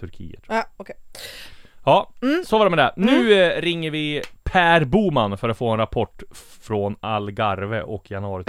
Turkiet 0.00 0.42
Ja, 0.48 0.64
okej. 0.76 0.96
Ja, 1.84 2.10
Mm. 2.22 2.44
så 2.46 2.58
var 2.58 2.66
det 2.66 2.76
med 2.76 2.78
det. 2.78 2.92
Nu 2.96 3.32
eh, 3.42 3.60
ringer 3.62 3.90
vi 3.90 4.22
Per 4.44 4.84
Boman 4.84 5.38
för 5.38 5.48
att 5.48 5.58
få 5.58 5.68
en 5.70 5.78
rapport 5.78 6.22
från 6.62 6.96
Algarve 7.00 7.82
och 7.82 8.10
januari. 8.10 8.44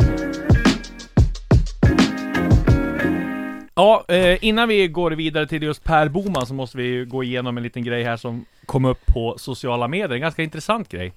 Ja, 3.76 4.06
eh, 4.08 4.38
innan 4.46 4.70
vi 4.70 4.88
går 4.88 5.12
vidare 5.12 5.48
till 5.48 5.64
just 5.64 5.84
Per 5.84 6.10
Boman 6.10 6.46
så 6.46 6.54
måste 6.54 6.78
vi 6.78 7.06
gå 7.06 7.24
igenom 7.24 7.58
en 7.58 7.64
liten 7.64 7.84
grej 7.84 8.04
här 8.04 8.18
som 8.18 8.46
kom 8.66 8.86
upp 8.86 9.06
på 9.06 9.36
sociala 9.38 9.88
medier. 9.88 10.10
En 10.16 10.22
ganska 10.22 10.44
intressant 10.44 10.90
grej. 10.90 11.14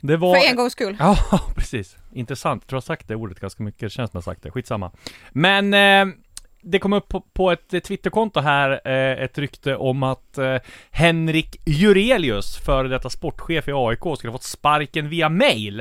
Det 0.00 0.16
var... 0.16 0.34
För 0.40 0.50
en 0.50 0.56
gångs 0.56 0.72
skull. 0.72 0.96
Ja, 1.00 1.16
precis. 1.56 1.96
Intressant. 2.12 2.62
Jag 2.62 2.68
tror 2.68 2.76
jag 2.76 2.80
har 2.80 2.96
sagt 2.96 3.08
det 3.08 3.14
ordet 3.16 3.40
ganska 3.40 3.62
mycket. 3.62 3.80
Det 3.80 3.90
känns 3.90 4.10
som 4.10 4.18
jag 4.18 4.22
har 4.22 4.32
sagt 4.34 4.42
det. 4.42 4.50
Skitsamma. 4.50 4.90
Men 5.32 5.74
eh, 5.74 6.14
det 6.62 6.78
kom 6.78 6.92
upp 6.92 7.08
på, 7.08 7.20
på 7.20 7.50
ett 7.50 7.84
Twitterkonto 7.84 8.40
här 8.40 8.80
eh, 8.84 9.24
ett 9.24 9.38
rykte 9.38 9.76
om 9.76 10.02
att 10.02 10.38
eh, 10.38 10.56
Henrik 10.90 11.56
Jurelius, 11.64 12.56
före 12.56 12.88
detta 12.88 13.10
sportchef 13.10 13.68
i 13.68 13.72
AIK, 13.74 13.98
skulle 13.98 14.30
ha 14.30 14.38
fått 14.38 14.42
sparken 14.42 15.08
via 15.08 15.28
mail. 15.28 15.80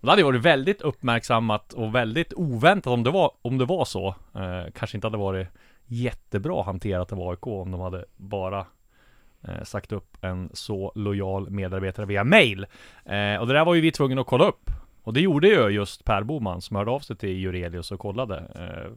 Och 0.00 0.06
Det 0.06 0.10
hade 0.10 0.20
ju 0.20 0.26
varit 0.26 0.42
väldigt 0.42 0.82
uppmärksammat 0.82 1.72
och 1.72 1.94
väldigt 1.94 2.32
oväntat 2.36 2.92
om 2.92 3.02
det 3.02 3.10
var, 3.10 3.30
om 3.42 3.58
det 3.58 3.64
var 3.64 3.84
så. 3.84 4.08
Eh, 4.34 4.72
kanske 4.74 4.96
inte 4.96 5.06
hade 5.06 5.18
varit 5.18 5.48
jättebra 5.86 6.62
hanterat 6.62 7.12
av 7.12 7.28
AIK 7.28 7.46
om 7.46 7.70
de 7.70 7.80
hade 7.80 8.04
bara 8.16 8.66
eh, 9.48 9.62
sagt 9.64 9.92
upp 9.92 10.24
en 10.24 10.50
så 10.52 10.92
lojal 10.94 11.50
medarbetare 11.50 12.06
via 12.06 12.24
mail. 12.24 12.66
Eh, 13.04 13.36
och 13.36 13.46
det 13.46 13.52
där 13.52 13.64
var 13.64 13.74
ju 13.74 13.80
vi 13.80 13.92
tvungna 13.92 14.20
att 14.20 14.26
kolla 14.26 14.44
upp. 14.44 14.70
Och 15.02 15.12
det 15.12 15.20
gjorde 15.20 15.48
ju 15.48 15.68
just 15.68 16.04
Per 16.04 16.22
Boman 16.22 16.60
som 16.60 16.76
hörde 16.76 16.90
av 16.90 17.00
sig 17.00 17.16
till 17.16 17.38
Jurelius 17.38 17.92
och 17.92 18.00
kollade 18.00 18.36
eh, 18.54 18.90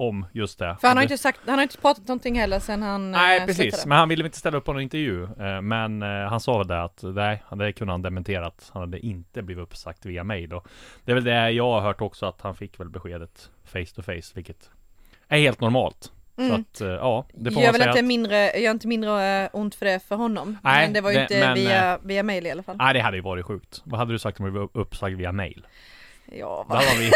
om 0.00 0.26
just 0.32 0.58
det. 0.58 0.76
För 0.80 0.88
han 0.88 0.96
har 0.96 1.02
inte 1.02 1.18
sagt, 1.18 1.40
han 1.46 1.54
har 1.54 1.62
inte 1.62 1.78
pratat 1.78 2.08
någonting 2.08 2.38
heller 2.38 2.58
sen 2.58 2.82
han 2.82 3.10
Nej 3.10 3.38
eh, 3.40 3.46
precis, 3.46 3.62
slutade. 3.62 3.88
men 3.88 3.98
han 3.98 4.08
ville 4.08 4.24
inte 4.24 4.38
ställa 4.38 4.58
upp 4.58 4.64
på 4.64 4.72
någon 4.72 4.82
intervju 4.82 5.24
eh, 5.24 5.60
Men 5.62 6.02
eh, 6.02 6.08
han 6.08 6.40
sa 6.40 6.58
väl 6.58 6.66
det 6.66 6.82
att 6.82 7.02
nej, 7.02 7.42
det 7.56 7.72
kunde 7.72 7.92
han 7.92 8.02
dementera 8.02 8.46
att 8.46 8.70
han 8.72 8.80
hade 8.82 8.98
inte 9.06 9.42
blivit 9.42 9.62
uppsagt 9.62 10.06
via 10.06 10.22
och 10.52 10.66
Det 11.04 11.10
är 11.12 11.14
väl 11.14 11.24
det 11.24 11.50
jag 11.50 11.64
har 11.72 11.80
hört 11.80 12.00
också 12.00 12.26
att 12.26 12.40
han 12.40 12.54
fick 12.54 12.80
väl 12.80 12.88
beskedet 12.88 13.50
face 13.64 13.94
to 13.94 14.02
face 14.02 14.32
vilket 14.34 14.70
är 15.28 15.38
helt 15.38 15.60
normalt 15.60 16.12
Så 16.36 16.42
Mm. 16.42 16.60
att 16.60 16.80
eh, 16.80 16.88
ja, 16.88 17.26
det 17.34 17.50
får 17.50 17.62
Gör 17.62 17.68
man 17.68 17.72
väl 17.72 17.80
säga 17.80 17.90
inte 17.90 18.00
att, 18.00 18.04
mindre, 18.06 18.58
gör 18.60 18.70
inte 18.70 18.88
mindre 18.88 19.48
ont 19.52 19.74
för 19.74 19.86
det 19.86 20.00
för 20.08 20.16
honom. 20.16 20.58
Nej, 20.62 20.84
men 20.86 20.92
det 20.92 21.00
var 21.00 21.10
ju 21.10 21.16
det- 21.16 21.22
inte 21.22 21.40
men, 21.40 21.54
via, 21.54 21.98
via 22.02 22.22
mail 22.22 22.46
i 22.46 22.50
alla 22.50 22.62
fall. 22.62 22.76
Nej 22.76 22.94
det 22.94 23.00
hade 23.00 23.16
ju 23.16 23.22
varit 23.22 23.44
sjukt 23.46 23.82
Vad 23.84 23.98
hade 23.98 24.12
du 24.12 24.18
sagt 24.18 24.40
om 24.40 24.46
du 24.46 24.52
blev 24.52 24.68
uppsagd 24.72 25.16
via 25.16 25.32
mail? 25.32 25.66
Ja, 26.32 26.66
va? 26.68 26.74
hade 26.76 26.98
vi, 27.00 27.10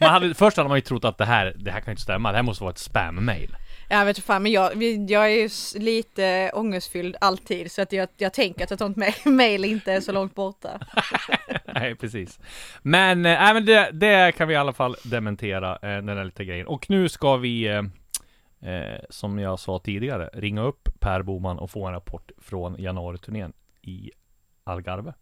man 0.00 0.10
hade, 0.10 0.34
först 0.34 0.56
hade 0.56 0.68
man 0.68 0.78
ju 0.78 0.82
trott 0.82 1.04
att 1.04 1.18
det 1.18 1.24
här, 1.24 1.54
det 1.58 1.70
här 1.70 1.80
kan 1.80 1.90
ju 1.90 1.92
inte 1.92 2.02
stämma, 2.02 2.30
det 2.32 2.38
här 2.38 2.42
måste 2.42 2.64
vara 2.64 2.72
ett 2.72 2.78
spam-mail. 2.78 3.56
Jag 3.90 4.04
vet 4.04 4.16
inte 4.18 4.26
fan, 4.26 4.42
men 4.42 4.52
jag, 4.52 4.82
jag 5.08 5.24
är 5.24 5.28
ju 5.28 5.48
lite 5.74 6.50
ångestfylld 6.54 7.16
alltid 7.20 7.72
så 7.72 7.82
att 7.82 7.92
jag, 7.92 8.08
jag 8.16 8.32
tänker 8.32 8.64
att 8.64 8.70
ett 8.70 8.78
sånt 8.78 8.96
ma- 8.96 9.28
mail 9.30 9.64
inte 9.64 9.92
är 9.92 10.00
så 10.00 10.12
långt 10.12 10.34
borta. 10.34 10.80
Nej 11.74 11.94
precis. 11.94 12.38
Men, 12.82 13.22
nej, 13.22 13.54
men 13.54 13.64
det, 13.66 13.90
det 13.92 14.32
kan 14.36 14.48
vi 14.48 14.54
i 14.54 14.56
alla 14.56 14.72
fall 14.72 14.96
dementera 15.04 15.72
eh, 15.72 15.78
Den 15.80 16.06
där 16.06 16.24
lilla 16.24 16.44
grejen. 16.44 16.66
Och 16.66 16.90
nu 16.90 17.08
ska 17.08 17.36
vi 17.36 17.66
eh, 17.66 17.82
Som 19.10 19.38
jag 19.38 19.58
sa 19.58 19.78
tidigare 19.78 20.30
Ringa 20.32 20.62
upp 20.62 20.88
Per 21.00 21.22
Boman 21.22 21.58
och 21.58 21.70
få 21.70 21.86
en 21.86 21.92
rapport 21.92 22.30
Från 22.38 22.76
januariturnén 22.78 23.52
I 23.82 24.10
Algarve 24.64 25.12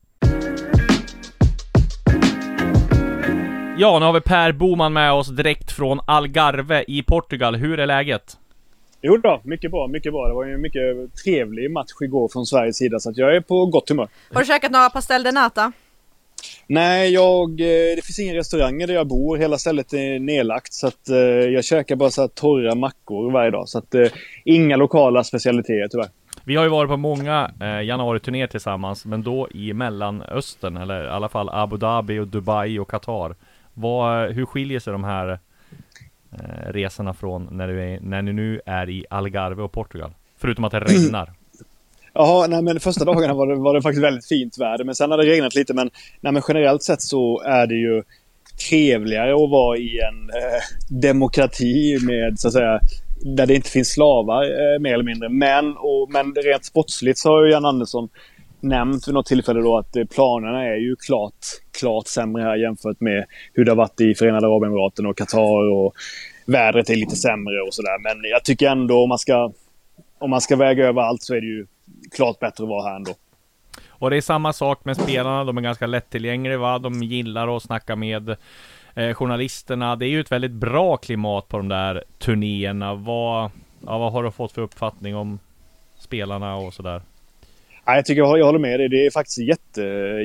Ja, 3.79 3.99
nu 3.99 4.07
har 4.07 4.13
vi 4.13 4.21
Per 4.21 4.53
Boman 4.53 4.93
med 4.93 5.13
oss 5.13 5.29
direkt 5.29 5.73
från 5.73 6.01
Algarve 6.07 6.85
i 6.89 7.03
Portugal. 7.03 7.57
Hur 7.57 7.81
är 7.81 7.87
läget? 7.87 8.37
Jo 9.03 9.17
då, 9.17 9.41
mycket 9.45 9.71
bra, 9.71 9.89
mycket 9.89 10.13
bra. 10.13 10.29
Det 10.29 10.35
var 10.35 10.45
ju 10.45 10.55
en 10.55 10.61
mycket 10.61 11.15
trevlig 11.25 11.71
match 11.71 11.91
igår 12.03 12.29
från 12.33 12.47
Sveriges 12.47 12.77
sida 12.77 12.99
så 12.99 13.11
att 13.11 13.17
jag 13.17 13.37
är 13.37 13.41
på 13.41 13.67
gott 13.67 13.89
humör. 13.89 14.09
Har 14.33 14.41
du 14.41 14.47
käkat 14.47 14.71
några 14.71 14.91
pastel 14.91 15.23
de 15.23 15.33
nata? 15.33 15.73
Nej, 16.67 17.13
jag, 17.13 17.61
eh, 17.61 17.97
det 17.97 18.05
finns 18.05 18.19
inga 18.19 18.35
restauranger 18.35 18.87
där 18.87 18.95
jag 18.95 19.07
bor. 19.07 19.37
Hela 19.37 19.59
stället 19.59 19.93
är 19.93 20.19
nedlagt 20.19 20.73
så 20.73 20.87
att 20.87 21.09
eh, 21.09 21.17
jag 21.19 21.65
käkar 21.65 21.97
bara 21.97 22.11
så 22.11 22.21
här 22.21 22.29
torra 22.29 22.75
mackor 22.75 23.33
varje 23.33 23.51
dag. 23.51 23.69
Så 23.69 23.79
att 23.79 23.95
eh, 23.95 24.07
inga 24.45 24.77
lokala 24.77 25.25
specialiteter 25.25 25.89
tyvärr. 25.89 26.09
Vi 26.45 26.57
har 26.57 26.65
ju 26.65 26.71
varit 26.71 26.91
på 26.91 26.97
många 26.97 27.51
eh, 27.61 27.83
januariturnéer 27.83 28.47
tillsammans, 28.47 29.05
men 29.05 29.23
då 29.23 29.49
i 29.55 29.73
Mellanöstern, 29.73 30.77
eller 30.77 31.05
i 31.05 31.09
alla 31.09 31.29
fall 31.29 31.49
Abu 31.49 31.77
Dhabi 31.77 32.19
och 32.19 32.29
Dubai 32.29 32.79
och 32.79 32.91
Qatar. 32.91 33.35
Vad, 33.79 34.33
hur 34.33 34.47
skiljer 34.47 34.81
sig 34.81 34.93
de 34.93 35.05
här 35.05 35.39
eh, 36.33 36.73
resorna 36.73 37.15
från 37.15 37.49
när, 37.51 37.69
du 37.69 37.83
är, 37.83 38.01
när 38.01 38.23
ni 38.23 38.33
nu 38.33 38.61
är 38.67 38.91
i 38.91 39.05
Algarve 39.11 39.63
och 39.63 39.73
Portugal? 39.73 40.15
Förutom 40.39 40.65
att 40.65 40.73
det 40.73 40.81
regnar. 40.81 41.33
Jaha, 42.13 42.47
nej 42.47 42.63
men 42.63 42.81
första 42.81 43.05
dagarna 43.05 43.35
var 43.35 43.47
det, 43.47 43.55
var 43.55 43.75
det 43.75 43.83
faktiskt 43.83 44.05
väldigt 44.05 44.27
fint 44.27 44.59
väder. 44.59 44.85
Men 44.85 44.95
sen 44.95 45.11
har 45.11 45.19
det 45.19 45.25
regnat 45.25 45.55
lite. 45.55 45.75
Men, 45.75 45.91
nej, 46.21 46.33
men 46.33 46.43
generellt 46.49 46.83
sett 46.83 47.03
så 47.03 47.43
är 47.43 47.67
det 47.67 47.75
ju 47.75 48.03
trevligare 48.69 49.35
att 49.35 49.51
vara 49.51 49.77
i 49.79 50.01
en 50.01 50.31
eh, 50.31 51.01
demokrati 51.03 51.99
med 52.07 52.39
så 52.39 52.49
att 52.49 52.55
säga 52.55 52.81
där 53.21 53.47
det 53.47 53.55
inte 53.55 53.71
finns 53.71 53.89
slavar 53.89 54.43
eh, 54.43 54.81
mer 54.81 54.95
eller 54.95 55.05
mindre. 55.05 55.29
Men, 55.29 55.77
och, 55.77 56.11
men 56.11 56.35
rent 56.35 56.65
sportsligt 56.65 57.19
så 57.19 57.31
har 57.31 57.45
ju 57.45 57.53
Jan 57.53 57.65
Andersson 57.65 58.09
nämnt 58.69 59.09
vid 59.09 59.15
något 59.15 59.27
tillfälle 59.27 59.61
då 59.61 59.79
att 59.79 59.97
eh, 59.97 60.05
planerna 60.05 60.65
är 60.65 60.77
ju 60.77 60.97
klart, 60.97 61.47
klart 61.79 62.07
sämre 62.07 62.43
här 62.43 62.57
jämfört 62.57 63.01
med 63.01 63.27
hur 63.53 63.65
det 63.65 63.71
har 63.71 63.77
varit 63.77 64.01
i 64.01 64.15
Förenade 64.15 64.47
Arabemiraten 64.47 65.07
och 65.07 65.19
Qatar 65.19 65.71
och 65.73 65.95
vädret 66.47 66.91
är 66.91 66.97
lite 66.97 67.17
sämre 67.17 67.61
och 67.61 67.75
sådär. 67.75 67.99
Men 68.03 68.31
jag 68.31 68.45
tycker 68.45 68.71
ändå 68.71 69.03
om 69.03 69.09
man 69.09 69.19
ska 69.19 69.53
om 70.19 70.31
man 70.31 70.41
ska 70.41 70.57
väga 70.57 70.87
över 70.87 71.03
allt 71.03 71.23
så 71.23 71.35
är 71.35 71.41
det 71.41 71.47
ju 71.47 71.67
klart 72.17 72.39
bättre 72.39 72.65
att 72.65 72.71
vara 72.71 72.89
här 72.89 72.97
ändå. 72.97 73.13
Och 73.89 74.11
det 74.11 74.17
är 74.17 74.21
samma 74.21 74.53
sak 74.53 74.85
med 74.85 74.97
spelarna, 74.97 75.45
de 75.45 75.59
är 75.59 75.63
ganska 75.63 75.87
lättillgängliga 75.87 76.59
va? 76.59 76.79
De 76.79 77.03
gillar 77.03 77.57
att 77.57 77.63
snacka 77.63 77.97
med 77.97 78.37
eh, 78.95 79.15
journalisterna. 79.15 79.97
Det 79.97 80.07
är 80.07 80.09
ju 80.09 80.21
ett 80.21 80.33
väldigt 80.33 80.53
bra 80.53 80.97
klimat 80.97 81.49
på 81.49 81.57
de 81.57 81.69
där 81.69 82.05
turnéerna. 82.19 82.95
Vad, 82.95 83.51
ja, 83.87 83.99
vad 83.99 84.13
har 84.13 84.23
du 84.23 84.31
fått 84.31 84.53
för 84.53 84.63
uppfattning 84.63 85.17
om 85.17 85.39
spelarna 85.99 86.57
och 86.57 86.75
sådär? 86.75 87.03
Ja, 87.87 87.95
jag 87.95 88.05
tycker 88.05 88.23
jag, 88.23 88.39
jag 88.39 88.47
håller 88.47 88.59
med 88.59 88.81
dig. 88.81 88.89
Det 88.89 89.07
är 89.07 89.11
faktiskt 89.11 89.39
jätte, 89.39 89.83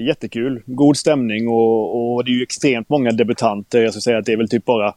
jättekul. 0.07 0.61
God 0.65 0.97
stämning 0.97 1.47
och, 1.47 2.15
och 2.15 2.25
det 2.25 2.31
är 2.31 2.33
ju 2.33 2.43
extremt 2.43 2.89
många 2.89 3.11
debutanter. 3.11 3.81
Jag 3.81 3.93
skulle 3.93 4.01
säga 4.01 4.17
att 4.17 4.25
det 4.25 4.33
är 4.33 4.37
väl 4.37 4.49
typ 4.49 4.65
bara 4.65 4.93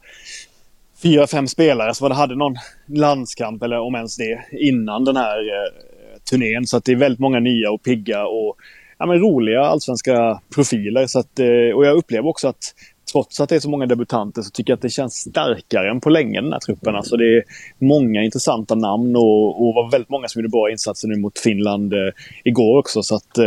fyra, 1.03 1.27
fem 1.27 1.47
spelare 1.47 1.93
som 1.93 2.11
hade 2.11 2.35
någon 2.35 2.55
landskamp 2.87 3.63
eller 3.63 3.79
om 3.79 3.95
ens 3.95 4.17
det 4.17 4.45
innan 4.51 5.05
den 5.05 5.15
här 5.15 5.37
eh, 5.37 6.19
turnén. 6.29 6.67
Så 6.67 6.77
att 6.77 6.85
det 6.85 6.91
är 6.91 6.95
väldigt 6.95 7.19
många 7.19 7.39
nya 7.39 7.71
och 7.71 7.83
pigga 7.83 8.25
och 8.25 8.55
ja, 8.97 9.05
men 9.05 9.19
roliga 9.19 9.61
allsvenska 9.61 10.41
profiler. 10.55 11.07
Så 11.07 11.19
att, 11.19 11.39
eh, 11.39 11.75
och 11.75 11.85
jag 11.85 11.97
upplever 11.97 12.27
också 12.27 12.47
att 12.47 12.73
trots 13.11 13.39
att 13.39 13.49
det 13.49 13.55
är 13.55 13.59
så 13.59 13.69
många 13.69 13.85
debutanter 13.85 14.41
så 14.41 14.49
tycker 14.51 14.71
jag 14.71 14.77
att 14.77 14.81
det 14.81 14.89
känns 14.89 15.15
starkare 15.15 15.89
än 15.89 16.01
på 16.01 16.09
länge 16.09 16.41
den 16.41 16.53
här 16.53 16.59
truppen. 16.59 16.95
Alltså 16.95 17.17
det 17.17 17.37
är 17.37 17.43
många 17.79 18.23
intressanta 18.23 18.75
namn 18.75 19.15
och, 19.15 19.67
och 19.67 19.73
var 19.73 19.91
väldigt 19.91 20.09
många 20.09 20.27
som 20.27 20.39
gjorde 20.39 20.49
bra 20.49 20.71
insatser 20.71 21.07
nu 21.07 21.15
mot 21.15 21.39
Finland 21.39 21.93
eh, 21.93 21.99
igår 22.43 22.79
också. 22.79 23.03
Så 23.03 23.15
att 23.15 23.37
eh, 23.37 23.45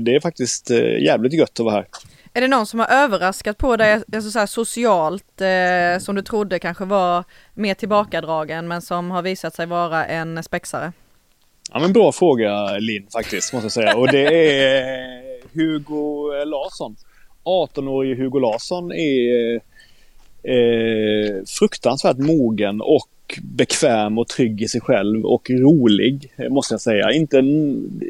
det 0.00 0.14
är 0.14 0.20
faktiskt 0.20 0.70
eh, 0.70 1.02
jävligt 1.02 1.32
gött 1.32 1.60
att 1.60 1.64
vara 1.64 1.74
här. 1.74 1.86
Är 2.32 2.40
det 2.40 2.48
någon 2.48 2.66
som 2.66 2.80
har 2.80 2.86
överraskat 2.86 3.58
på 3.58 3.76
dig 3.76 3.92
alltså 4.12 4.30
så 4.30 4.38
här 4.38 4.46
socialt 4.46 5.40
eh, 5.40 6.04
som 6.04 6.14
du 6.14 6.22
trodde 6.22 6.58
kanske 6.58 6.84
var 6.84 7.24
mer 7.54 7.74
tillbakadragen 7.74 8.68
men 8.68 8.82
som 8.82 9.10
har 9.10 9.22
visat 9.22 9.54
sig 9.54 9.66
vara 9.66 10.06
en 10.06 10.42
spexare? 10.42 10.92
Ja 11.72 11.80
men 11.80 11.92
bra 11.92 12.12
fråga 12.12 12.78
Linn 12.78 13.06
faktiskt 13.12 13.52
måste 13.52 13.64
jag 13.64 13.72
säga. 13.72 13.96
Och 13.96 14.08
det 14.08 14.58
är 14.62 15.28
Hugo 15.52 16.44
Larsson. 16.44 16.96
18-årige 17.48 18.14
Hugo 18.14 18.38
Larsson 18.38 18.92
är 18.92 19.54
eh, 20.42 21.44
fruktansvärt 21.46 22.18
mogen 22.18 22.80
och 22.80 23.08
bekväm 23.42 24.18
och 24.18 24.28
trygg 24.28 24.62
i 24.62 24.68
sig 24.68 24.80
själv 24.80 25.24
och 25.24 25.50
rolig, 25.50 26.32
eh, 26.36 26.48
måste 26.48 26.74
jag 26.74 26.80
säga. 26.80 27.12
Inte, 27.12 27.38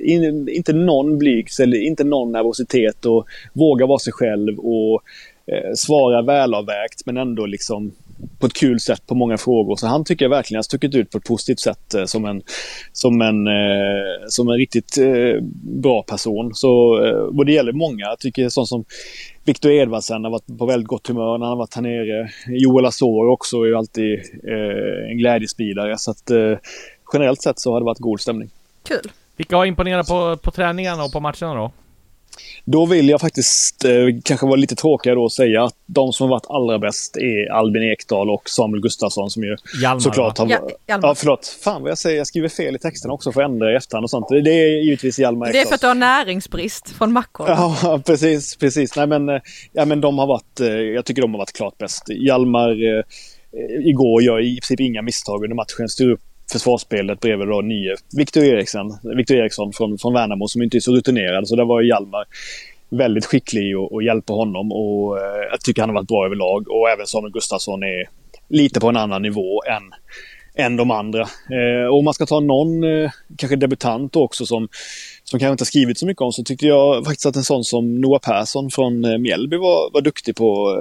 in, 0.03 0.49
inte 0.49 0.73
någon 0.73 1.19
blygs 1.19 1.61
eller 1.61 1.83
inte 1.83 2.05
någon 2.05 2.33
nervositet 2.33 3.07
och 3.07 3.27
våga 3.53 3.87
vara 3.87 3.99
sig 3.99 4.13
själv 4.13 4.59
och 4.59 5.03
eh, 5.47 5.73
svara 5.75 6.23
välavvägt 6.23 7.07
men 7.07 7.17
ändå 7.17 7.47
liksom 7.47 7.93
på 8.39 8.47
ett 8.47 8.53
kul 8.53 8.81
sätt 8.81 9.07
på 9.07 9.15
många 9.15 9.39
frågor. 9.39 9.77
Så 9.77 9.87
han 9.87 10.05
tycker 10.05 10.25
jag 10.25 10.31
verkligen 10.31 10.59
har 10.59 10.63
stuckit 10.63 10.95
ut 10.95 11.11
på 11.11 11.19
ett 11.19 11.25
positivt 11.25 11.61
sätt 11.61 11.95
eh, 11.95 12.05
som 12.05 12.25
en, 12.25 12.43
som 12.93 13.21
en, 13.21 13.47
eh, 13.47 14.27
som 14.29 14.49
en 14.49 14.55
riktigt 14.55 14.99
eh, 14.99 15.43
bra 15.83 16.03
person. 16.03 16.55
Så, 16.55 17.05
eh, 17.07 17.39
och 17.39 17.47
det 17.47 17.53
gäller 17.53 17.73
många. 17.73 18.05
Jag 18.05 18.19
tycker 18.19 18.49
sånt 18.49 18.69
som 18.69 18.85
Victor 19.45 19.71
Edvardsen 19.71 20.25
har 20.25 20.31
varit 20.31 20.59
på 20.59 20.67
väldigt 20.67 20.89
gott 20.89 21.07
humör 21.09 21.39
när 21.39 21.47
han 21.47 21.51
har 21.51 21.57
varit 21.57 21.75
här 21.75 21.83
nere. 21.83 22.29
Joel 22.47 22.87
Asor 22.87 23.29
också 23.29 23.57
är 23.57 23.67
ju 23.67 23.77
alltid 23.77 24.21
en 25.11 25.19
glädjespridare. 25.19 25.99
Så 25.99 26.11
att 26.11 26.31
generellt 27.13 27.43
sett 27.43 27.59
så 27.59 27.73
har 27.73 27.81
det 27.81 27.85
varit 27.85 27.99
god 27.99 28.21
stämning. 28.21 28.51
Kul! 28.89 29.11
Vilka 29.37 29.57
har 29.57 29.65
imponerat 29.65 30.09
på, 30.09 30.37
på 30.37 30.51
träningarna 30.51 31.05
och 31.05 31.13
på 31.13 31.21
matcherna 31.21 31.55
då? 31.55 31.73
Då 32.65 32.87
vill 32.87 33.09
jag 33.09 33.21
faktiskt 33.21 33.85
eh, 33.85 33.91
kanske 34.25 34.47
vara 34.47 34.57
lite 34.57 34.75
tråkigare 34.75 35.15
då 35.17 35.23
och 35.23 35.33
säga 35.33 35.65
att 35.65 35.75
de 35.87 36.13
som 36.13 36.25
har 36.25 36.31
varit 36.31 36.47
allra 36.49 36.79
bäst 36.79 37.17
är 37.17 37.53
Albin 37.53 37.83
Ekdal 37.83 38.31
och 38.31 38.51
Samuel 38.51 38.83
Gustafsson 38.83 39.31
som 39.31 39.43
ju 39.45 39.57
Hjalmar, 39.83 40.01
såklart 40.01 40.39
har... 40.39 40.47
Ja, 40.47 40.69
Hjalmar. 40.87 41.09
ja, 41.09 41.15
förlåt. 41.15 41.59
Fan 41.65 41.83
vad 41.83 41.91
jag 41.91 41.99
säger. 41.99 42.19
Jag 42.19 42.27
skriver 42.27 42.49
fel 42.49 42.77
i 42.77 42.79
texten 42.79 43.11
också 43.11 43.33
för 43.33 43.43
att 43.43 43.51
ändra 43.51 43.73
i 43.73 43.77
efterhand 43.77 44.05
och 44.05 44.11
sånt. 44.11 44.27
Det 44.29 44.37
är 44.37 44.83
givetvis 44.85 45.19
Hjalmar 45.19 45.47
Det 45.47 45.51
är 45.51 45.53
för 45.53 45.59
Ekdal. 45.61 45.75
att 45.75 45.81
du 45.81 45.87
har 45.87 45.95
näringsbrist 45.95 46.89
från 46.91 47.13
mackor. 47.13 47.49
Ja, 47.49 48.01
precis, 48.07 48.57
precis. 48.57 48.97
Nej, 48.97 49.07
men, 49.07 49.29
eh, 49.29 49.41
ja, 49.73 49.85
men 49.85 50.01
de 50.01 50.19
har 50.19 50.27
varit, 50.27 50.61
eh, 50.61 50.67
jag 50.69 51.05
tycker 51.05 51.23
de 51.23 51.31
har 51.35 51.39
varit 51.39 51.53
klart 51.53 51.79
bäst. 51.79 52.05
Hjalmar 52.09 52.71
eh, 52.71 53.05
igår 53.89 54.23
gör 54.23 54.41
i 54.41 54.55
princip 54.61 54.81
inga 54.81 55.03
misstag 55.03 55.45
under 55.45 55.57
matchen. 55.57 55.89
Styr 55.89 56.11
upp 56.11 56.21
försvarsspelet 56.53 57.21
bredvid 57.21 57.49
då 57.49 57.61
nye 57.61 57.97
Victor 58.17 58.45
Eriksson, 58.45 58.99
Victor 59.17 59.37
Eriksson 59.37 59.73
från, 59.73 59.99
från 59.99 60.15
Värnamo 60.15 60.49
som 60.49 60.63
inte 60.63 60.79
är 60.79 60.81
så 60.81 60.93
rutinerad. 60.93 61.49
Så 61.49 61.57
där 61.57 61.65
var 61.65 61.83
Hjalmar 61.83 62.25
väldigt 62.91 63.27
skicklig 63.27 63.79
och, 63.79 63.93
och 63.93 64.03
hjälpa 64.03 64.33
honom 64.33 64.73
och 64.73 65.19
eh, 65.19 65.43
jag 65.51 65.61
tycker 65.61 65.83
han 65.83 65.89
har 65.89 65.95
varit 65.95 66.09
bra 66.09 66.27
överlag. 66.27 66.69
Och 66.69 66.91
även 66.91 67.07
Samuel 67.07 67.33
Gustafsson 67.33 67.83
är 67.83 68.09
lite 68.49 68.81
på 68.81 68.89
en 68.89 68.97
annan 68.97 69.23
nivå 69.23 69.63
än, 69.65 69.83
än 70.65 70.77
de 70.77 70.91
andra. 70.91 71.21
Eh, 71.23 71.87
och 71.91 71.99
om 71.99 72.05
man 72.05 72.15
ska 72.15 72.27
ta 72.27 72.41
någon, 72.41 72.85
eh, 72.85 73.11
kanske 73.37 73.57
debutant 73.57 74.17
också 74.17 74.47
som, 74.47 74.69
som 75.25 75.41
kanske 75.41 75.53
inte 75.53 75.63
har 75.63 75.67
skrivit 75.67 75.99
så 75.99 76.07
mycket 76.07 76.21
om 76.21 76.33
så 76.33 76.45
tyckte 76.45 76.67
jag 76.67 77.05
faktiskt 77.05 77.27
att 77.27 77.37
en 77.37 77.45
sån 77.45 77.65
som 77.65 78.01
Noah 78.01 78.21
Persson 78.21 78.71
från 78.71 79.05
eh, 79.05 79.19
Mjällby 79.19 79.57
var, 79.57 79.93
var 79.93 80.01
duktig 80.01 80.37
på, 80.37 80.77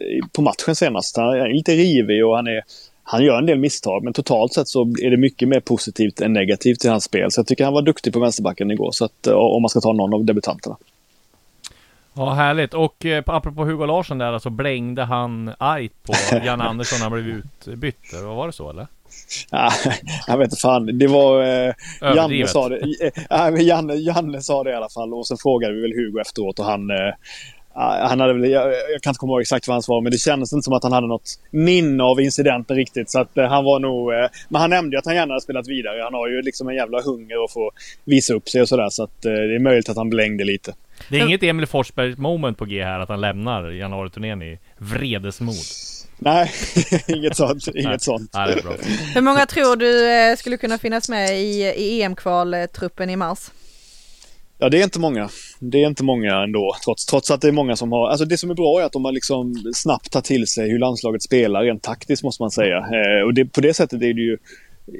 eh, 0.00 0.28
på 0.32 0.42
matchen 0.42 0.74
senast. 0.74 1.16
Han 1.16 1.28
är 1.28 1.54
lite 1.54 1.72
rivig 1.72 2.26
och 2.26 2.36
han 2.36 2.46
är 2.46 2.62
han 3.10 3.24
gör 3.24 3.38
en 3.38 3.46
del 3.46 3.58
misstag, 3.58 4.04
men 4.04 4.12
totalt 4.12 4.52
sett 4.52 4.68
så 4.68 4.82
är 4.82 5.10
det 5.10 5.16
mycket 5.16 5.48
mer 5.48 5.60
positivt 5.60 6.20
än 6.20 6.32
negativt 6.32 6.84
i 6.84 6.88
hans 6.88 7.04
spel. 7.04 7.30
Så 7.30 7.38
jag 7.38 7.46
tycker 7.46 7.64
han 7.64 7.72
var 7.72 7.82
duktig 7.82 8.12
på 8.12 8.20
vänsterbacken 8.20 8.70
igår, 8.70 8.90
så 8.92 9.04
att, 9.04 9.26
eh, 9.26 9.34
om 9.34 9.62
man 9.62 9.68
ska 9.68 9.80
ta 9.80 9.92
någon 9.92 10.14
av 10.14 10.24
debutanterna. 10.24 10.76
Ja, 12.14 12.30
härligt. 12.30 12.74
Och 12.74 13.06
eh, 13.06 13.22
apropå 13.26 13.64
Hugo 13.64 13.86
Larsson 13.86 14.18
där, 14.18 14.32
alltså 14.32 14.50
blängde 14.50 15.04
han 15.04 15.50
argt 15.58 16.02
på 16.02 16.12
Jan 16.44 16.60
Andersson 16.60 16.98
när 16.98 17.10
han 17.10 17.12
blev 17.12 17.26
utbytt? 17.26 18.12
Vad 18.12 18.36
var 18.36 18.46
det 18.46 18.52
så 18.52 18.70
eller? 18.70 18.86
Ja, 19.50 19.70
jag 20.26 20.38
vet 20.38 20.44
inte 20.44 20.56
fan. 20.56 20.98
Det 20.98 21.06
var... 21.06 21.42
Eh, 21.42 21.74
Janne 22.00 22.46
sa 22.46 22.68
det. 22.68 23.10
Eh, 23.30 23.66
Janne, 23.66 23.94
Janne 23.94 24.42
sa 24.42 24.64
det 24.64 24.70
i 24.70 24.74
alla 24.74 24.88
fall. 24.88 25.14
Och 25.14 25.26
sen 25.26 25.36
frågade 25.36 25.74
vi 25.74 25.80
väl 25.80 25.92
Hugo 25.92 26.20
efteråt 26.20 26.58
och 26.58 26.64
han... 26.64 26.90
Eh, 26.90 27.14
han 27.74 28.20
hade 28.20 28.32
väl, 28.32 28.50
jag, 28.50 28.72
jag 28.72 29.02
kan 29.02 29.10
inte 29.10 29.18
komma 29.18 29.32
ihåg 29.32 29.40
exakt 29.40 29.68
vad 29.68 29.74
han 29.74 29.82
svarade, 29.82 30.02
men 30.02 30.12
det 30.12 30.18
kändes 30.18 30.52
inte 30.52 30.64
som 30.64 30.72
att 30.72 30.82
han 30.82 30.92
hade 30.92 31.06
något 31.06 31.40
minne 31.50 32.02
av 32.02 32.20
incidenten 32.20 32.76
riktigt. 32.76 33.10
Så 33.10 33.20
att 33.20 33.38
eh, 33.38 33.44
han 33.44 33.64
var 33.64 33.80
nog... 33.80 34.12
Eh, 34.12 34.26
men 34.48 34.60
han 34.60 34.70
nämnde 34.70 34.96
ju 34.96 34.98
att 34.98 35.06
han 35.06 35.14
gärna 35.14 35.32
hade 35.32 35.40
spelat 35.40 35.68
vidare. 35.68 36.02
Han 36.02 36.14
har 36.14 36.28
ju 36.28 36.42
liksom 36.42 36.68
en 36.68 36.74
jävla 36.74 37.02
hunger 37.02 37.44
att 37.44 37.52
få 37.52 37.70
visa 38.04 38.34
upp 38.34 38.48
sig 38.48 38.62
och 38.62 38.68
sådär. 38.68 38.88
Så 38.90 39.02
att 39.02 39.24
eh, 39.24 39.32
det 39.32 39.54
är 39.54 39.58
möjligt 39.58 39.88
att 39.88 39.96
han 39.96 40.10
blängde 40.10 40.44
lite. 40.44 40.74
Det 41.08 41.18
är 41.18 41.26
inget 41.26 41.42
Emil 41.42 41.66
Forsberg 41.66 42.16
moment 42.16 42.58
på 42.58 42.64
G 42.64 42.84
här, 42.84 43.00
att 43.00 43.08
han 43.08 43.20
lämnar 43.20 43.70
januariturnén 43.70 44.42
i 44.42 44.58
vredesmod. 44.78 45.54
Nej, 46.18 46.50
inget 47.06 47.36
sånt. 47.36 47.68
Inget 47.74 48.02
sånt. 48.02 48.32
Det 48.32 48.38
är 48.38 48.62
bra. 48.62 48.72
Hur 49.14 49.20
många 49.20 49.46
tror 49.46 49.76
du 49.76 50.10
eh, 50.10 50.36
skulle 50.36 50.56
kunna 50.56 50.78
finnas 50.78 51.08
med 51.08 51.40
i, 51.40 51.62
i 51.62 52.02
EM-kvaltruppen 52.02 53.10
i 53.10 53.16
mars? 53.16 53.50
Ja, 54.62 54.68
det 54.68 54.78
är 54.80 54.84
inte 54.84 55.00
många. 55.00 55.28
Det 55.58 55.82
är 55.82 55.86
inte 55.86 56.04
många 56.04 56.42
ändå, 56.42 56.74
trots, 56.84 57.06
trots 57.06 57.30
att 57.30 57.40
det 57.40 57.48
är 57.48 57.52
många 57.52 57.76
som 57.76 57.92
har... 57.92 58.08
Alltså 58.08 58.24
det 58.24 58.36
som 58.36 58.50
är 58.50 58.54
bra 58.54 58.80
är 58.80 58.84
att 58.84 58.92
de 58.92 59.04
har 59.04 59.12
liksom 59.12 59.54
snabbt 59.74 60.12
tagit 60.12 60.24
till 60.24 60.46
sig 60.46 60.70
hur 60.70 60.78
landslaget 60.78 61.22
spelar 61.22 61.62
rent 61.62 61.82
taktiskt, 61.82 62.22
måste 62.22 62.42
man 62.42 62.50
säga. 62.50 62.76
Eh, 62.76 63.26
och 63.26 63.34
det, 63.34 63.44
på 63.44 63.60
det 63.60 63.74
sättet 63.74 64.02
är 64.02 64.14
det 64.14 64.20
ju 64.20 64.38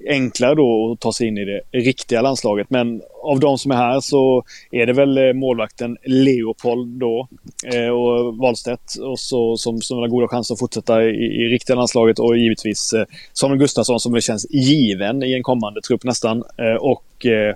enklare 0.09 0.55
då 0.55 0.93
att 0.93 1.01
ta 1.01 1.13
sig 1.13 1.27
in 1.27 1.39
i 1.39 1.45
det 1.45 1.61
riktiga 1.79 2.23
landslaget. 2.23 2.71
Men 2.71 3.03
av 3.23 3.41
de 3.41 3.59
som 3.59 3.71
är 3.71 3.77
här 3.77 4.01
så 4.01 4.45
är 4.71 4.87
det 4.87 4.93
väl 4.93 5.19
eh, 5.19 5.33
målvakten 5.33 5.97
Leopold 6.05 6.99
då 7.01 7.29
eh, 7.75 7.89
och 7.89 8.37
Wahlstedt 8.37 8.95
och 9.01 9.19
så, 9.19 9.57
som, 9.57 9.81
som 9.81 9.99
har 9.99 10.09
goda 10.09 10.29
chanser 10.29 10.55
att 10.55 10.59
fortsätta 10.59 11.03
i, 11.03 11.09
i 11.09 11.49
riktiga 11.49 11.77
landslaget 11.77 12.19
och 12.19 12.39
givetvis 12.39 12.93
eh, 12.93 13.05
Samuel 13.33 13.59
Gustafsson 13.59 14.01
som 14.01 14.13
väl 14.13 14.23
känns 14.23 14.47
given 14.51 15.23
i 15.23 15.33
en 15.35 15.43
kommande 15.43 15.81
trupp 15.81 16.05
nästan 16.05 16.37
eh, 16.59 16.77
och 16.81 17.27
eh, 17.27 17.55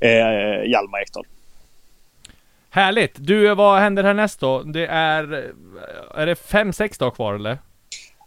eh, 0.00 0.10
eh, 0.10 0.64
Hjalmar 0.70 1.02
Ekdal. 1.02 1.24
Härligt! 2.70 3.12
Du, 3.16 3.54
vad 3.54 3.80
händer 3.80 4.04
härnäst 4.04 4.40
då? 4.40 4.62
Det 4.62 4.86
är... 4.86 5.52
Är 6.14 6.26
det 6.26 6.34
fem, 6.36 6.72
sex 6.72 6.98
dagar 6.98 7.10
kvar 7.10 7.34
eller? 7.34 7.58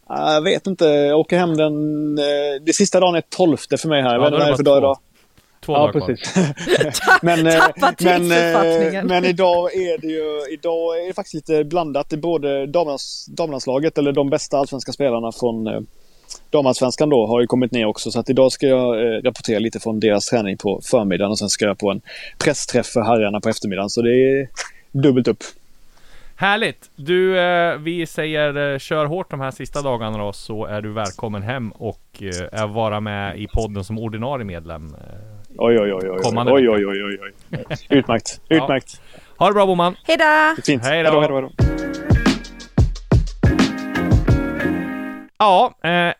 Jag 0.07 0.41
vet 0.41 0.67
inte. 0.67 0.85
Jag 0.85 1.19
åker 1.19 1.37
hem 1.37 1.57
den... 1.57 1.73
eh, 2.17 2.61
Det 2.65 2.73
sista 2.73 2.99
dagen 2.99 3.15
är 3.15 3.23
12 3.29 3.57
för 3.57 3.87
mig 3.89 4.01
här. 4.01 4.19
Ja, 4.19 4.19
vet 4.19 4.33
är 4.33 4.35
inte 4.35 4.45
det 4.45 4.49
vad 4.49 4.57
för 4.57 4.63
dag 4.63 4.73
två. 4.75 4.77
idag. 4.77 4.97
Två 5.65 5.73
Ja, 5.73 5.79
dagar 5.79 5.91
kvar. 5.91 6.07
precis. 6.07 6.35
men, 7.21 7.47
eh, 7.47 7.63
men, 8.01 8.31
eh, 8.31 9.03
men 9.03 9.25
idag 9.25 9.75
är 9.75 9.97
det 10.01 10.07
ju 10.07 10.53
idag 10.53 10.99
är 11.03 11.07
det 11.07 11.13
faktiskt 11.13 11.33
lite 11.49 11.63
blandat. 11.63 12.09
Det 12.09 12.15
är 12.15 12.21
både 12.21 12.67
damlands, 12.67 13.25
damlandslaget, 13.25 13.97
eller 13.97 14.11
de 14.11 14.29
bästa 14.29 14.57
allsvenska 14.57 14.91
spelarna 14.91 15.31
från 15.31 15.67
eh, 15.67 15.79
damallsvenskan 16.49 17.09
då, 17.09 17.27
har 17.27 17.41
ju 17.41 17.47
kommit 17.47 17.71
ner 17.71 17.85
också. 17.85 18.11
Så 18.11 18.19
att 18.19 18.29
idag 18.29 18.51
ska 18.51 18.67
jag 18.67 19.01
eh, 19.01 19.21
rapportera 19.21 19.59
lite 19.59 19.79
från 19.79 19.99
deras 19.99 20.25
träning 20.25 20.57
på 20.57 20.81
förmiddagen 20.83 21.31
och 21.31 21.39
sen 21.39 21.49
ska 21.49 21.65
jag 21.65 21.79
på 21.79 21.91
en 21.91 22.01
pressträff 22.37 22.87
för 22.87 23.01
herrarna 23.01 23.39
på 23.39 23.49
eftermiddagen. 23.49 23.89
Så 23.89 24.01
det 24.01 24.13
är 24.13 24.47
dubbelt 24.91 25.27
upp. 25.27 25.43
Härligt! 26.35 26.89
Du, 26.95 27.39
eh, 27.39 27.77
vi 27.77 28.05
säger 28.05 28.73
eh, 28.73 28.79
kör 28.79 29.05
hårt 29.05 29.31
de 29.31 29.39
här 29.39 29.51
sista 29.51 29.81
dagarna 29.81 30.17
då, 30.17 30.33
så 30.33 30.65
är 30.65 30.81
du 30.81 30.93
välkommen 30.93 31.41
hem 31.41 31.71
och 31.71 32.01
eh, 32.19 32.61
är 32.61 32.67
vara 32.67 32.99
med 32.99 33.39
i 33.39 33.47
podden 33.47 33.83
som 33.83 33.99
ordinarie 33.99 34.45
medlem. 34.45 34.85
Eh, 34.85 35.31
Oj, 35.57 35.79
oj, 35.79 35.93
oj, 35.93 36.09
oj. 36.09 36.17
Kommande 36.21 36.51
oj, 36.51 36.69
oj, 36.69 36.85
oj, 36.87 37.03
oj, 37.03 37.19
oj. 37.21 37.65
Utmärkt. 37.89 38.41
Ja. 38.47 38.63
Utmärkt. 38.63 39.01
Ha 39.37 39.47
det 39.47 39.53
bra 39.53 39.65
Boman! 39.65 39.95
Hejdå! 40.03 40.61
Fint. 40.65 40.83
Hej 40.85 41.03
då. 41.03 41.19
Hej 41.19 41.29
då, 41.29 41.33
hej 41.35 41.41
då. 41.41 41.51
Ja, 45.37 45.73
eh, 45.83 46.13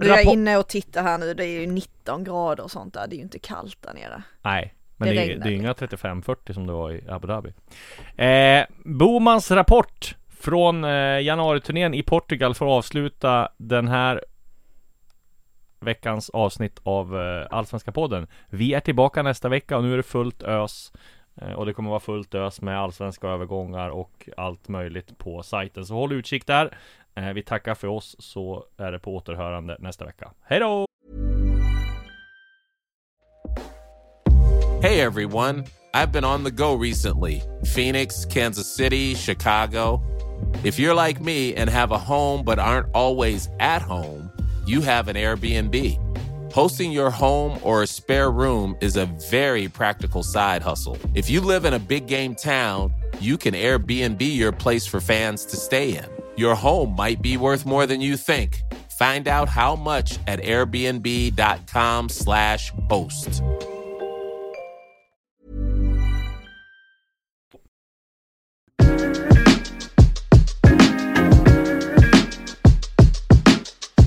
Du 0.00 0.12
är 0.14 0.32
inne 0.32 0.56
och 0.56 0.68
tittar 0.68 1.02
här 1.02 1.18
nu, 1.18 1.34
det 1.34 1.46
är 1.46 1.60
ju 1.60 1.66
19 1.66 2.24
grader 2.24 2.64
och 2.64 2.70
sånt 2.70 2.94
där, 2.94 3.06
det 3.06 3.14
är 3.14 3.16
ju 3.16 3.22
inte 3.22 3.38
kallt 3.38 3.82
där 3.82 3.94
nere. 3.94 4.22
Nej, 4.42 4.74
men 4.96 5.08
Det 5.08 5.14
det, 5.14 5.32
är- 5.32 5.38
det 5.38 5.48
är 5.50 5.54
inga 5.54 5.72
35-40 5.72 6.52
som 6.52 6.66
det 6.66 6.72
var 6.72 6.92
i 6.92 7.04
Abu 7.08 7.26
Dhabi. 7.28 7.52
Eh, 8.16 8.66
Bomans 8.84 9.50
rapport 9.50 10.16
från 10.40 10.84
eh, 10.84 11.20
januariturnén 11.20 11.94
i 11.94 12.02
Portugal 12.02 12.54
för 12.54 12.66
att 12.66 12.70
avsluta 12.78 13.48
den 13.56 13.88
här 13.88 14.24
veckans 15.80 16.30
avsnitt 16.30 16.80
av 16.82 17.20
eh, 17.20 17.46
Allsvenska 17.50 17.92
podden. 17.92 18.26
Vi 18.50 18.74
är 18.74 18.80
tillbaka 18.80 19.22
nästa 19.22 19.48
vecka 19.48 19.76
och 19.76 19.82
nu 19.84 19.92
är 19.92 19.96
det 19.96 20.02
fullt 20.02 20.42
ös. 20.42 20.92
Eh, 21.40 21.52
och 21.52 21.66
det 21.66 21.72
kommer 21.72 21.90
vara 21.90 22.00
fullt 22.00 22.34
ös 22.34 22.60
med 22.60 22.78
allsvenska 22.80 23.28
övergångar 23.28 23.88
och 23.88 24.28
allt 24.36 24.68
möjligt 24.68 25.18
på 25.18 25.42
sajten. 25.42 25.86
Så 25.86 25.94
håll 25.94 26.12
utkik 26.12 26.46
där. 26.46 26.76
Eh, 27.18 27.32
vi 27.32 27.42
tackar 27.42 27.74
för 27.74 27.88
oss 27.88 28.16
så 28.18 28.64
är 28.76 28.92
det 28.92 28.98
på 28.98 29.16
återhörande 29.16 29.76
nästa 29.78 30.04
vecka. 30.04 30.32
Hej 30.42 30.60
då! 30.60 30.86
Hey 34.82 35.00
everyone, 35.00 35.64
I've 35.94 36.12
been 36.12 36.24
on 36.24 36.44
the 36.44 36.50
go 36.50 36.76
recently 36.82 37.42
Phoenix, 37.74 38.24
Kansas 38.24 38.76
City, 38.76 39.14
Chicago. 39.14 40.00
If 40.64 40.78
you're 40.78 41.06
like 41.06 41.20
me 41.20 41.54
and 41.56 41.70
have 41.70 41.94
a 41.94 41.98
home 41.98 42.44
but 42.44 42.58
aren't 42.58 42.86
always 42.94 43.48
at 43.58 43.82
home, 43.82 44.30
you 44.66 44.80
have 44.80 45.08
an 45.08 45.16
Airbnb. 45.16 45.98
Hosting 46.52 46.92
your 46.92 47.10
home 47.10 47.58
or 47.62 47.82
a 47.82 47.86
spare 47.86 48.30
room 48.30 48.76
is 48.80 48.96
a 48.96 49.06
very 49.30 49.68
practical 49.68 50.22
side 50.22 50.62
hustle. 50.62 50.96
If 51.14 51.28
you 51.28 51.40
live 51.40 51.64
in 51.64 51.74
a 51.74 51.78
big 51.78 52.06
game 52.06 52.34
town, 52.34 52.94
you 53.20 53.36
can 53.36 53.54
Airbnb 53.54 54.20
your 54.20 54.52
place 54.52 54.86
for 54.86 55.00
fans 55.00 55.44
to 55.46 55.56
stay 55.56 55.96
in. 55.96 56.06
Your 56.38 56.54
home 56.54 56.94
might 56.94 57.20
be 57.20 57.36
worth 57.36 57.66
more 57.66 57.84
than 57.86 58.00
you 58.00 58.16
think. 58.16 58.62
Find 58.98 59.26
out 59.26 59.48
how 59.48 59.74
much 59.74 60.20
at 60.26 60.38
airbnb.com/slash 60.40 62.72
host. 62.88 63.42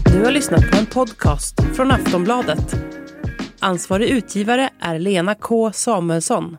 Du 0.06 0.24
har 0.24 0.32
lyssnat 0.32 0.72
på 0.72 0.78
en 0.78 0.86
podcast 0.86 1.56
från 1.76 1.92
Aftonbladet. 1.92 2.76
Ansvarig 3.60 4.10
utgivare 4.10 4.70
är 4.82 5.00
Lena 5.00 5.36
K 5.36 5.72
Samuelsson. 5.74 6.58